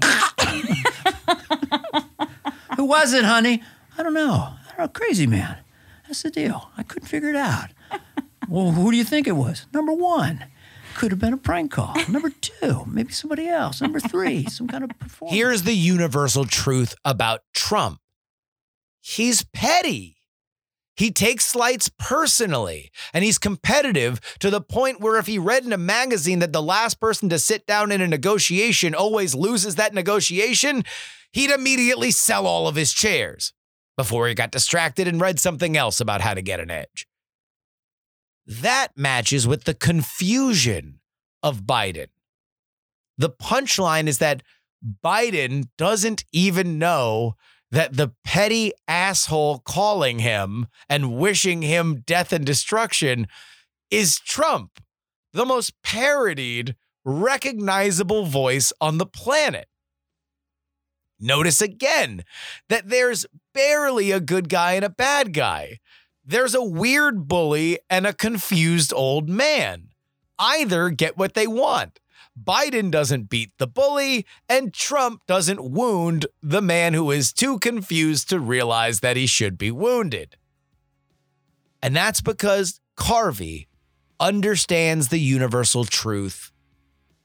who 2.76 2.84
was 2.84 3.12
it, 3.12 3.24
honey? 3.24 3.62
I 3.96 4.02
don't 4.02 4.14
know. 4.14 4.32
I 4.32 4.68
don't 4.76 4.78
know. 4.78 4.88
Crazy 4.88 5.26
man. 5.26 5.58
That's 6.06 6.22
the 6.22 6.30
deal. 6.30 6.70
I 6.76 6.82
couldn't 6.82 7.08
figure 7.08 7.28
it 7.28 7.36
out. 7.36 7.70
well, 8.48 8.72
who 8.72 8.90
do 8.90 8.96
you 8.96 9.04
think 9.04 9.26
it 9.26 9.32
was? 9.32 9.66
Number 9.72 9.92
one. 9.92 10.44
Could 10.94 11.10
have 11.10 11.20
been 11.20 11.32
a 11.32 11.38
prank 11.38 11.72
call. 11.72 11.94
Number 12.08 12.30
two, 12.30 12.84
maybe 12.86 13.12
somebody 13.12 13.48
else. 13.48 13.80
Number 13.80 14.00
three, 14.00 14.44
some 14.48 14.68
kind 14.68 14.84
of 14.84 14.90
performance. 14.98 15.36
Here's 15.36 15.62
the 15.64 15.74
universal 15.74 16.44
truth 16.44 16.94
about 17.04 17.40
Trump 17.54 17.98
he's 19.00 19.44
petty. 19.52 20.16
He 20.96 21.10
takes 21.10 21.44
slights 21.44 21.90
personally 21.98 22.92
and 23.12 23.24
he's 23.24 23.38
competitive 23.38 24.20
to 24.38 24.48
the 24.48 24.60
point 24.60 25.00
where 25.00 25.18
if 25.18 25.26
he 25.26 25.38
read 25.38 25.64
in 25.64 25.72
a 25.72 25.78
magazine 25.78 26.38
that 26.38 26.52
the 26.52 26.62
last 26.62 27.00
person 27.00 27.28
to 27.30 27.38
sit 27.40 27.66
down 27.66 27.90
in 27.90 28.00
a 28.00 28.06
negotiation 28.06 28.94
always 28.94 29.34
loses 29.34 29.74
that 29.74 29.92
negotiation, 29.92 30.84
he'd 31.32 31.50
immediately 31.50 32.12
sell 32.12 32.46
all 32.46 32.68
of 32.68 32.76
his 32.76 32.92
chairs 32.92 33.52
before 33.96 34.28
he 34.28 34.34
got 34.34 34.52
distracted 34.52 35.08
and 35.08 35.20
read 35.20 35.40
something 35.40 35.76
else 35.76 36.00
about 36.00 36.20
how 36.20 36.32
to 36.32 36.42
get 36.42 36.60
an 36.60 36.70
edge. 36.70 37.08
That 38.46 38.88
matches 38.96 39.46
with 39.46 39.64
the 39.64 39.74
confusion 39.74 41.00
of 41.42 41.62
Biden. 41.62 42.08
The 43.16 43.30
punchline 43.30 44.06
is 44.06 44.18
that 44.18 44.42
Biden 45.04 45.68
doesn't 45.78 46.24
even 46.32 46.78
know 46.78 47.36
that 47.70 47.96
the 47.96 48.12
petty 48.24 48.72
asshole 48.86 49.58
calling 49.60 50.20
him 50.20 50.66
and 50.88 51.16
wishing 51.16 51.62
him 51.62 52.02
death 52.06 52.32
and 52.32 52.44
destruction 52.44 53.26
is 53.90 54.18
Trump, 54.20 54.80
the 55.32 55.44
most 55.44 55.72
parodied, 55.82 56.76
recognizable 57.04 58.26
voice 58.26 58.72
on 58.80 58.98
the 58.98 59.06
planet. 59.06 59.66
Notice 61.18 61.62
again 61.62 62.24
that 62.68 62.88
there's 62.88 63.24
barely 63.52 64.10
a 64.10 64.20
good 64.20 64.48
guy 64.48 64.74
and 64.74 64.84
a 64.84 64.90
bad 64.90 65.32
guy. 65.32 65.78
There's 66.24 66.54
a 66.54 66.64
weird 66.64 67.28
bully 67.28 67.78
and 67.90 68.06
a 68.06 68.14
confused 68.14 68.92
old 68.94 69.28
man. 69.28 69.90
Either 70.38 70.90
get 70.90 71.18
what 71.18 71.34
they 71.34 71.46
want. 71.46 72.00
Biden 72.42 72.90
doesn't 72.90 73.28
beat 73.28 73.52
the 73.58 73.66
bully, 73.66 74.26
and 74.48 74.74
Trump 74.74 75.22
doesn't 75.26 75.62
wound 75.62 76.26
the 76.42 76.62
man 76.62 76.94
who 76.94 77.10
is 77.10 77.32
too 77.32 77.58
confused 77.58 78.28
to 78.30 78.40
realize 78.40 79.00
that 79.00 79.16
he 79.16 79.26
should 79.26 79.56
be 79.56 79.70
wounded. 79.70 80.36
And 81.82 81.94
that's 81.94 82.20
because 82.20 82.80
Carvey 82.96 83.66
understands 84.18 85.08
the 85.08 85.20
universal 85.20 85.84
truth 85.84 86.50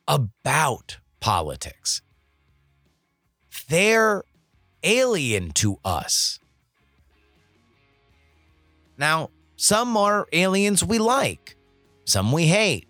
about 0.07 0.97
politics. 1.19 2.01
They're 3.69 4.23
alien 4.83 5.51
to 5.51 5.77
us. 5.85 6.38
Now, 8.99 9.29
some 9.55 9.95
are 9.95 10.27
aliens 10.33 10.83
we 10.83 10.99
like, 10.99 11.55
some 12.03 12.31
we 12.33 12.47
hate. 12.47 12.85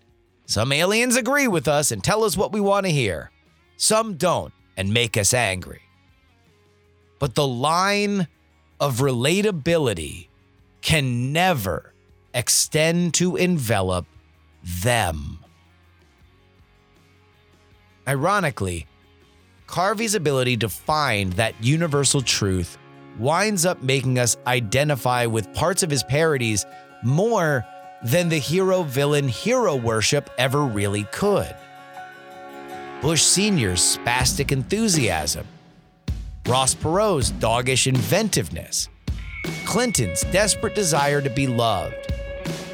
Some 0.46 0.72
aliens 0.72 1.14
agree 1.14 1.46
with 1.46 1.68
us 1.68 1.92
and 1.92 2.02
tell 2.02 2.24
us 2.24 2.36
what 2.36 2.50
we 2.52 2.60
want 2.60 2.84
to 2.86 2.92
hear. 2.92 3.30
Some 3.76 4.14
don't 4.14 4.52
and 4.76 4.92
make 4.92 5.16
us 5.16 5.32
angry. 5.32 5.82
But 7.20 7.36
the 7.36 7.46
line 7.46 8.26
of 8.80 8.98
relatability 8.98 10.26
can 10.80 11.32
never 11.32 11.94
extend 12.34 13.14
to 13.14 13.36
envelop 13.36 14.06
them. 14.82 15.38
Ironically, 18.08 18.88
Carvey's 19.68 20.16
ability 20.16 20.56
to 20.56 20.68
find 20.68 21.34
that 21.34 21.54
universal 21.62 22.22
truth 22.22 22.76
winds 23.20 23.66
up 23.66 23.82
making 23.82 24.18
us 24.18 24.36
identify 24.46 25.26
with 25.26 25.52
parts 25.52 25.82
of 25.82 25.90
his 25.90 26.02
parodies 26.02 26.64
more 27.02 27.64
than 28.02 28.28
the 28.30 28.38
hero 28.38 28.82
villain 28.82 29.28
hero 29.28 29.76
worship 29.76 30.30
ever 30.38 30.64
really 30.64 31.04
could. 31.12 31.54
Bush 33.02 33.22
Sr.'s 33.22 33.98
spastic 33.98 34.52
enthusiasm, 34.52 35.46
Ross 36.46 36.74
Perot's 36.74 37.30
doggish 37.30 37.86
inventiveness, 37.86 38.88
Clinton's 39.64 40.22
desperate 40.32 40.74
desire 40.74 41.20
to 41.20 41.30
be 41.30 41.46
loved, 41.46 41.94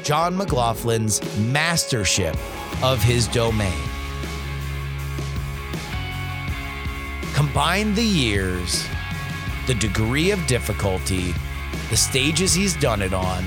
John 0.03 0.37
McLaughlin's 0.37 1.21
mastership 1.39 2.35
of 2.83 3.01
his 3.01 3.27
domain. 3.27 3.73
Combine 7.33 7.93
the 7.93 8.03
years, 8.03 8.87
the 9.67 9.75
degree 9.75 10.31
of 10.31 10.47
difficulty, 10.47 11.33
the 11.89 11.97
stages 11.97 12.53
he's 12.53 12.75
done 12.77 13.01
it 13.01 13.13
on, 13.13 13.43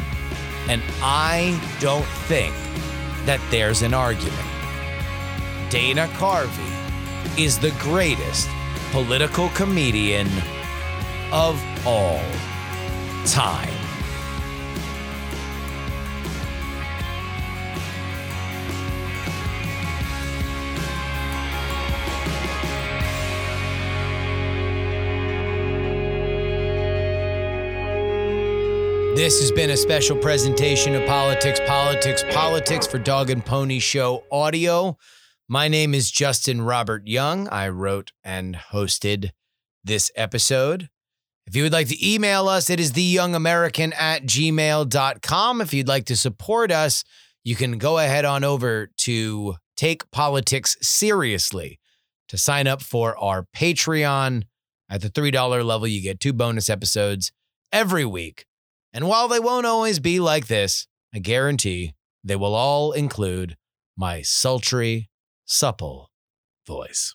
and 0.69 0.83
I 1.03 1.59
don't 1.81 2.07
think 2.29 2.55
that 3.25 3.41
there's 3.51 3.83
an 3.83 3.95
argument. 3.95 4.37
Dana 5.71 6.09
Carvey 6.15 7.39
is 7.39 7.59
the 7.59 7.71
greatest 7.81 8.49
political 8.93 9.49
comedian 9.51 10.29
of 11.33 11.63
all 11.87 12.21
time. 13.25 13.80
This 29.21 29.39
has 29.41 29.53
been 29.53 29.69
a 29.69 29.77
special 29.77 30.17
presentation 30.17 30.95
of 30.95 31.07
Politics, 31.07 31.61
Politics, 31.67 32.25
Politics 32.31 32.87
for 32.87 32.99
Dog 32.99 33.29
and 33.29 33.45
Pony 33.45 33.79
Show 33.79 34.25
Audio. 34.33 34.97
My 35.47 35.69
name 35.69 35.93
is 35.93 36.11
Justin 36.11 36.63
Robert 36.63 37.07
Young. 37.07 37.47
I 37.49 37.69
wrote 37.69 38.13
and 38.25 38.57
hosted 38.57 39.33
this 39.85 40.11
episode. 40.17 40.89
If 41.47 41.55
you 41.55 41.65
would 41.65 41.73
like 41.75 41.89
to 41.89 42.15
email 42.15 42.49
us, 42.49 42.71
it 42.71 42.81
is 42.81 42.93
theyoungamerican 42.93 43.95
at 43.95 44.23
gmail.com. 44.23 45.61
If 45.61 45.75
you'd 45.75 45.87
like 45.87 46.07
to 46.07 46.17
support 46.17 46.73
us, 46.73 47.05
you 47.45 47.57
can 47.57 47.77
go 47.77 47.99
ahead 47.99 48.25
on 48.25 48.43
over 48.43 48.89
to 49.01 49.57
Take 49.77 50.11
Politics 50.11 50.79
Seriously 50.81 51.79
to 52.29 52.39
sign 52.39 52.67
up 52.67 52.81
for 52.81 53.19
our 53.19 53.47
Patreon. 53.55 54.45
At 54.89 55.03
the 55.03 55.11
$3 55.11 55.63
level, 55.63 55.87
you 55.87 56.01
get 56.01 56.21
two 56.21 56.33
bonus 56.33 56.71
episodes 56.71 57.33
every 57.71 58.07
week. 58.07 58.47
And 58.93 59.07
while 59.07 59.29
they 59.29 59.41
won't 59.41 59.67
always 59.67 59.99
be 59.99 60.21
like 60.21 60.47
this, 60.47 60.87
I 61.15 61.19
guarantee 61.19 61.95
they 62.25 62.37
will 62.37 62.55
all 62.55 62.93
include 62.93 63.57
my 63.97 64.23
sultry, 64.23 65.11
supple 65.45 66.11
voice. 66.67 67.15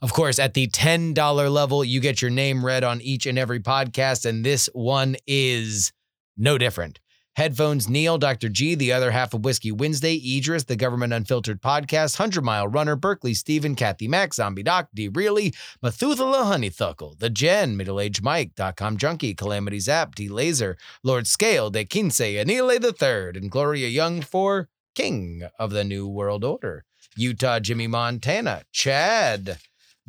Of 0.00 0.12
course, 0.12 0.38
at 0.38 0.54
the 0.54 0.68
$10 0.68 1.52
level, 1.52 1.84
you 1.84 2.00
get 2.00 2.22
your 2.22 2.30
name 2.30 2.64
read 2.64 2.82
on 2.82 3.00
each 3.02 3.26
and 3.26 3.38
every 3.38 3.60
podcast, 3.60 4.24
and 4.24 4.44
this 4.44 4.68
one 4.72 5.16
is 5.26 5.92
no 6.36 6.56
different. 6.56 7.00
Headphones 7.36 7.86
Neil, 7.86 8.16
Dr. 8.16 8.48
G, 8.48 8.74
the 8.74 8.94
other 8.94 9.10
half 9.10 9.34
of 9.34 9.44
Whiskey 9.44 9.70
Wednesday, 9.70 10.18
Idris, 10.38 10.64
the 10.64 10.74
Government 10.74 11.12
Unfiltered 11.12 11.60
Podcast, 11.60 12.18
100 12.18 12.42
Mile 12.42 12.66
Runner, 12.66 12.96
Berkeley 12.96 13.34
Stephen, 13.34 13.74
Kathy 13.74 14.08
Mack, 14.08 14.32
Zombie 14.32 14.62
Doc, 14.62 14.88
D. 14.94 15.08
Reilly, 15.08 15.52
Methuselah 15.82 16.44
Honeythuckle, 16.44 17.18
The 17.18 17.28
Jen, 17.28 17.76
Middle 17.76 18.00
Aged 18.00 18.22
Mike, 18.22 18.54
Dotcom 18.54 18.96
Junkie, 18.96 19.34
Calamity 19.34 19.80
Zap, 19.80 20.14
D. 20.14 20.30
Laser, 20.30 20.78
Lord 21.02 21.26
Scale, 21.26 21.68
De 21.68 21.84
Quince, 21.84 22.22
Anile 22.22 22.78
the 22.78 22.94
Third, 22.94 23.36
and 23.36 23.50
Gloria 23.50 23.88
Young 23.88 24.22
for 24.22 24.70
King 24.94 25.46
of 25.58 25.72
the 25.72 25.84
New 25.84 26.08
World 26.08 26.42
Order. 26.42 26.86
Utah 27.18 27.60
Jimmy 27.60 27.86
Montana, 27.86 28.62
Chad, 28.72 29.58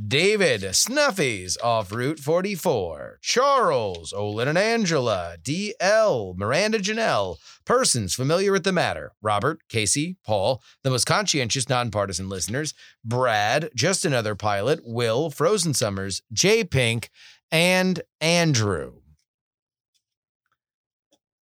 David, 0.05 0.61
Snuffies 0.61 1.57
off 1.63 1.91
Route 1.91 2.19
44, 2.19 3.17
Charles, 3.19 4.13
Olin 4.13 4.47
and 4.47 4.57
Angela, 4.57 5.37
DL, 5.41 6.37
Miranda 6.37 6.77
Janelle, 6.77 7.37
persons 7.65 8.13
familiar 8.13 8.51
with 8.51 8.63
the 8.63 8.71
matter, 8.71 9.13
Robert, 9.23 9.61
Casey, 9.69 10.17
Paul, 10.23 10.61
the 10.83 10.91
most 10.91 11.05
conscientious 11.05 11.67
nonpartisan 11.67 12.29
listeners, 12.29 12.75
Brad, 13.03 13.71
just 13.75 14.05
another 14.05 14.35
pilot, 14.35 14.81
Will, 14.83 15.31
Frozen 15.31 15.73
Summers, 15.73 16.21
J 16.31 16.63
Pink, 16.63 17.09
and 17.51 18.03
Andrew. 18.21 18.99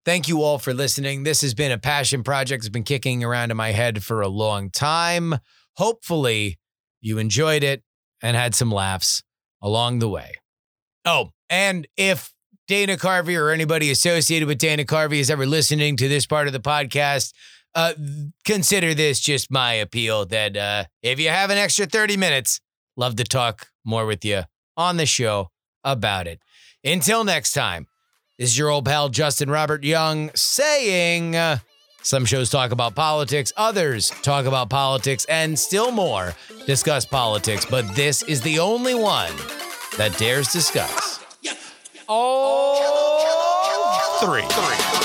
Thank 0.05 0.29
you 0.29 0.43
all 0.43 0.59
for 0.59 0.73
listening. 0.73 1.23
This 1.23 1.41
has 1.41 1.53
been 1.53 1.73
a 1.73 1.77
passion 1.77 2.23
project. 2.23 2.63
That's 2.63 2.69
been 2.69 2.83
kicking 2.83 3.21
around 3.21 3.51
in 3.51 3.57
my 3.57 3.71
head 3.71 4.01
for 4.01 4.21
a 4.21 4.29
long 4.29 4.69
time. 4.69 5.39
Hopefully, 5.73 6.57
you 7.01 7.17
enjoyed 7.17 7.61
it 7.61 7.83
and 8.25 8.35
had 8.35 8.55
some 8.55 8.71
laughs 8.71 9.21
along 9.61 9.99
the 9.99 10.09
way. 10.09 10.33
Oh, 11.05 11.29
and 11.47 11.87
if 11.95 12.33
Dana 12.67 12.97
Carvey 12.97 13.39
or 13.39 13.51
anybody 13.51 13.91
associated 13.91 14.47
with 14.47 14.57
Dana 14.57 14.83
Carvey 14.83 15.19
is 15.19 15.29
ever 15.29 15.45
listening 15.45 15.95
to 15.97 16.07
this 16.09 16.25
part 16.25 16.47
of 16.47 16.53
the 16.53 16.59
podcast, 16.59 17.33
uh, 17.75 17.93
consider 18.43 18.95
this 18.95 19.19
just 19.19 19.51
my 19.51 19.73
appeal 19.73 20.25
that 20.25 20.57
uh, 20.57 20.85
if 21.03 21.19
you 21.19 21.29
have 21.29 21.51
an 21.51 21.59
extra 21.59 21.85
30 21.85 22.17
minutes, 22.17 22.59
love 22.97 23.15
to 23.17 23.23
talk 23.23 23.67
more 23.85 24.07
with 24.07 24.25
you 24.25 24.41
on 24.75 24.97
the 24.97 25.05
show 25.05 25.51
about 25.83 26.25
it. 26.25 26.39
Until 26.83 27.23
next 27.23 27.53
time, 27.53 27.85
this 28.39 28.49
is 28.49 28.57
your 28.57 28.69
old 28.69 28.85
pal 28.85 29.09
Justin 29.09 29.51
Robert 29.51 29.83
Young 29.83 30.31
saying 30.33 31.35
uh, 31.35 31.59
some 32.05 32.23
shows 32.23 32.51
talk 32.51 32.71
about 32.71 32.93
politics, 32.93 33.51
others 33.57 34.11
talk 34.21 34.45
about 34.45 34.69
politics, 34.69 35.25
and 35.25 35.57
still 35.57 35.91
more 35.91 36.35
discuss 36.67 37.03
politics, 37.03 37.65
but 37.65 37.83
this 37.95 38.21
is 38.23 38.41
the 38.41 38.59
only 38.59 38.93
one 38.93 39.31
that 39.97 40.15
dares 40.19 40.51
discuss. 40.51 41.19
All 42.07 42.75
three. 44.19 45.04